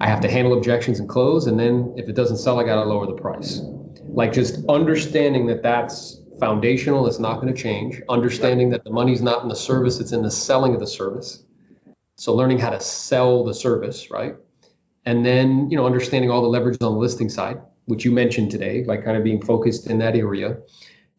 I 0.00 0.08
have 0.08 0.20
to 0.22 0.28
handle 0.28 0.54
objections 0.54 0.98
and 0.98 1.08
close, 1.08 1.46
and 1.46 1.56
then 1.56 1.94
if 1.96 2.08
it 2.08 2.16
doesn't 2.16 2.38
sell, 2.38 2.58
I 2.58 2.64
got 2.64 2.82
to 2.82 2.88
lower 2.88 3.06
the 3.06 3.12
price. 3.12 3.60
Like 4.08 4.32
just 4.32 4.64
understanding 4.68 5.46
that 5.46 5.62
that's 5.62 6.20
foundational, 6.40 7.06
it's 7.06 7.20
not 7.20 7.40
going 7.40 7.54
to 7.54 7.62
change. 7.62 8.00
Understanding 8.08 8.70
that 8.70 8.82
the 8.82 8.90
money's 8.90 9.22
not 9.22 9.44
in 9.44 9.48
the 9.48 9.54
service, 9.54 10.00
it's 10.00 10.10
in 10.10 10.22
the 10.22 10.30
selling 10.32 10.74
of 10.74 10.80
the 10.80 10.88
service. 10.88 11.44
So 12.20 12.34
learning 12.34 12.58
how 12.58 12.68
to 12.68 12.80
sell 12.80 13.44
the 13.44 13.54
service, 13.54 14.10
right? 14.10 14.36
And 15.06 15.24
then, 15.24 15.70
you 15.70 15.76
know, 15.78 15.86
understanding 15.86 16.30
all 16.30 16.42
the 16.42 16.48
leverage 16.48 16.76
on 16.82 16.92
the 16.92 16.98
listing 16.98 17.30
side, 17.30 17.58
which 17.86 18.04
you 18.04 18.10
mentioned 18.12 18.50
today, 18.50 18.84
like 18.84 19.02
kind 19.02 19.16
of 19.16 19.24
being 19.24 19.40
focused 19.40 19.86
in 19.86 19.96
that 20.00 20.14
area. 20.14 20.58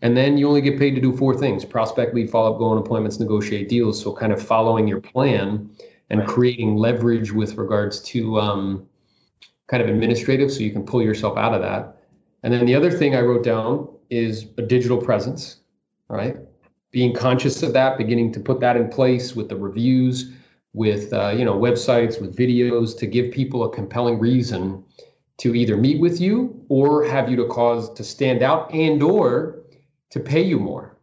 And 0.03 0.15
then 0.15 0.37
you 0.37 0.47
only 0.47 0.61
get 0.61 0.77
paid 0.77 0.93
to 0.93 1.01
do 1.01 1.17
four 1.17 1.35
things 1.35 1.65
prospect, 1.65 2.13
lead, 2.13 2.29
follow 2.29 2.53
up, 2.53 2.59
go 2.59 2.65
on 2.65 2.77
appointments, 2.77 3.19
negotiate 3.19 3.67
deals. 3.67 3.99
So 3.99 4.13
kind 4.13 4.31
of 4.31 4.39
following 4.39 4.87
your 4.87 5.01
plan 5.01 5.71
and 6.11 6.27
creating 6.27 6.75
leverage 6.75 7.31
with 7.31 7.57
regards 7.57 7.99
to 8.01 8.39
um, 8.39 8.87
kind 9.65 9.81
of 9.81 9.89
administrative 9.89 10.51
so 10.51 10.59
you 10.59 10.69
can 10.69 10.85
pull 10.85 11.01
yourself 11.01 11.35
out 11.35 11.55
of 11.55 11.63
that. 11.63 11.97
And 12.43 12.53
then 12.53 12.67
the 12.67 12.75
other 12.75 12.91
thing 12.91 13.15
I 13.15 13.21
wrote 13.21 13.43
down 13.43 13.89
is 14.11 14.45
a 14.59 14.61
digital 14.61 14.99
presence, 14.99 15.61
right? 16.09 16.37
Being 16.91 17.15
conscious 17.15 17.63
of 17.63 17.73
that, 17.73 17.97
beginning 17.97 18.33
to 18.33 18.39
put 18.39 18.59
that 18.59 18.77
in 18.77 18.89
place 18.89 19.35
with 19.35 19.49
the 19.49 19.55
reviews, 19.55 20.33
with 20.73 21.13
uh, 21.13 21.29
you 21.29 21.45
know 21.45 21.57
websites, 21.57 22.19
with 22.19 22.35
videos 22.35 22.97
to 22.99 23.07
give 23.07 23.31
people 23.31 23.63
a 23.63 23.69
compelling 23.69 24.19
reason 24.19 24.83
to 25.37 25.55
either 25.55 25.75
meet 25.75 25.99
with 25.99 26.21
you 26.21 26.63
or 26.69 27.03
have 27.03 27.29
you 27.29 27.35
to 27.37 27.47
cause 27.47 27.93
to 27.95 28.03
stand 28.03 28.43
out 28.43 28.73
and 28.73 29.01
or 29.01 29.63
to 30.11 30.19
pay 30.19 30.41
you 30.41 30.59
more, 30.59 30.95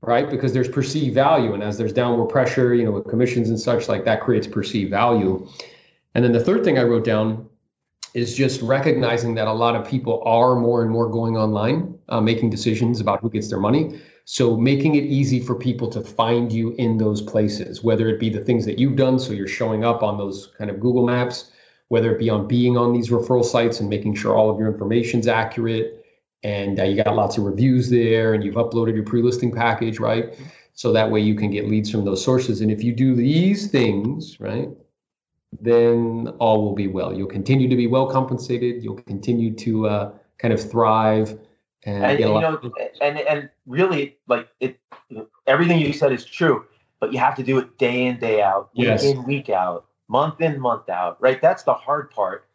right? 0.00 0.30
Because 0.30 0.52
there's 0.52 0.68
perceived 0.68 1.14
value, 1.14 1.54
and 1.54 1.62
as 1.62 1.78
there's 1.78 1.92
downward 1.92 2.26
pressure, 2.26 2.74
you 2.74 2.84
know, 2.84 2.92
with 2.92 3.08
commissions 3.08 3.48
and 3.48 3.58
such, 3.58 3.88
like 3.88 4.04
that 4.04 4.20
creates 4.20 4.46
perceived 4.46 4.90
value. 4.90 5.48
And 6.14 6.24
then 6.24 6.32
the 6.32 6.44
third 6.44 6.64
thing 6.64 6.78
I 6.78 6.82
wrote 6.82 7.04
down 7.04 7.48
is 8.14 8.36
just 8.36 8.60
recognizing 8.60 9.34
that 9.36 9.48
a 9.48 9.52
lot 9.52 9.74
of 9.74 9.88
people 9.88 10.22
are 10.24 10.54
more 10.54 10.82
and 10.82 10.90
more 10.90 11.08
going 11.08 11.36
online, 11.36 11.98
uh, 12.08 12.20
making 12.20 12.50
decisions 12.50 13.00
about 13.00 13.20
who 13.20 13.30
gets 13.30 13.48
their 13.48 13.60
money. 13.60 14.00
So 14.24 14.56
making 14.56 14.94
it 14.94 15.04
easy 15.04 15.40
for 15.40 15.54
people 15.54 15.88
to 15.90 16.00
find 16.00 16.52
you 16.52 16.72
in 16.78 16.98
those 16.98 17.20
places, 17.20 17.82
whether 17.82 18.08
it 18.08 18.20
be 18.20 18.30
the 18.30 18.44
things 18.44 18.64
that 18.66 18.78
you've 18.78 18.96
done, 18.96 19.18
so 19.18 19.32
you're 19.32 19.48
showing 19.48 19.84
up 19.84 20.02
on 20.02 20.16
those 20.16 20.48
kind 20.58 20.70
of 20.70 20.80
Google 20.80 21.06
Maps, 21.06 21.50
whether 21.88 22.14
it 22.14 22.18
be 22.18 22.30
on 22.30 22.46
being 22.46 22.76
on 22.76 22.92
these 22.92 23.10
referral 23.10 23.44
sites 23.44 23.80
and 23.80 23.90
making 23.90 24.14
sure 24.14 24.34
all 24.34 24.48
of 24.48 24.58
your 24.58 24.68
information 24.68 25.20
is 25.20 25.28
accurate, 25.28 26.04
and 26.42 26.80
uh, 26.80 26.84
you 26.84 27.02
got 27.02 27.14
lots 27.14 27.36
of 27.36 27.44
reviews 27.44 27.90
there 27.90 28.34
and 28.34 28.44
you've 28.44 28.54
uploaded 28.54 28.94
your 28.94 29.04
pre-listing 29.04 29.52
package 29.52 30.00
right? 30.00 30.34
So 30.74 30.92
that 30.92 31.10
way 31.10 31.20
you 31.20 31.34
can 31.34 31.50
get 31.50 31.68
leads 31.68 31.90
from 31.90 32.04
those 32.04 32.24
sources. 32.24 32.60
And 32.60 32.70
if 32.70 32.82
you 32.82 32.92
do 32.92 33.14
these 33.14 33.70
things 33.70 34.40
right 34.40 34.68
then 35.60 36.28
all 36.38 36.62
will 36.62 36.74
be 36.74 36.88
well. 36.88 37.12
You'll 37.12 37.28
continue 37.28 37.68
to 37.68 37.76
be 37.76 37.86
well 37.86 38.10
compensated. 38.10 38.82
You'll 38.82 39.02
continue 39.02 39.54
to 39.56 39.86
uh, 39.86 40.12
kind 40.38 40.54
of 40.54 40.70
thrive 40.70 41.38
and, 41.84 42.04
and 42.04 42.18
you 42.20 42.26
know 42.26 42.72
and 43.00 43.18
and 43.18 43.50
really 43.66 44.16
like 44.28 44.48
it 44.60 44.78
everything 45.46 45.78
you 45.78 45.92
said 45.92 46.12
is 46.12 46.24
true 46.24 46.64
but 47.00 47.12
you 47.12 47.18
have 47.18 47.34
to 47.34 47.42
do 47.42 47.58
it 47.58 47.78
day 47.78 48.06
in 48.06 48.18
day 48.18 48.40
out 48.40 48.70
week 48.76 48.86
yes. 48.86 49.04
in 49.04 49.24
week 49.24 49.50
out 49.50 49.86
month 50.08 50.40
in 50.40 50.60
month 50.60 50.88
out 50.88 51.20
right 51.20 51.40
that's 51.42 51.62
the 51.64 51.74
hard 51.74 52.10
part 52.10 52.46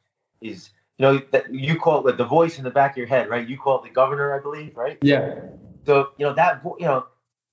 is 0.42 0.70
you 0.98 1.06
know 1.06 1.22
that 1.32 1.54
you 1.54 1.78
call 1.78 2.08
it 2.08 2.18
the 2.18 2.26
voice 2.26 2.58
in 2.58 2.64
the 2.64 2.72
back 2.72 2.92
of 2.92 2.98
your 2.98 3.08
head, 3.08 3.30
right? 3.30 3.48
You 3.48 3.58
call 3.58 3.84
it 3.84 3.88
the 3.88 3.94
governor, 3.94 4.34
I 4.34 4.40
believe, 4.40 4.76
right? 4.76 4.98
Yeah. 5.02 5.36
So 5.86 6.10
you 6.18 6.26
know 6.26 6.34
that 6.34 6.62
you 6.80 6.86
know 6.86 7.06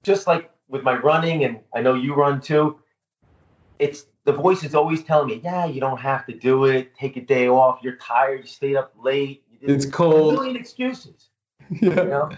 just 0.02 0.26
like 0.26 0.50
with 0.68 0.82
my 0.82 0.96
running, 0.96 1.44
and 1.44 1.60
I 1.74 1.82
know 1.82 1.94
you 1.94 2.14
run 2.14 2.40
too. 2.40 2.78
It's 3.78 4.06
the 4.24 4.32
voice 4.32 4.64
is 4.64 4.74
always 4.74 5.02
telling 5.04 5.28
me, 5.28 5.40
yeah, 5.44 5.66
you 5.66 5.80
don't 5.80 6.00
have 6.00 6.24
to 6.26 6.32
do 6.32 6.64
it. 6.64 6.94
Take 6.96 7.16
a 7.16 7.20
day 7.20 7.48
off. 7.48 7.80
You're 7.82 7.96
tired. 7.96 8.40
You 8.40 8.46
stayed 8.46 8.76
up 8.76 8.94
late. 9.02 9.42
It's 9.60 9.86
cold. 9.86 10.34
A 10.34 10.36
million 10.36 10.56
excuses. 10.56 11.28
Yeah. 11.80 12.02
You 12.02 12.08
know? 12.08 12.30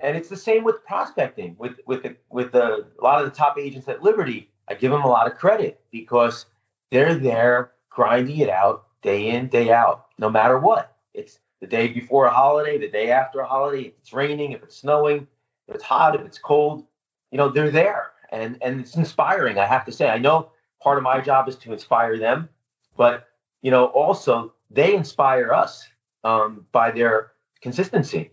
And 0.00 0.16
it's 0.16 0.28
the 0.28 0.36
same 0.36 0.64
with 0.64 0.84
prospecting. 0.84 1.54
With 1.58 1.76
with 1.86 2.02
the, 2.02 2.16
with 2.30 2.52
the, 2.52 2.86
a 2.98 3.02
lot 3.02 3.22
of 3.22 3.30
the 3.30 3.36
top 3.36 3.56
agents 3.58 3.88
at 3.88 4.02
Liberty, 4.02 4.50
I 4.68 4.74
give 4.74 4.90
them 4.90 5.02
a 5.02 5.08
lot 5.08 5.30
of 5.30 5.38
credit 5.38 5.80
because 5.90 6.46
they're 6.90 7.14
there 7.14 7.72
grinding 7.88 8.38
it 8.38 8.48
out 8.48 8.86
day 9.02 9.30
in 9.30 9.48
day 9.48 9.70
out 9.72 10.06
no 10.18 10.28
matter 10.28 10.58
what. 10.58 10.96
It's 11.14 11.38
the 11.60 11.66
day 11.66 11.88
before 11.88 12.26
a 12.26 12.30
holiday, 12.30 12.78
the 12.78 12.88
day 12.88 13.10
after 13.10 13.40
a 13.40 13.46
holiday, 13.46 13.82
if 13.82 13.94
it's 14.00 14.12
raining, 14.12 14.52
if 14.52 14.62
it's 14.62 14.76
snowing, 14.76 15.28
if 15.68 15.76
it's 15.76 15.84
hot, 15.84 16.16
if 16.16 16.22
it's 16.22 16.38
cold, 16.38 16.84
you 17.30 17.38
know, 17.38 17.48
they're 17.48 17.70
there. 17.70 18.10
And 18.30 18.58
and 18.62 18.80
it's 18.80 18.96
inspiring, 18.96 19.58
I 19.58 19.66
have 19.66 19.84
to 19.84 19.92
say. 19.92 20.08
I 20.08 20.18
know 20.18 20.50
part 20.80 20.98
of 20.98 21.04
my 21.04 21.20
job 21.20 21.48
is 21.48 21.56
to 21.56 21.72
inspire 21.72 22.18
them, 22.18 22.48
but 22.96 23.28
you 23.60 23.70
know, 23.70 23.86
also 23.86 24.54
they 24.70 24.94
inspire 24.96 25.52
us 25.52 25.86
um, 26.24 26.66
by 26.72 26.90
their 26.90 27.32
consistency. 27.60 28.32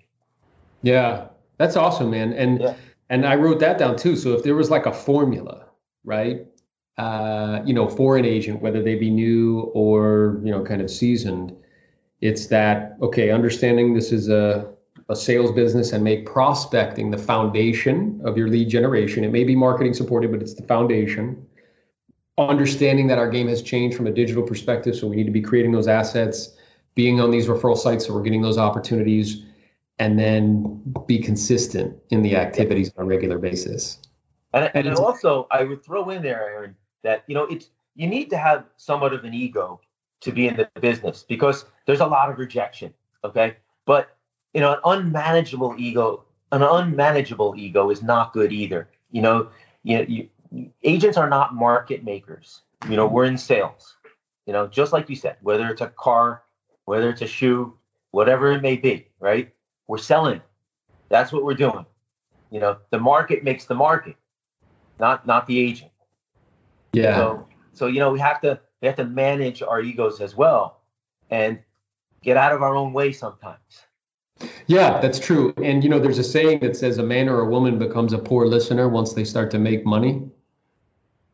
Yeah, 0.81 1.27
that's 1.57 1.75
awesome, 1.75 2.09
man. 2.09 2.33
And 2.33 2.61
yeah. 2.61 2.73
and 3.09 3.25
I 3.25 3.35
wrote 3.35 3.59
that 3.59 3.77
down 3.77 3.97
too. 3.97 4.15
So 4.15 4.33
if 4.33 4.43
there 4.43 4.55
was 4.55 4.69
like 4.69 4.85
a 4.85 4.93
formula, 4.93 5.65
right? 6.03 6.45
Uh, 6.97 7.61
you 7.65 7.73
know, 7.73 7.87
for 7.87 8.17
an 8.17 8.25
agent, 8.25 8.61
whether 8.61 8.83
they 8.83 8.95
be 8.95 9.09
new 9.09 9.71
or 9.73 10.41
you 10.43 10.51
know, 10.51 10.63
kind 10.63 10.81
of 10.81 10.91
seasoned, 10.91 11.55
it's 12.21 12.47
that, 12.47 12.97
okay, 13.01 13.31
understanding 13.31 13.93
this 13.93 14.11
is 14.11 14.27
a, 14.27 14.69
a 15.07 15.15
sales 15.15 15.51
business 15.53 15.93
and 15.93 16.03
make 16.03 16.25
prospecting 16.25 17.09
the 17.09 17.17
foundation 17.17 18.19
of 18.25 18.37
your 18.37 18.49
lead 18.49 18.69
generation. 18.69 19.23
It 19.23 19.31
may 19.31 19.45
be 19.45 19.55
marketing 19.55 19.93
supported, 19.93 20.31
but 20.31 20.41
it's 20.41 20.55
the 20.55 20.63
foundation. 20.63 21.47
Understanding 22.37 23.07
that 23.07 23.17
our 23.17 23.29
game 23.29 23.47
has 23.47 23.61
changed 23.61 23.95
from 23.95 24.07
a 24.07 24.11
digital 24.11 24.43
perspective, 24.43 24.95
so 24.95 25.07
we 25.07 25.15
need 25.15 25.25
to 25.25 25.31
be 25.31 25.41
creating 25.41 25.71
those 25.71 25.87
assets, 25.87 26.55
being 26.95 27.21
on 27.21 27.31
these 27.31 27.47
referral 27.47 27.77
sites, 27.77 28.07
so 28.07 28.13
we're 28.13 28.23
getting 28.23 28.41
those 28.41 28.57
opportunities, 28.57 29.43
and 29.99 30.17
then 30.17 30.81
be 31.05 31.19
consistent 31.19 31.97
in 32.09 32.21
the 32.21 32.35
activities 32.35 32.91
on 32.97 33.03
a 33.03 33.07
regular 33.07 33.37
basis. 33.37 33.99
And, 34.53 34.71
and 34.73 34.95
also, 34.95 35.47
I 35.51 35.63
would 35.63 35.83
throw 35.83 36.09
in 36.09 36.23
there, 36.23 36.41
Aaron, 36.41 36.75
that 37.03 37.23
you 37.27 37.35
know 37.35 37.43
it's 37.43 37.69
you 37.95 38.07
need 38.07 38.29
to 38.29 38.37
have 38.37 38.65
somewhat 38.77 39.13
of 39.13 39.25
an 39.25 39.33
ego 39.33 39.81
to 40.21 40.31
be 40.31 40.47
in 40.47 40.55
the 40.55 40.69
business 40.79 41.25
because 41.27 41.65
there's 41.85 41.99
a 41.99 42.05
lot 42.05 42.29
of 42.29 42.37
rejection. 42.37 42.93
Okay. 43.23 43.57
But, 43.85 44.15
you 44.53 44.61
know, 44.61 44.73
an 44.73 44.79
unmanageable 44.85 45.75
ego, 45.77 46.23
an 46.51 46.61
unmanageable 46.61 47.55
ego 47.57 47.89
is 47.89 48.01
not 48.01 48.33
good 48.33 48.51
either. 48.51 48.89
You 49.11 49.21
know, 49.21 49.49
you, 49.83 50.29
you, 50.51 50.71
agents 50.83 51.17
are 51.17 51.29
not 51.29 51.55
market 51.55 52.03
makers. 52.03 52.61
You 52.89 52.95
know, 52.95 53.07
we're 53.07 53.25
in 53.25 53.37
sales. 53.37 53.95
You 54.45 54.53
know, 54.53 54.67
just 54.67 54.93
like 54.93 55.09
you 55.09 55.15
said, 55.15 55.37
whether 55.41 55.67
it's 55.69 55.81
a 55.81 55.87
car, 55.87 56.43
whether 56.85 57.09
it's 57.09 57.21
a 57.21 57.27
shoe, 57.27 57.77
whatever 58.11 58.51
it 58.51 58.61
may 58.61 58.77
be, 58.77 59.07
right? 59.19 59.53
We're 59.89 59.97
selling. 59.97 60.39
That's 61.09 61.33
what 61.33 61.43
we're 61.43 61.55
doing. 61.55 61.83
You 62.51 62.59
know, 62.59 62.77
the 62.91 62.99
market 62.99 63.43
makes 63.43 63.65
the 63.65 63.73
market, 63.73 64.17
not 64.99 65.25
not 65.25 65.47
the 65.47 65.59
agent. 65.59 65.91
Yeah. 66.93 67.15
So, 67.15 67.47
so 67.73 67.87
you 67.87 67.99
know, 67.99 68.11
we 68.11 68.19
have 68.19 68.39
to 68.41 68.59
we 68.81 68.87
have 68.87 68.97
to 68.97 69.03
manage 69.03 69.63
our 69.63 69.81
egos 69.81 70.21
as 70.21 70.35
well 70.35 70.81
and 71.31 71.57
get 72.21 72.37
out 72.37 72.53
of 72.53 72.61
our 72.61 72.75
own 72.75 72.93
way 72.93 73.11
sometimes. 73.11 73.57
Yeah, 74.67 75.01
that's 75.01 75.17
true. 75.17 75.55
And 75.57 75.83
you 75.83 75.89
know, 75.89 75.97
there's 75.97 76.19
a 76.19 76.23
saying 76.23 76.59
that 76.59 76.77
says 76.77 76.99
a 76.99 77.03
man 77.03 77.27
or 77.27 77.39
a 77.39 77.49
woman 77.49 77.79
becomes 77.79 78.13
a 78.13 78.19
poor 78.19 78.45
listener 78.45 78.87
once 78.87 79.13
they 79.13 79.25
start 79.25 79.49
to 79.51 79.59
make 79.59 79.87
money. 79.87 80.29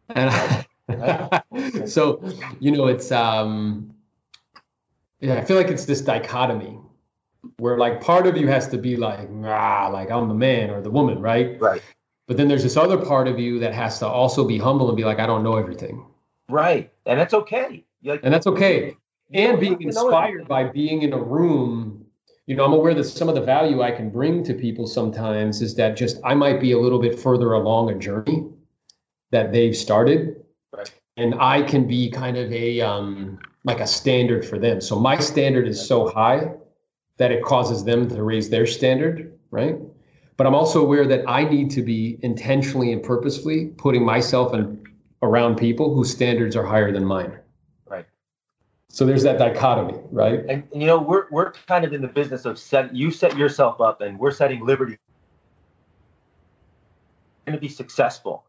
And 0.07 0.65
so, 1.89 2.23
you 2.61 2.71
know, 2.71 2.87
it's 2.87 3.11
um 3.11 3.93
yeah, 5.19 5.35
I 5.35 5.43
feel 5.43 5.57
like 5.57 5.67
it's 5.67 5.83
this 5.83 5.99
dichotomy 5.99 6.79
where 7.57 7.77
like 7.77 8.01
part 8.01 8.27
of 8.27 8.37
you 8.37 8.47
has 8.47 8.67
to 8.69 8.77
be 8.77 8.95
like, 8.95 9.29
ah, 9.43 9.89
like 9.91 10.11
I'm 10.11 10.27
the 10.27 10.33
man 10.33 10.69
or 10.69 10.81
the 10.81 10.91
woman, 10.91 11.21
right? 11.21 11.59
Right. 11.59 11.81
But 12.27 12.37
then 12.37 12.47
there's 12.47 12.63
this 12.63 12.77
other 12.77 12.97
part 12.97 13.27
of 13.27 13.39
you 13.39 13.59
that 13.59 13.73
has 13.73 13.99
to 13.99 14.07
also 14.07 14.45
be 14.47 14.57
humble 14.57 14.87
and 14.87 14.97
be 14.97 15.03
like, 15.03 15.19
I 15.19 15.27
don't 15.27 15.43
know 15.43 15.57
everything. 15.57 16.05
Right. 16.49 16.91
And 17.05 17.19
that's 17.19 17.33
okay. 17.33 17.83
Like, 18.03 18.21
and 18.23 18.33
that's 18.33 18.47
okay. 18.47 18.97
And 19.33 19.59
being 19.59 19.81
inspired 19.81 20.47
by 20.47 20.65
being 20.65 21.01
in 21.01 21.13
a 21.13 21.21
room, 21.21 22.05
you 22.45 22.55
know, 22.55 22.65
I'm 22.65 22.73
aware 22.73 22.93
that 22.93 23.03
some 23.05 23.29
of 23.29 23.35
the 23.35 23.41
value 23.41 23.81
I 23.81 23.91
can 23.91 24.09
bring 24.09 24.43
to 24.45 24.53
people 24.53 24.87
sometimes 24.87 25.61
is 25.61 25.75
that 25.75 25.97
just 25.97 26.17
I 26.23 26.35
might 26.35 26.59
be 26.59 26.71
a 26.73 26.79
little 26.79 26.99
bit 26.99 27.19
further 27.19 27.53
along 27.53 27.89
a 27.89 27.97
journey 27.97 28.45
that 29.31 29.51
they've 29.51 29.75
started. 29.75 30.43
Right. 30.75 30.91
And 31.17 31.35
I 31.39 31.63
can 31.63 31.87
be 31.87 32.11
kind 32.11 32.37
of 32.37 32.51
a 32.51 32.81
um 32.81 33.39
like 33.63 33.79
a 33.79 33.87
standard 33.87 34.45
for 34.45 34.59
them. 34.59 34.79
So 34.81 34.99
my 34.99 35.17
standard 35.17 35.67
is 35.67 35.87
so 35.87 36.07
high 36.07 36.51
that 37.17 37.31
it 37.31 37.43
causes 37.43 37.83
them 37.83 38.09
to 38.09 38.23
raise 38.23 38.49
their 38.49 38.65
standard, 38.65 39.37
right? 39.51 39.77
But 40.37 40.47
I'm 40.47 40.55
also 40.55 40.81
aware 40.81 41.07
that 41.07 41.23
I 41.27 41.45
need 41.45 41.71
to 41.71 41.81
be 41.81 42.19
intentionally 42.21 42.91
and 42.91 43.01
purposefully 43.01 43.67
putting 43.77 44.03
myself 44.03 44.53
in, 44.53 44.83
around 45.21 45.55
people 45.55 45.93
whose 45.93 46.11
standards 46.11 46.55
are 46.55 46.65
higher 46.65 46.91
than 46.91 47.05
mine. 47.05 47.39
Right. 47.85 48.05
So 48.89 49.05
there's 49.05 49.23
that 49.23 49.39
dichotomy, 49.39 49.97
right? 50.11 50.39
And, 50.39 50.63
and 50.73 50.81
you 50.81 50.87
know, 50.87 50.99
we're 50.99 51.27
we're 51.31 51.51
kind 51.51 51.85
of 51.85 51.93
in 51.93 52.01
the 52.01 52.07
business 52.07 52.43
of 52.45 52.59
set 52.59 52.93
you 52.93 53.11
set 53.11 53.37
yourself 53.37 53.79
up 53.79 54.01
and 54.01 54.19
we're 54.19 54.31
setting 54.31 54.65
liberty 54.65 54.97
going 57.45 57.57
to 57.57 57.61
be 57.61 57.69
successful 57.69 58.43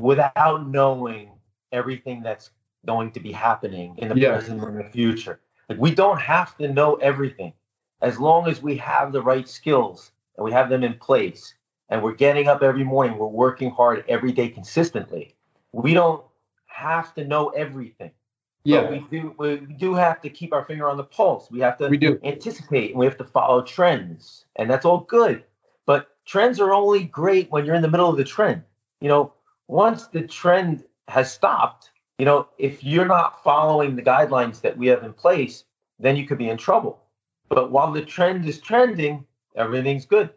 without 0.00 0.68
knowing 0.68 1.30
everything 1.72 2.22
that's 2.22 2.50
going 2.86 3.10
to 3.10 3.20
be 3.20 3.32
happening 3.32 3.96
in 3.98 4.08
the 4.08 4.16
yeah. 4.16 4.32
present 4.32 4.62
and 4.62 4.78
the 4.78 4.84
future. 4.84 5.40
Like 5.68 5.78
we 5.78 5.94
don't 5.94 6.20
have 6.20 6.56
to 6.58 6.68
know 6.68 6.94
everything 6.96 7.52
as 8.00 8.18
long 8.18 8.48
as 8.48 8.62
we 8.62 8.76
have 8.76 9.12
the 9.12 9.22
right 9.22 9.48
skills 9.48 10.12
and 10.36 10.44
we 10.44 10.52
have 10.52 10.68
them 10.68 10.84
in 10.84 10.94
place 10.94 11.54
and 11.88 12.02
we're 12.02 12.14
getting 12.14 12.48
up 12.48 12.62
every 12.62 12.84
morning, 12.84 13.18
we're 13.18 13.26
working 13.26 13.70
hard 13.70 14.04
every 14.08 14.32
day 14.32 14.48
consistently. 14.48 15.34
We 15.72 15.94
don't 15.94 16.24
have 16.66 17.14
to 17.14 17.24
know 17.24 17.48
everything. 17.50 18.10
Yeah. 18.64 18.82
But 18.82 18.90
we 18.90 18.98
do 19.10 19.34
we 19.38 19.56
do 19.78 19.94
have 19.94 20.20
to 20.22 20.28
keep 20.28 20.52
our 20.52 20.64
finger 20.64 20.90
on 20.90 20.96
the 20.96 21.04
pulse. 21.04 21.50
We 21.50 21.60
have 21.60 21.78
to 21.78 21.88
we 21.88 21.96
do. 21.96 22.18
anticipate 22.24 22.90
and 22.90 22.98
we 22.98 23.06
have 23.06 23.16
to 23.18 23.24
follow 23.24 23.62
trends. 23.62 24.44
And 24.56 24.68
that's 24.68 24.84
all 24.84 25.00
good. 25.00 25.44
But 25.86 26.08
trends 26.26 26.60
are 26.60 26.74
only 26.74 27.04
great 27.04 27.50
when 27.50 27.64
you're 27.64 27.76
in 27.76 27.82
the 27.82 27.90
middle 27.90 28.10
of 28.10 28.16
the 28.16 28.24
trend. 28.24 28.62
You 29.00 29.08
know, 29.08 29.32
once 29.68 30.08
the 30.08 30.22
trend 30.22 30.84
has 31.06 31.32
stopped, 31.32 31.90
you 32.18 32.24
know, 32.24 32.48
if 32.58 32.82
you're 32.82 33.06
not 33.06 33.42
following 33.44 33.94
the 33.94 34.02
guidelines 34.02 34.60
that 34.62 34.76
we 34.76 34.88
have 34.88 35.04
in 35.04 35.12
place, 35.12 35.64
then 36.00 36.16
you 36.16 36.26
could 36.26 36.38
be 36.38 36.48
in 36.48 36.56
trouble. 36.56 37.00
But 37.48 37.70
while 37.70 37.92
the 37.92 38.02
trend 38.02 38.46
is 38.46 38.60
trending, 38.60 39.24
everything's 39.54 40.06
good. 40.06 40.30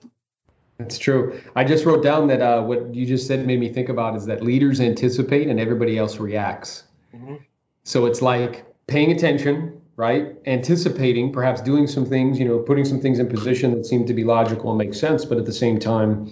That's 0.77 0.97
true. 0.97 1.41
I 1.55 1.65
just 1.65 1.85
wrote 1.85 2.03
down 2.03 2.27
that 2.27 2.41
uh, 2.41 2.61
what 2.63 2.95
you 2.95 3.05
just 3.05 3.27
said 3.27 3.45
made 3.45 3.59
me 3.59 3.71
think 3.71 3.89
about 3.89 4.15
is 4.15 4.25
that 4.27 4.41
leaders 4.41 4.79
anticipate 4.79 5.47
and 5.47 5.59
everybody 5.59 5.97
else 5.97 6.19
reacts. 6.19 6.83
Mm-hmm. 7.13 7.35
So 7.83 8.05
it's 8.05 8.21
like 8.21 8.65
paying 8.87 9.11
attention, 9.11 9.81
right? 9.97 10.37
Anticipating, 10.45 11.33
perhaps 11.33 11.59
doing 11.61 11.85
some 11.85 12.05
things, 12.05 12.39
you 12.39 12.45
know, 12.47 12.59
putting 12.59 12.85
some 12.85 13.01
things 13.01 13.19
in 13.19 13.27
position 13.27 13.75
that 13.75 13.85
seem 13.85 14.05
to 14.05 14.13
be 14.13 14.23
logical 14.23 14.69
and 14.69 14.77
make 14.77 14.93
sense, 14.93 15.25
but 15.25 15.37
at 15.37 15.45
the 15.45 15.53
same 15.53 15.79
time, 15.79 16.31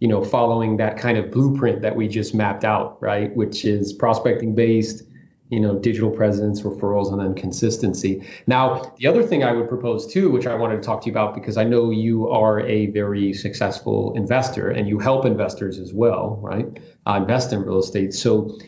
you 0.00 0.08
know, 0.08 0.22
following 0.22 0.76
that 0.76 0.98
kind 0.98 1.16
of 1.16 1.30
blueprint 1.30 1.80
that 1.80 1.96
we 1.96 2.08
just 2.08 2.34
mapped 2.34 2.64
out, 2.64 3.02
right? 3.02 3.34
Which 3.34 3.64
is 3.64 3.94
prospecting 3.94 4.54
based, 4.54 5.04
you 5.50 5.60
know, 5.60 5.78
digital 5.78 6.10
presence, 6.10 6.62
referrals, 6.62 7.10
and 7.12 7.20
then 7.20 7.34
consistency. 7.34 8.26
Now, 8.46 8.94
the 8.98 9.06
other 9.06 9.22
thing 9.22 9.42
I 9.42 9.52
would 9.52 9.68
propose 9.68 10.12
too, 10.12 10.30
which 10.30 10.46
I 10.46 10.54
wanted 10.54 10.76
to 10.76 10.82
talk 10.82 11.00
to 11.02 11.06
you 11.06 11.12
about 11.12 11.34
because 11.34 11.56
I 11.56 11.64
know 11.64 11.90
you 11.90 12.28
are 12.28 12.60
a 12.60 12.86
very 12.86 13.32
successful 13.32 14.12
investor 14.14 14.70
and 14.70 14.88
you 14.88 14.98
help 14.98 15.24
investors 15.24 15.78
as 15.78 15.92
well, 15.92 16.38
right? 16.42 16.66
Uh, 17.06 17.14
invest 17.14 17.52
in 17.52 17.62
real 17.62 17.78
estate. 17.78 18.12
So 18.12 18.58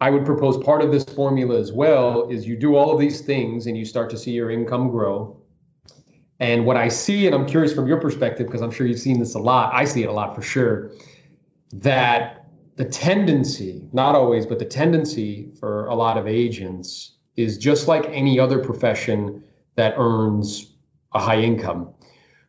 I 0.00 0.10
would 0.10 0.26
propose 0.26 0.62
part 0.62 0.82
of 0.82 0.92
this 0.92 1.04
formula 1.04 1.58
as 1.58 1.72
well 1.72 2.28
is 2.28 2.46
you 2.46 2.56
do 2.56 2.76
all 2.76 2.92
of 2.92 3.00
these 3.00 3.22
things 3.22 3.66
and 3.66 3.78
you 3.78 3.86
start 3.86 4.10
to 4.10 4.18
see 4.18 4.32
your 4.32 4.50
income 4.50 4.90
grow. 4.90 5.40
And 6.38 6.66
what 6.66 6.76
I 6.76 6.88
see, 6.88 7.26
and 7.26 7.34
I'm 7.34 7.46
curious 7.46 7.72
from 7.72 7.86
your 7.86 8.00
perspective, 8.00 8.46
because 8.46 8.60
I'm 8.60 8.72
sure 8.72 8.86
you've 8.86 8.98
seen 8.98 9.20
this 9.20 9.34
a 9.34 9.38
lot, 9.38 9.72
I 9.72 9.84
see 9.86 10.02
it 10.02 10.08
a 10.08 10.12
lot 10.12 10.34
for 10.34 10.42
sure, 10.42 10.90
that 11.72 12.43
the 12.76 12.84
tendency, 12.84 13.88
not 13.92 14.14
always, 14.14 14.46
but 14.46 14.58
the 14.58 14.64
tendency 14.64 15.52
for 15.60 15.86
a 15.86 15.94
lot 15.94 16.16
of 16.16 16.26
agents 16.26 17.12
is 17.36 17.58
just 17.58 17.88
like 17.88 18.04
any 18.06 18.38
other 18.38 18.58
profession 18.58 19.44
that 19.76 19.94
earns 19.96 20.72
a 21.12 21.20
high 21.20 21.40
income, 21.40 21.92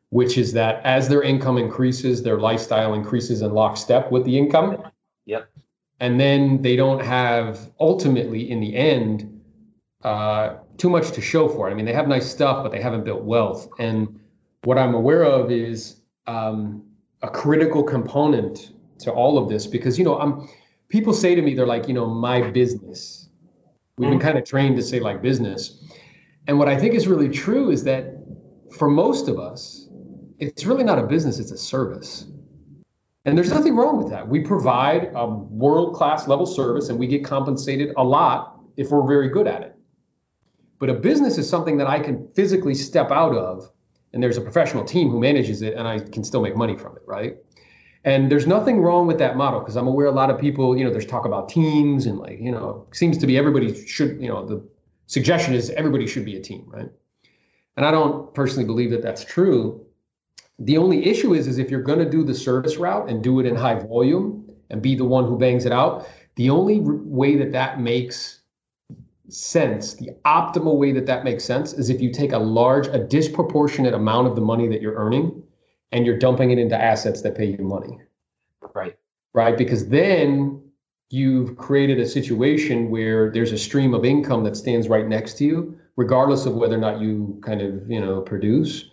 which 0.10 0.38
is 0.38 0.54
that 0.54 0.84
as 0.84 1.08
their 1.10 1.22
income 1.22 1.58
increases, 1.58 2.24
their 2.24 2.40
lifestyle 2.40 2.94
increases 2.94 3.42
in 3.42 3.54
lockstep 3.54 4.12
with 4.12 4.26
the 4.26 4.38
income. 4.38 4.84
Yep. 5.26 5.50
And 6.00 6.20
then 6.20 6.62
they 6.62 6.76
don't 6.76 7.02
have 7.02 7.72
ultimately 7.80 8.50
in 8.50 8.60
the 8.60 8.76
end 8.76 9.42
uh, 10.04 10.58
too 10.78 10.90
much 10.90 11.12
to 11.12 11.22
show 11.22 11.48
for 11.48 11.68
it. 11.68 11.72
I 11.72 11.74
mean, 11.76 11.86
they 11.86 11.94
have 11.94 12.08
nice 12.08 12.30
stuff, 12.30 12.64
but 12.64 12.72
they 12.72 12.82
haven't 12.82 13.06
built 13.06 13.24
wealth. 13.24 13.70
And 13.80 14.20
what 14.64 14.78
I'm 14.78 14.94
aware 14.94 15.24
of 15.24 15.52
is 15.52 16.02
um, 16.28 16.84
a 17.22 17.30
critical 17.30 17.84
component 17.84 18.72
to 19.00 19.12
all 19.12 19.38
of 19.38 19.50
this 19.50 19.68
because 19.68 19.98
you 20.00 20.06
know 20.06 20.20
I'm 20.20 20.48
people 20.90 21.14
say 21.14 21.36
to 21.36 21.42
me 21.42 21.54
they're 21.54 21.68
like 21.68 21.88
you 21.88 21.94
know 21.94 22.08
my 22.08 22.50
business. 22.52 23.30
We've 23.98 24.10
been 24.10 24.20
mm. 24.20 24.24
kind 24.24 24.38
of 24.38 24.44
trained 24.44 24.76
to 24.76 24.84
say 24.84 25.00
like 25.00 25.22
business. 25.22 25.82
And 26.48 26.60
what 26.60 26.68
I 26.68 26.78
think 26.78 26.96
is 26.96 27.08
really 27.08 27.30
true 27.30 27.72
is 27.72 27.86
that 27.86 28.14
for 28.78 28.90
most 28.90 29.30
of 29.30 29.40
us, 29.40 29.88
it's 30.38 30.66
really 30.66 30.84
not 30.84 31.00
a 31.00 31.04
business, 31.04 31.40
it's 31.40 31.52
a 31.52 31.58
service. 31.58 32.26
And 33.24 33.38
there's 33.38 33.50
nothing 33.50 33.76
wrong 33.76 33.98
with 33.98 34.10
that. 34.12 34.28
We 34.28 34.42
provide 34.42 35.12
a 35.16 35.28
world 35.28 35.96
class 35.96 36.28
level 36.28 36.46
service 36.46 36.90
and 36.90 37.00
we 37.00 37.08
get 37.08 37.24
compensated 37.24 37.94
a 37.98 38.04
lot 38.04 38.60
if 38.78 38.92
we're 38.92 39.08
very 39.08 39.30
good 39.30 39.48
at 39.48 39.64
it. 39.64 39.76
But 40.78 40.90
a 40.90 40.94
business 40.94 41.38
is 41.38 41.50
something 41.50 41.78
that 41.78 41.88
I 41.88 42.00
can 42.00 42.28
physically 42.36 42.76
step 42.76 43.12
out 43.12 43.36
of 43.36 43.72
and 44.14 44.22
there's 44.22 44.38
a 44.38 44.42
professional 44.42 44.86
team 44.86 45.10
who 45.10 45.20
manages 45.20 45.62
it 45.62 45.74
and 45.74 45.88
I 45.88 46.00
can 46.00 46.24
still 46.24 46.42
make 46.42 46.56
money 46.56 46.78
from 46.78 46.96
it, 46.96 47.02
right? 47.06 47.38
And 48.06 48.32
there's 48.32 48.46
nothing 48.46 48.82
wrong 48.82 49.08
with 49.08 49.18
that 49.18 49.36
model 49.36 49.60
because 49.60 49.76
I'm 49.76 49.88
aware 49.88 50.06
a 50.06 50.12
lot 50.12 50.30
of 50.30 50.40
people, 50.40 50.78
you 50.78 50.86
know, 50.86 50.92
there's 50.92 51.08
talk 51.08 51.26
about 51.26 51.50
teams 51.50 52.06
and 52.06 52.20
like, 52.20 52.40
you 52.40 52.52
know, 52.52 52.86
seems 52.92 53.18
to 53.18 53.28
be 53.28 53.36
everybody 53.36 53.86
should, 53.88 54.22
you 54.22 54.28
know, 54.28 54.46
the 54.46 54.64
suggestion 55.08 55.56
is 55.56 55.72
everybody 55.72 56.06
should 56.06 56.24
be 56.24 56.38
a 56.38 56.40
team, 56.40 56.66
right? 56.68 56.90
And 57.76 57.86
I 57.86 57.90
don't 57.90 58.32
personally 58.36 58.66
believe 58.66 58.92
that 58.92 59.02
that's 59.02 59.26
true. 59.26 59.88
The 60.60 60.78
only 60.78 61.08
issue 61.08 61.34
is, 61.34 61.48
is 61.48 61.58
if 61.58 61.72
you're 61.72 61.82
going 61.82 61.98
to 61.98 62.10
do 62.10 62.24
the 62.24 62.36
service 62.36 62.78
route 62.78 63.10
and 63.10 63.24
do 63.24 63.40
it 63.40 63.48
in 63.48 63.56
high 63.56 63.80
volume 63.80 64.52
and 64.70 64.84
be 64.84 64.96
the 64.96 65.04
one 65.04 65.26
who 65.26 65.40
bangs 65.40 65.66
it 65.66 65.72
out, 65.72 66.08
the 66.36 66.52
only 66.52 66.82
way 66.82 67.38
that 67.38 67.54
that 67.54 67.82
makes 67.82 68.40
sense, 69.30 69.96
the 69.96 70.12
optimal 70.26 70.78
way 70.78 70.92
that 70.92 71.08
that 71.08 71.24
makes 71.24 71.44
sense 71.44 71.74
is 71.74 71.90
if 71.90 72.02
you 72.02 72.12
take 72.12 72.34
a 72.34 72.38
large, 72.38 72.86
a 72.86 73.00
disproportionate 73.00 73.96
amount 73.96 74.28
of 74.28 74.36
the 74.36 74.42
money 74.42 74.68
that 74.68 74.82
you're 74.82 74.96
earning 74.96 75.42
and 75.92 76.06
you're 76.06 76.18
dumping 76.18 76.52
it 76.52 76.60
into 76.60 76.80
assets 76.80 77.22
that 77.22 77.36
pay 77.36 77.46
you 77.46 77.64
money. 77.64 78.00
Right. 78.74 78.98
Right. 79.34 79.58
Because 79.58 79.88
then 79.88 80.62
you've 81.10 81.58
created 81.58 82.00
a 82.00 82.08
situation 82.08 82.90
where 82.90 83.32
there's 83.32 83.52
a 83.52 83.58
stream 83.58 83.94
of 83.94 84.06
income 84.06 84.44
that 84.44 84.58
stands 84.58 84.88
right 84.88 85.08
next 85.08 85.38
to 85.38 85.46
you, 85.46 85.80
regardless 85.96 86.46
of 86.46 86.56
whether 86.56 86.76
or 86.76 86.80
not 86.80 87.00
you 87.00 87.40
kind 87.46 87.62
of, 87.62 87.90
you 87.90 88.02
know, 88.02 88.22
produce. 88.22 88.86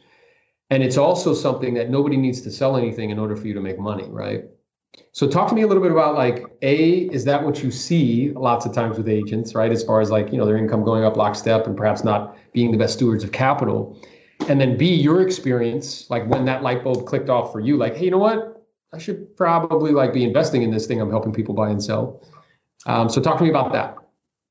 And 0.70 0.82
it's 0.82 0.96
also 0.96 1.34
something 1.34 1.74
that 1.74 1.90
nobody 1.90 2.16
needs 2.16 2.42
to 2.42 2.50
sell 2.50 2.76
anything 2.76 3.10
in 3.10 3.18
order 3.18 3.36
for 3.36 3.46
you 3.46 3.54
to 3.54 3.60
make 3.60 3.78
money, 3.78 4.06
right? 4.08 4.44
So 5.12 5.28
talk 5.28 5.48
to 5.48 5.54
me 5.54 5.62
a 5.62 5.66
little 5.66 5.82
bit 5.82 5.92
about 5.92 6.14
like 6.14 6.44
a 6.60 6.98
is 6.98 7.24
that 7.24 7.44
what 7.44 7.62
you 7.62 7.70
see 7.70 8.30
lots 8.30 8.66
of 8.66 8.72
times 8.72 8.98
with 8.98 9.08
agents, 9.08 9.54
right? 9.54 9.70
As 9.70 9.82
far 9.82 10.00
as 10.00 10.10
like, 10.10 10.32
you 10.32 10.38
know, 10.38 10.46
their 10.46 10.56
income 10.56 10.84
going 10.84 11.04
up 11.04 11.16
lockstep 11.16 11.66
and 11.66 11.76
perhaps 11.76 12.04
not 12.04 12.36
being 12.52 12.72
the 12.72 12.78
best 12.78 12.94
stewards 12.94 13.24
of 13.24 13.32
capital 13.32 13.98
and 14.48 14.60
then 14.60 14.76
B, 14.76 14.94
your 14.94 15.22
experience, 15.22 16.08
like 16.10 16.26
when 16.26 16.44
that 16.46 16.62
light 16.62 16.84
bulb 16.84 17.06
clicked 17.06 17.28
off 17.28 17.52
for 17.52 17.60
you, 17.60 17.76
like, 17.76 17.96
hey, 17.96 18.06
you 18.06 18.10
know 18.10 18.18
what? 18.18 18.62
I 18.92 18.98
should 18.98 19.36
probably 19.36 19.92
like 19.92 20.12
be 20.12 20.24
investing 20.24 20.62
in 20.62 20.70
this 20.70 20.86
thing 20.86 21.00
I'm 21.00 21.10
helping 21.10 21.32
people 21.32 21.54
buy 21.54 21.70
and 21.70 21.82
sell. 21.82 22.22
Um, 22.86 23.08
so 23.08 23.20
talk 23.20 23.38
to 23.38 23.44
me 23.44 23.50
about 23.50 23.72
that. 23.72 23.96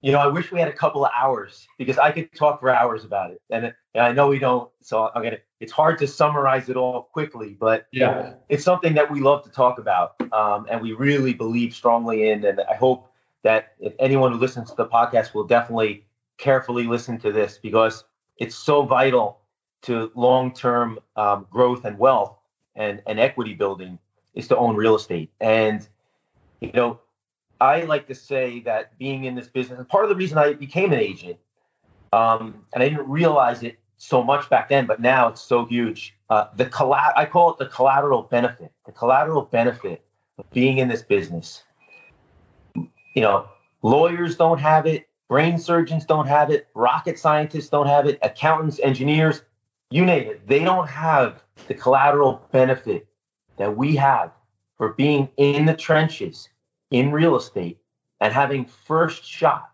You 0.01 0.11
know, 0.11 0.17
I 0.17 0.27
wish 0.27 0.51
we 0.51 0.59
had 0.59 0.67
a 0.67 0.73
couple 0.73 1.05
of 1.05 1.11
hours 1.15 1.67
because 1.77 1.99
I 1.99 2.11
could 2.11 2.33
talk 2.33 2.59
for 2.59 2.71
hours 2.71 3.05
about 3.05 3.31
it, 3.31 3.41
and, 3.51 3.65
and 3.93 4.03
I 4.03 4.11
know 4.13 4.29
we 4.29 4.39
don't. 4.39 4.71
So 4.81 5.11
I'm 5.13 5.21
gonna. 5.21 5.37
It's 5.59 5.71
hard 5.71 5.99
to 5.99 6.07
summarize 6.07 6.69
it 6.69 6.75
all 6.75 7.03
quickly, 7.13 7.55
but 7.59 7.85
yeah, 7.91 8.33
it's 8.49 8.63
something 8.63 8.95
that 8.95 9.11
we 9.11 9.19
love 9.19 9.43
to 9.43 9.51
talk 9.51 9.77
about, 9.77 10.15
um, 10.33 10.65
and 10.71 10.81
we 10.81 10.93
really 10.93 11.35
believe 11.35 11.75
strongly 11.75 12.31
in. 12.31 12.43
And 12.45 12.61
I 12.61 12.73
hope 12.73 13.11
that 13.43 13.73
if 13.79 13.93
anyone 13.99 14.31
who 14.31 14.39
listens 14.39 14.71
to 14.71 14.75
the 14.75 14.87
podcast 14.87 15.35
will 15.35 15.45
definitely 15.45 16.07
carefully 16.39 16.87
listen 16.87 17.19
to 17.19 17.31
this 17.31 17.59
because 17.61 18.03
it's 18.37 18.55
so 18.55 18.81
vital 18.81 19.40
to 19.83 20.11
long-term 20.15 20.99
um, 21.15 21.47
growth 21.49 21.85
and 21.85 21.97
wealth 21.97 22.37
and, 22.75 23.01
and 23.07 23.19
equity 23.19 23.53
building 23.53 23.97
is 24.35 24.47
to 24.47 24.57
own 24.57 24.75
real 24.75 24.95
estate. 24.95 25.31
And 25.39 25.87
you 26.61 26.71
know, 26.73 26.99
I 27.59 27.81
like 27.81 28.07
to 28.07 28.15
say 28.15 28.59
that 28.61 28.97
being 28.97 29.25
in 29.25 29.35
this 29.35 29.47
business, 29.47 29.83
part 29.89 30.03
of 30.03 30.09
the 30.09 30.15
reason 30.15 30.37
I 30.37 30.53
became 30.53 30.93
an 30.93 30.99
agent, 30.99 31.37
um, 32.13 32.65
and 32.73 32.83
I 32.83 32.89
didn't 32.89 33.09
realize 33.09 33.63
it 33.63 33.79
so 33.97 34.23
much 34.23 34.49
back 34.49 34.69
then, 34.69 34.85
but 34.87 34.99
now 34.99 35.27
it's 35.27 35.41
so 35.41 35.65
huge. 35.65 36.15
Uh, 36.29 36.47
the 36.55 36.65
collat- 36.65 37.13
I 37.15 37.25
call 37.25 37.51
it 37.51 37.59
the 37.59 37.67
collateral 37.67 38.23
benefit. 38.23 38.71
The 38.85 38.91
collateral 38.91 39.43
benefit 39.43 40.03
of 40.37 40.49
being 40.51 40.79
in 40.79 40.87
this 40.87 41.01
business. 41.03 41.63
You 42.75 43.21
know, 43.21 43.47
lawyers 43.83 44.35
don't 44.37 44.59
have 44.59 44.85
it, 44.87 45.07
brain 45.27 45.59
surgeons 45.59 46.05
don't 46.05 46.27
have 46.27 46.49
it, 46.49 46.67
rocket 46.73 47.19
scientists 47.19 47.69
don't 47.69 47.87
have 47.87 48.07
it, 48.07 48.17
accountants, 48.21 48.79
engineers, 48.79 49.43
you 49.91 50.05
name 50.05 50.29
it. 50.29 50.47
They 50.47 50.63
don't 50.63 50.87
have 50.87 51.43
the 51.67 51.73
collateral 51.73 52.47
benefit 52.51 53.07
that 53.57 53.75
we 53.75 53.95
have 53.97 54.31
for 54.77 54.93
being 54.93 55.29
in 55.37 55.65
the 55.65 55.75
trenches 55.75 56.49
in 56.89 57.11
real 57.11 57.35
estate 57.35 57.77
and 58.19 58.33
having 58.33 58.65
first 58.65 59.23
shot 59.23 59.69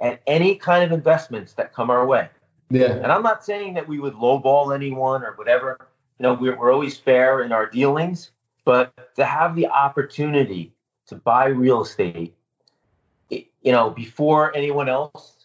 at 0.00 0.20
any 0.26 0.56
kind 0.56 0.84
of 0.84 0.92
investments 0.92 1.52
that 1.54 1.72
come 1.72 1.90
our 1.90 2.06
way. 2.06 2.28
Yeah. 2.70 2.92
And 2.92 3.12
I'm 3.12 3.22
not 3.22 3.44
saying 3.44 3.74
that 3.74 3.86
we 3.86 3.98
would 3.98 4.14
lowball 4.14 4.74
anyone 4.74 5.22
or 5.22 5.32
whatever. 5.36 5.88
You 6.18 6.24
know, 6.24 6.34
we're, 6.34 6.56
we're 6.56 6.72
always 6.72 6.96
fair 6.96 7.42
in 7.42 7.52
our 7.52 7.68
dealings, 7.68 8.30
but 8.64 9.14
to 9.16 9.24
have 9.24 9.54
the 9.54 9.66
opportunity 9.66 10.72
to 11.06 11.14
buy 11.14 11.46
real 11.46 11.82
estate, 11.82 12.34
you 13.30 13.72
know, 13.72 13.90
before 13.90 14.54
anyone 14.56 14.88
else 14.88 15.37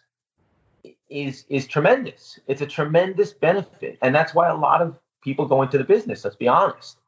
is 1.14 1.44
is 1.48 1.66
tremendous. 1.66 2.38
It's 2.48 2.60
a 2.60 2.66
tremendous 2.66 3.32
benefit, 3.32 3.98
and 4.02 4.14
that's 4.14 4.34
why 4.34 4.48
a 4.48 4.56
lot 4.56 4.82
of 4.82 4.98
people 5.22 5.46
go 5.46 5.62
into 5.62 5.78
the 5.78 5.84
business. 5.84 6.24
Let's 6.24 6.36
be 6.36 6.48
honest. 6.48 6.98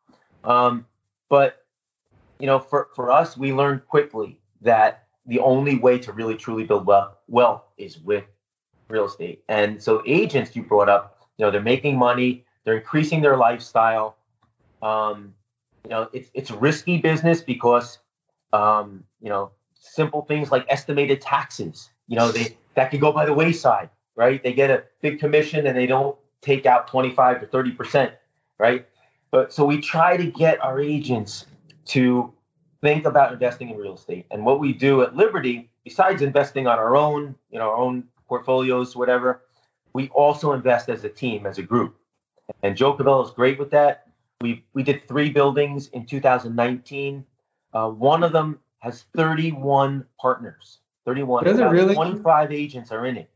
Um, 0.45 0.87
but 1.29 1.65
you 2.39 2.47
know, 2.47 2.61
for 2.61 2.89
for 2.95 3.11
us, 3.11 3.37
we 3.37 3.53
learned 3.53 3.87
quickly 3.89 4.39
that 4.63 5.07
the 5.27 5.41
only 5.41 5.77
way 5.77 5.99
to 5.99 6.13
really 6.13 6.37
truly 6.37 6.65
build 6.65 6.87
wealth, 6.87 7.17
wealth 7.27 7.65
is 7.79 7.99
with 7.99 8.25
real 8.89 9.07
estate. 9.07 9.43
And 9.49 9.83
so 9.83 10.03
agents 10.07 10.55
you 10.55 10.63
brought 10.63 10.89
up, 10.89 11.27
you 11.37 11.45
know, 11.45 11.51
they're 11.51 11.61
making 11.61 11.99
money, 11.99 12.45
they're 12.65 12.77
increasing 12.77 13.21
their 13.21 13.37
lifestyle. 13.37 14.17
Um, 14.83 15.35
you 15.85 15.91
know, 15.91 16.09
it's 16.13 16.31
it's 16.33 16.51
risky 16.53 16.99
business 16.99 17.41
because 17.41 17.99
um, 18.53 19.03
you 19.21 19.29
know, 19.29 19.51
simple 19.75 20.23
things 20.23 20.53
like 20.53 20.65
estimated 20.69 21.21
taxes, 21.21 21.91
you 22.07 22.17
know, 22.17 22.31
they 22.31 22.57
that 22.75 22.91
could 22.91 23.01
go 23.01 23.11
by 23.11 23.27
the 23.27 23.35
wayside, 23.35 23.91
right? 24.17 24.43
They 24.43 24.53
get 24.53 24.71
a 24.71 24.85
big 25.03 25.21
commission 25.21 25.67
and 25.67 25.77
they 25.77 25.87
don't 25.87 26.17
take 26.41 26.67
out 26.67 26.89
25 26.89 27.41
to 27.41 27.47
30 27.47 27.71
percent, 27.73 28.12
right? 28.59 28.87
But 29.31 29.53
so 29.53 29.64
we 29.64 29.81
try 29.81 30.17
to 30.17 30.27
get 30.27 30.62
our 30.64 30.81
agents 30.81 31.47
to 31.87 32.33
think 32.83 33.05
about 33.05 33.33
investing 33.33 33.71
in 33.71 33.77
real 33.77 33.95
estate. 33.95 34.27
And 34.31 34.45
what 34.45 34.61
we 34.61 34.73
do 34.73 35.03
at 35.03 35.17
Liberty, 35.17 35.71
besides 35.85 36.23
investing 36.23 36.67
on 36.67 36.79
our 36.79 36.97
own, 36.97 37.35
you 37.51 37.59
know, 37.59 37.71
our 37.71 37.77
own 37.77 38.05
portfolios, 38.29 38.97
whatever, 38.97 39.43
we 39.93 40.09
also 40.09 40.53
invest 40.53 40.89
as 40.89 41.05
a 41.05 41.09
team, 41.09 41.47
as 41.47 41.59
a 41.59 41.62
group. 41.62 41.97
And 42.62 42.77
Joe 42.77 42.95
Cavello 42.95 43.25
is 43.25 43.31
great 43.33 43.59
with 43.59 43.71
that. 43.71 44.07
We 44.41 44.64
we 44.75 44.83
did 44.83 45.09
three 45.09 45.31
buildings 45.31 45.89
in 45.89 46.07
2019. 46.07 47.25
Uh, 47.73 47.91
one 47.91 48.23
of 48.23 48.33
them 48.33 48.59
has 48.79 49.05
31 49.17 50.05
partners. 50.21 50.79
31. 51.07 51.45
Does 51.45 51.59
it 51.59 51.64
really? 51.64 51.95
25 51.95 52.53
agents 52.53 52.93
are 52.93 53.07
in 53.07 53.17
it. 53.17 53.31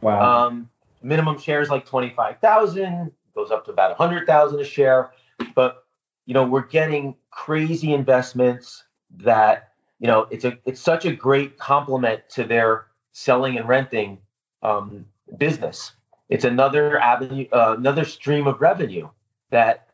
Wow. 0.00 0.46
Um, 0.46 0.70
minimum 1.02 1.38
shares 1.38 1.70
like 1.70 1.86
25,000, 1.86 3.12
goes 3.34 3.50
up 3.50 3.64
to 3.66 3.70
about 3.70 3.98
100,000 3.98 4.60
a 4.60 4.64
share. 4.64 5.12
But 5.54 5.84
you 6.24 6.34
know, 6.34 6.44
we're 6.44 6.66
getting 6.66 7.14
crazy 7.30 7.92
investments 7.92 8.84
that 9.18 9.72
you 10.00 10.06
know 10.06 10.26
it's 10.30 10.44
a 10.44 10.58
it's 10.64 10.80
such 10.80 11.04
a 11.04 11.12
great 11.12 11.58
complement 11.58 12.28
to 12.30 12.44
their 12.44 12.86
selling 13.12 13.56
and 13.56 13.68
renting 13.68 14.18
um, 14.62 15.06
business. 15.38 15.92
It's 16.28 16.44
another 16.44 16.98
avenue, 16.98 17.46
uh, 17.52 17.76
another 17.78 18.04
stream 18.04 18.46
of 18.46 18.60
revenue 18.60 19.08
that 19.50 19.88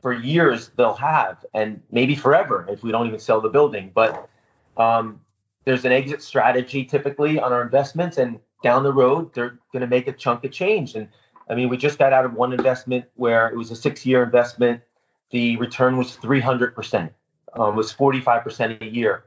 for 0.00 0.12
years 0.12 0.70
they'll 0.76 0.94
have, 0.94 1.44
and 1.54 1.82
maybe 1.90 2.14
forever 2.14 2.64
if 2.68 2.84
we 2.84 2.92
don't 2.92 3.08
even 3.08 3.18
sell 3.18 3.40
the 3.40 3.48
building. 3.48 3.90
But 3.92 4.28
um, 4.76 5.20
there's 5.64 5.84
an 5.84 5.90
exit 5.90 6.22
strategy 6.22 6.84
typically 6.84 7.40
on 7.40 7.52
our 7.52 7.62
investments, 7.62 8.18
and 8.18 8.38
down 8.62 8.82
the 8.82 8.92
road 8.92 9.32
they're 9.34 9.58
going 9.72 9.80
to 9.80 9.86
make 9.86 10.08
a 10.08 10.12
chunk 10.12 10.44
of 10.44 10.52
change. 10.52 10.94
And 10.94 11.08
I 11.48 11.54
mean, 11.54 11.68
we 11.68 11.76
just 11.76 11.98
got 11.98 12.12
out 12.12 12.24
of 12.24 12.34
one 12.34 12.52
investment 12.52 13.04
where 13.14 13.48
it 13.48 13.56
was 13.56 13.70
a 13.70 13.76
six-year 13.76 14.22
investment 14.22 14.82
the 15.30 15.56
return 15.56 15.96
was 15.96 16.16
300%, 16.16 17.10
um, 17.54 17.76
was 17.76 17.92
45% 17.92 18.80
a 18.80 18.86
year. 18.86 19.24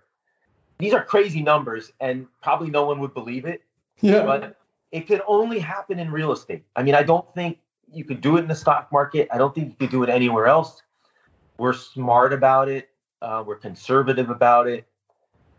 These 0.77 0.93
are 0.93 1.03
crazy 1.03 1.41
numbers, 1.41 1.91
and 1.99 2.27
probably 2.41 2.69
no 2.69 2.85
one 2.85 2.99
would 2.99 3.13
believe 3.13 3.45
it. 3.45 3.63
Yeah. 3.99 4.25
But 4.25 4.55
it 4.91 5.07
could 5.07 5.21
only 5.27 5.59
happen 5.59 5.99
in 5.99 6.09
real 6.09 6.31
estate. 6.31 6.63
I 6.75 6.83
mean, 6.83 6.95
I 6.95 7.03
don't 7.03 7.31
think 7.33 7.59
you 7.91 8.05
could 8.05 8.21
do 8.21 8.37
it 8.37 8.41
in 8.41 8.47
the 8.47 8.55
stock 8.55 8.91
market. 8.91 9.27
I 9.31 9.37
don't 9.37 9.53
think 9.53 9.69
you 9.69 9.75
could 9.75 9.91
do 9.91 10.03
it 10.03 10.09
anywhere 10.09 10.47
else. 10.47 10.81
We're 11.57 11.73
smart 11.73 12.31
about 12.31 12.69
it. 12.69 12.89
Uh, 13.21 13.43
we're 13.45 13.57
conservative 13.57 14.29
about 14.29 14.67
it. 14.67 14.87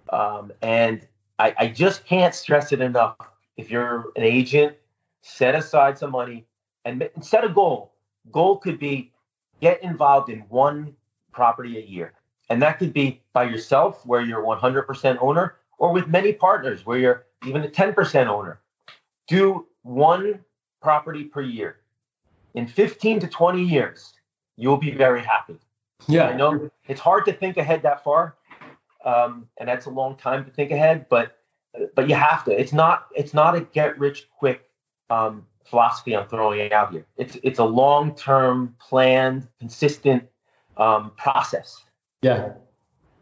Um, 0.08 0.52
and 0.62 1.06
I, 1.38 1.54
I 1.58 1.66
just 1.66 2.06
can't 2.06 2.34
stress 2.34 2.72
it 2.72 2.80
enough. 2.80 3.16
If 3.60 3.70
you're 3.70 4.06
an 4.16 4.22
agent, 4.22 4.74
set 5.20 5.54
aside 5.54 5.98
some 5.98 6.12
money 6.12 6.46
and 6.86 7.06
set 7.20 7.44
a 7.44 7.48
goal. 7.50 7.92
Goal 8.32 8.56
could 8.56 8.78
be 8.78 9.12
get 9.60 9.82
involved 9.82 10.30
in 10.30 10.40
one 10.48 10.96
property 11.30 11.76
a 11.76 11.82
year. 11.82 12.14
And 12.48 12.62
that 12.62 12.78
could 12.78 12.94
be 12.94 13.20
by 13.34 13.44
yourself, 13.44 14.04
where 14.06 14.22
you're 14.22 14.42
100% 14.42 15.18
owner, 15.20 15.56
or 15.76 15.92
with 15.92 16.08
many 16.08 16.32
partners, 16.32 16.86
where 16.86 16.98
you're 16.98 17.26
even 17.46 17.62
a 17.62 17.68
10% 17.68 18.26
owner. 18.26 18.60
Do 19.28 19.66
one 19.82 20.40
property 20.80 21.24
per 21.24 21.42
year. 21.42 21.80
In 22.54 22.66
15 22.66 23.20
to 23.20 23.28
20 23.28 23.62
years, 23.62 24.14
you'll 24.56 24.78
be 24.78 24.90
very 24.90 25.20
happy. 25.20 25.58
Yeah. 26.08 26.28
I 26.28 26.34
know 26.34 26.70
it's 26.88 27.00
hard 27.00 27.26
to 27.26 27.32
think 27.34 27.58
ahead 27.58 27.82
that 27.82 28.02
far, 28.02 28.36
um, 29.04 29.46
and 29.58 29.68
that's 29.68 29.84
a 29.84 29.90
long 29.90 30.16
time 30.16 30.46
to 30.46 30.50
think 30.50 30.70
ahead. 30.70 31.06
But 31.10 31.39
but 31.94 32.08
you 32.08 32.14
have 32.14 32.44
to. 32.44 32.58
It's 32.58 32.72
not 32.72 33.06
it's 33.14 33.34
not 33.34 33.54
a 33.54 33.60
get 33.60 33.98
rich 33.98 34.28
quick 34.38 34.68
um, 35.08 35.46
philosophy 35.64 36.16
I'm 36.16 36.28
throwing 36.28 36.72
out 36.72 36.92
here. 36.92 37.06
It's 37.16 37.36
it's 37.42 37.58
a 37.58 37.64
long 37.64 38.14
term, 38.14 38.74
planned, 38.78 39.48
consistent 39.58 40.24
um, 40.76 41.12
process. 41.16 41.84
Yeah. 42.22 42.52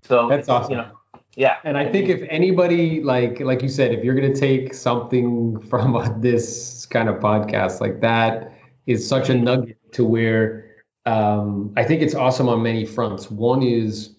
So 0.02 0.28
that's 0.28 0.48
awesome. 0.48 0.72
You 0.72 0.76
know, 0.78 0.90
yeah. 1.36 1.56
And 1.64 1.76
I 1.76 1.90
think 1.90 2.08
if 2.08 2.26
anybody 2.30 3.02
like 3.02 3.40
like 3.40 3.62
you 3.62 3.68
said, 3.68 3.92
if 3.92 4.04
you're 4.04 4.14
gonna 4.14 4.34
take 4.34 4.74
something 4.74 5.60
from 5.68 6.20
this 6.20 6.86
kind 6.86 7.08
of 7.08 7.16
podcast, 7.16 7.80
like 7.80 8.00
that 8.00 8.52
is 8.86 9.06
such 9.06 9.28
a 9.28 9.34
nugget 9.34 9.92
to 9.92 10.04
where 10.04 10.64
um, 11.04 11.72
I 11.76 11.84
think 11.84 12.02
it's 12.02 12.14
awesome 12.14 12.48
on 12.48 12.62
many 12.62 12.84
fronts. 12.84 13.30
One 13.30 13.62
is 13.62 14.14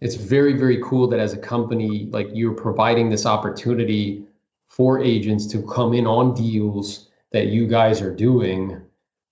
it's 0.00 0.14
very 0.14 0.54
very 0.54 0.80
cool 0.82 1.08
that 1.08 1.20
as 1.20 1.32
a 1.32 1.38
company 1.38 2.08
like 2.10 2.28
you're 2.32 2.54
providing 2.54 3.10
this 3.10 3.26
opportunity 3.26 4.24
for 4.68 5.00
agents 5.02 5.46
to 5.48 5.62
come 5.62 5.92
in 5.92 6.06
on 6.06 6.34
deals 6.34 7.08
that 7.32 7.46
you 7.46 7.66
guys 7.66 8.00
are 8.00 8.14
doing 8.14 8.80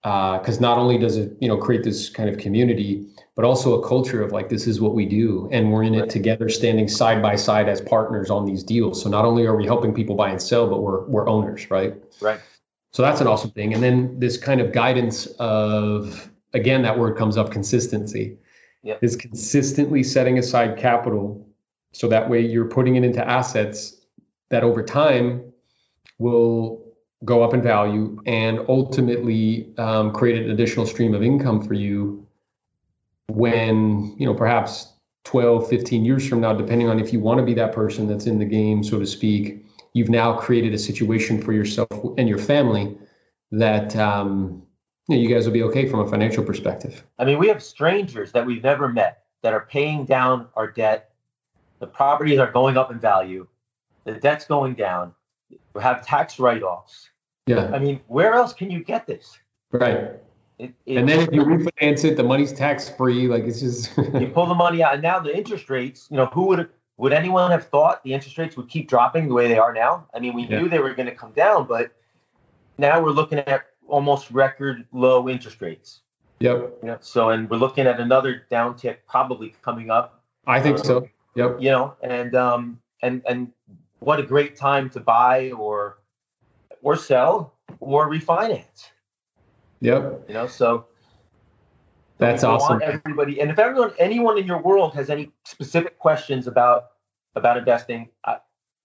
because 0.03 0.59
uh, 0.59 0.61
not 0.61 0.79
only 0.79 0.99
does 0.99 1.17
it 1.17 1.37
you 1.41 1.49
know 1.49 1.57
create 1.57 1.83
this 1.83 2.11
kind 2.11 2.29
of 2.29 2.39
community 2.39 3.09
but 3.39 3.45
also 3.45 3.81
a 3.81 3.87
culture 3.87 4.21
of 4.21 4.33
like 4.33 4.49
this 4.49 4.67
is 4.67 4.81
what 4.81 4.95
we 4.95 5.07
do 5.07 5.49
and 5.53 5.71
we're 5.71 5.85
in 5.85 5.95
it 5.95 6.11
together 6.11 6.49
standing 6.49 6.89
side 6.89 7.23
by 7.23 7.37
side 7.37 7.69
as 7.69 7.81
partners 7.81 8.31
on 8.31 8.47
these 8.47 8.65
deals. 8.65 9.01
So 9.01 9.09
not 9.09 9.25
only 9.25 9.47
are 9.47 9.55
we 9.55 9.65
helping 9.65 9.95
people 9.95 10.17
buy 10.17 10.31
and 10.31 10.43
sell 10.43 10.69
but 10.69 10.83
we're 10.83 11.05
we're 11.05 11.29
owners 11.29 11.71
right? 11.71 11.95
Right. 12.21 12.41
So 12.91 13.03
that's 13.03 13.21
an 13.21 13.29
awesome 13.29 13.53
thing. 13.53 13.75
And 13.75 13.81
then 13.81 14.19
this 14.19 14.39
kind 14.39 14.61
of 14.61 14.73
guidance 14.73 15.27
of 15.39 16.29
again 16.53 16.83
that 16.83 16.99
word 16.99 17.17
comes 17.17 17.37
up 17.37 17.53
consistency 17.53 18.39
yep. 18.83 19.03
is 19.03 19.17
consistently 19.17 20.03
setting 20.03 20.39
aside 20.39 20.79
capital 20.79 21.47
so 21.93 22.09
that 22.09 22.29
way 22.29 22.41
you're 22.41 22.69
putting 22.69 22.97
it 22.97 23.05
into 23.05 23.27
assets 23.27 23.97
that 24.51 24.63
over 24.63 24.83
time 24.83 25.53
will 26.19 26.85
go 27.25 27.43
up 27.43 27.55
in 27.55 27.63
value 27.63 28.21
and 28.27 28.61
ultimately 28.69 29.73
um, 29.79 30.13
create 30.13 30.43
an 30.43 30.51
additional 30.51 30.87
stream 30.87 31.15
of 31.15 31.23
income 31.23 31.63
for 31.63 31.75
you 31.75 32.27
when 33.29 34.15
you 34.19 34.27
know 34.27 34.35
perhaps 34.35 34.93
12 35.25 35.69
15 35.69 36.05
years 36.05 36.27
from 36.27 36.41
now 36.41 36.53
depending 36.53 36.89
on 36.89 37.01
if 37.01 37.13
you 37.13 37.21
want 37.21 37.39
to 37.39 37.45
be 37.45 37.55
that 37.55 37.73
person 37.73 38.07
that's 38.07 38.27
in 38.27 38.39
the 38.39 38.45
game 38.45 38.83
so 38.83 38.99
to 38.99 39.07
speak 39.07 39.65
you've 39.93 40.09
now 40.09 40.33
created 40.33 40.73
a 40.73 40.79
situation 40.79 41.43
for 41.43 41.53
yourself 41.53 41.89
and 42.17 42.29
your 42.29 42.39
family 42.39 42.97
that 43.51 43.95
um, 43.97 44.63
you, 45.09 45.19
you 45.19 45.29
guys 45.29 45.47
will 45.47 45.53
be 45.53 45.63
okay 45.63 45.89
from 45.89 46.01
a 46.01 46.09
financial 46.09 46.45
perspective 46.45 47.05
i 47.19 47.25
mean 47.25 47.39
we 47.39 47.49
have 47.49 47.63
strangers 47.63 48.33
that 48.33 48.45
we've 48.45 48.63
never 48.63 48.89
met 48.89 49.25
that 49.43 49.53
are 49.53 49.67
paying 49.71 50.05
down 50.05 50.47
our 50.55 50.71
debt 50.71 51.11
the 51.81 51.87
properties 51.87 52.39
are 52.39 52.51
going 52.51 52.77
up 52.77 52.91
in 52.91 52.99
value 52.99 53.47
the 54.05 54.15
debt's 54.15 54.45
going 54.45 54.75
down 54.75 55.15
we 55.75 55.83
have 55.83 56.05
tax 56.05 56.39
write-offs. 56.39 57.11
Yeah. 57.47 57.71
I 57.73 57.79
mean, 57.79 58.01
where 58.09 58.35
else 58.35 58.53
can 58.53 58.71
you 58.71 58.83
get 58.83 59.07
this? 59.07 59.39
Right. 59.73 60.11
It, 60.59 60.75
it, 60.87 60.97
and 60.99 61.09
then 61.09 61.21
if 61.21 61.33
you 61.33 61.43
refinance 61.43 62.05
it, 62.05 62.17
the 62.17 62.25
money's 62.25 62.53
tax 62.53 62.89
free. 62.89 63.29
Like 63.29 63.45
it's 63.45 63.61
just 63.61 63.97
you 63.97 64.29
pull 64.35 64.47
the 64.47 64.55
money 64.55 64.83
out, 64.83 64.95
and 64.95 65.03
now 65.03 65.21
the 65.21 65.35
interest 65.35 65.71
rates. 65.71 66.09
You 66.11 66.17
know, 66.17 66.27
who 66.27 66.47
would 66.49 66.69
would 66.97 67.13
anyone 67.13 67.51
have 67.53 67.69
thought 67.69 68.03
the 68.03 68.13
interest 68.13 68.39
rates 68.39 68.57
would 68.57 68.69
keep 68.69 68.89
dropping 68.89 69.29
the 69.29 69.35
way 69.35 69.47
they 69.47 69.59
are 69.59 69.73
now? 69.73 70.09
I 70.13 70.19
mean, 70.19 70.35
we 70.35 70.43
yeah. 70.43 70.61
knew 70.61 70.69
they 70.69 70.81
were 70.81 70.95
going 70.95 71.07
to 71.07 71.15
come 71.15 71.31
down, 71.33 71.69
but 71.69 71.93
now 72.77 73.01
we're 73.01 73.13
looking 73.13 73.39
at 73.39 73.67
almost 73.89 74.31
record 74.31 74.87
low 74.93 75.29
interest 75.29 75.61
rates. 75.61 76.01
Yep. 76.41 76.79
You 76.83 76.89
know, 76.89 76.99
so 77.01 77.31
and 77.31 77.51
we're 77.51 77.57
looking 77.57 77.87
at 77.87 77.99
another 78.01 78.45
downtick 78.51 78.99
probably 79.09 79.55
coming 79.63 79.91
up. 79.91 80.23
I 80.47 80.61
think 80.61 80.79
um, 80.79 80.85
so. 80.85 81.09
Yep. 81.35 81.57
You 81.61 81.71
know, 81.71 81.95
and 82.03 82.35
um 82.35 82.81
and 83.03 83.23
and 83.29 83.53
what 84.01 84.21
a 84.21 84.23
great 84.23 84.57
time 84.57 84.89
to 84.91 85.01
buy 85.01 85.51
or 85.53 85.99
or 86.83 86.97
sell 86.97 87.55
or 87.81 88.09
refinance. 88.09 88.91
Yep. 89.81 90.25
You 90.29 90.35
know, 90.35 90.47
so 90.47 90.87
that's 92.19 92.43
awesome. 92.43 92.81
everybody, 92.83 93.41
and 93.41 93.51
if 93.51 93.59
everyone, 93.59 93.93
anyone 93.99 94.39
in 94.39 94.47
your 94.47 94.61
world 94.61 94.95
has 94.95 95.09
any 95.09 95.31
specific 95.45 95.99
questions 95.99 96.49
about 96.49 96.87
about 97.37 97.57
investing, 97.57 98.09
I, 98.25 98.39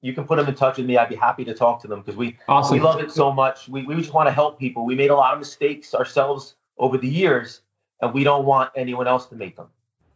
you 0.03 0.13
can 0.13 0.25
put 0.25 0.35
them 0.35 0.47
in 0.47 0.53
touch 0.53 0.77
with 0.77 0.85
me. 0.85 0.97
I'd 0.97 1.07
be 1.07 1.15
happy 1.15 1.45
to 1.45 1.53
talk 1.53 1.81
to 1.81 1.87
them 1.87 2.01
because 2.01 2.17
we 2.17 2.37
awesome. 2.49 2.77
we 2.77 2.83
love 2.83 2.99
it 2.99 3.09
so 3.11 3.31
much. 3.31 3.69
We 3.69 3.83
we 3.85 3.95
just 3.95 4.13
want 4.13 4.27
to 4.27 4.33
help 4.33 4.59
people. 4.59 4.85
We 4.85 4.95
made 4.95 5.09
a 5.09 5.15
lot 5.15 5.33
of 5.33 5.39
mistakes 5.39 5.95
ourselves 5.95 6.55
over 6.77 6.97
the 6.97 7.07
years, 7.07 7.61
and 8.01 8.13
we 8.13 8.25
don't 8.25 8.45
want 8.45 8.69
anyone 8.75 9.07
else 9.07 9.27
to 9.27 9.35
make 9.35 9.55
them. 9.55 9.67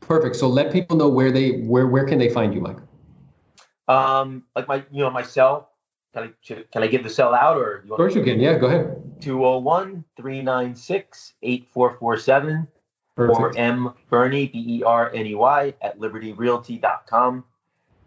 Perfect. 0.01 0.35
So 0.35 0.49
let 0.49 0.73
people 0.73 0.97
know 0.97 1.07
where 1.07 1.31
they 1.31 1.61
where 1.61 1.87
where 1.87 2.05
can 2.05 2.19
they 2.19 2.29
find 2.29 2.53
you, 2.53 2.59
Mike? 2.59 2.77
Um, 3.87 4.43
like 4.57 4.67
my 4.67 4.83
you 4.91 4.99
know 5.03 5.09
my 5.09 5.23
cell 5.23 5.71
can 6.13 6.33
I, 6.49 6.63
can 6.71 6.83
I 6.83 6.87
give 6.87 7.03
the 7.03 7.09
cell 7.09 7.33
out 7.33 7.57
or? 7.57 7.83
You 7.85 7.93
of 7.93 7.97
course 7.97 8.13
you 8.13 8.23
can. 8.23 8.39
Yeah, 8.39 8.57
go 8.57 8.67
ahead. 8.67 9.21
201 9.21 10.03
396 10.17 11.33
8447 11.41 12.67
or 13.17 13.57
M 13.57 13.93
Berney 14.09 14.47
B 14.47 14.79
E 14.79 14.83
R 14.83 15.11
N 15.13 15.25
E 15.25 15.35
Y, 15.35 15.73
at 15.81 15.99
libertyrealty.com. 15.99 17.43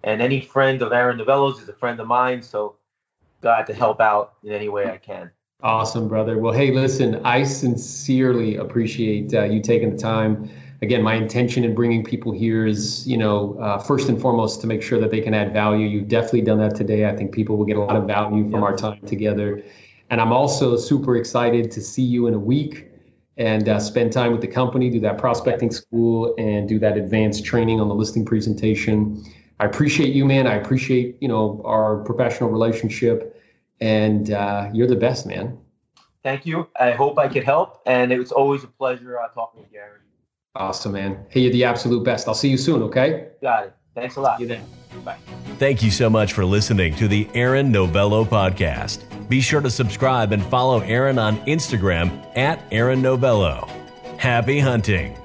And 0.03 0.23
any 0.23 0.41
friend 0.41 0.81
of 0.83 0.93
Aaron 0.93 1.19
Novello's 1.19 1.61
is 1.61 1.69
a 1.69 1.75
friend 1.75 2.01
of 2.01 2.07
mine, 2.07 2.43
so 2.43 2.77
glad 3.41 3.67
to 3.67 3.75
help 3.75 4.01
out 4.01 4.35
in 4.43 4.53
any 4.53 4.69
way 4.69 4.91
I 4.91 4.97
can. 4.97 5.31
Awesome, 5.63 6.09
brother. 6.09 6.39
Well, 6.39 6.55
hey, 6.55 6.71
listen, 6.71 7.21
I 7.25 7.43
sincerely 7.43 8.57
appreciate 8.57 9.35
uh, 9.35 9.45
you 9.45 9.61
taking 9.61 9.91
the 9.91 9.99
time 9.99 10.51
again, 10.83 11.03
my 11.03 11.15
intention 11.15 11.65
in 11.65 11.75
bringing 11.75 12.05
people 12.05 12.33
here 12.33 12.67
is, 12.67 13.07
you 13.07 13.17
know, 13.17 13.59
uh, 13.59 13.79
first 13.79 14.09
and 14.09 14.21
foremost 14.21 14.61
to 14.63 14.67
make 14.67 14.83
sure 14.83 14.99
that 15.01 15.11
they 15.11 15.21
can 15.21 15.35
add 15.35 15.53
value. 15.53 15.87
You've 15.87 16.09
definitely 16.09 16.43
done 16.43 16.59
that 16.59 16.75
today. 16.75 17.07
I 17.07 17.15
think 17.17 17.33
people 17.33 17.57
will 17.57 17.67
get 17.67 17.77
a 17.77 17.81
lot 17.81 17.97
of 17.97 18.07
value 18.07 18.51
from 18.51 18.63
our 18.63 18.77
time 18.77 19.01
together. 19.07 19.63
And 20.09 20.21
I'm 20.21 20.33
also 20.33 20.77
super 20.77 21.17
excited 21.17 21.71
to 21.73 21.81
see 21.81 22.03
you 22.03 22.27
in 22.27 22.35
a 22.35 22.39
week 22.39 22.87
and 23.37 23.69
uh, 23.69 23.79
spend 23.79 24.13
time 24.13 24.33
with 24.33 24.41
the 24.41 24.49
company, 24.49 24.91
do 24.91 25.01
that 25.01 25.19
prospecting 25.19 25.71
school, 25.71 26.35
and 26.37 26.69
do 26.69 26.79
that 26.79 26.97
advanced 26.97 27.45
training 27.45 27.81
on 27.81 27.89
the 27.89 27.95
listing 27.95 28.25
presentation. 28.25 29.23
I 29.61 29.67
appreciate 29.67 30.15
you, 30.15 30.25
man. 30.25 30.47
I 30.47 30.55
appreciate, 30.55 31.19
you 31.21 31.29
know, 31.29 31.61
our 31.67 31.99
professional 31.99 32.49
relationship, 32.49 33.39
and 33.79 34.31
uh, 34.31 34.71
you're 34.73 34.87
the 34.87 34.97
best, 34.97 35.27
man. 35.27 35.59
Thank 36.23 36.47
you. 36.47 36.69
I 36.79 36.93
hope 36.93 37.19
I 37.19 37.29
could 37.29 37.45
help, 37.45 37.83
and 37.85 38.11
it 38.11 38.19
was 38.19 38.33
always 38.33 38.65
a 38.65 38.69
pleasure 38.69 39.21
uh, 39.21 39.29
talking 39.29 39.61
with 39.61 39.71
Gary. 39.71 40.01
Awesome, 40.55 40.93
man. 40.93 41.27
Hey, 41.29 41.41
you're 41.43 41.53
the 41.53 41.65
absolute 41.65 42.05
best. 42.05 42.27
I'll 42.27 42.35
see 42.35 42.49
you 42.49 42.57
soon, 42.57 42.83
okay? 42.85 43.29
Got 43.43 43.67
it. 43.67 43.75
Thanks 43.95 44.17
a 44.17 44.23
lot. 44.23 44.39
See 44.39 44.45
you 44.45 44.49
then. 44.49 44.65
Bye. 45.05 45.19
Thank 45.59 45.83
you 45.83 45.91
so 45.91 46.09
much 46.09 46.33
for 46.33 46.47
listening 46.47 46.95
to 46.97 47.07
the 47.07 47.29
Aaron 47.35 47.71
Novello 47.71 48.25
podcast. 48.25 49.05
Be 49.29 49.43
sure 49.43 49.61
to 49.61 49.71
subscribe 49.71 50.33
and 50.33 50.43
follow 50.47 50.81
Aaron 50.81 51.19
on 51.19 51.37
Instagram 51.47 52.27
at 52.35 52.65
Aaron 52.73 53.03
Novello. 53.03 53.69
Happy 54.17 54.59
hunting. 54.59 55.17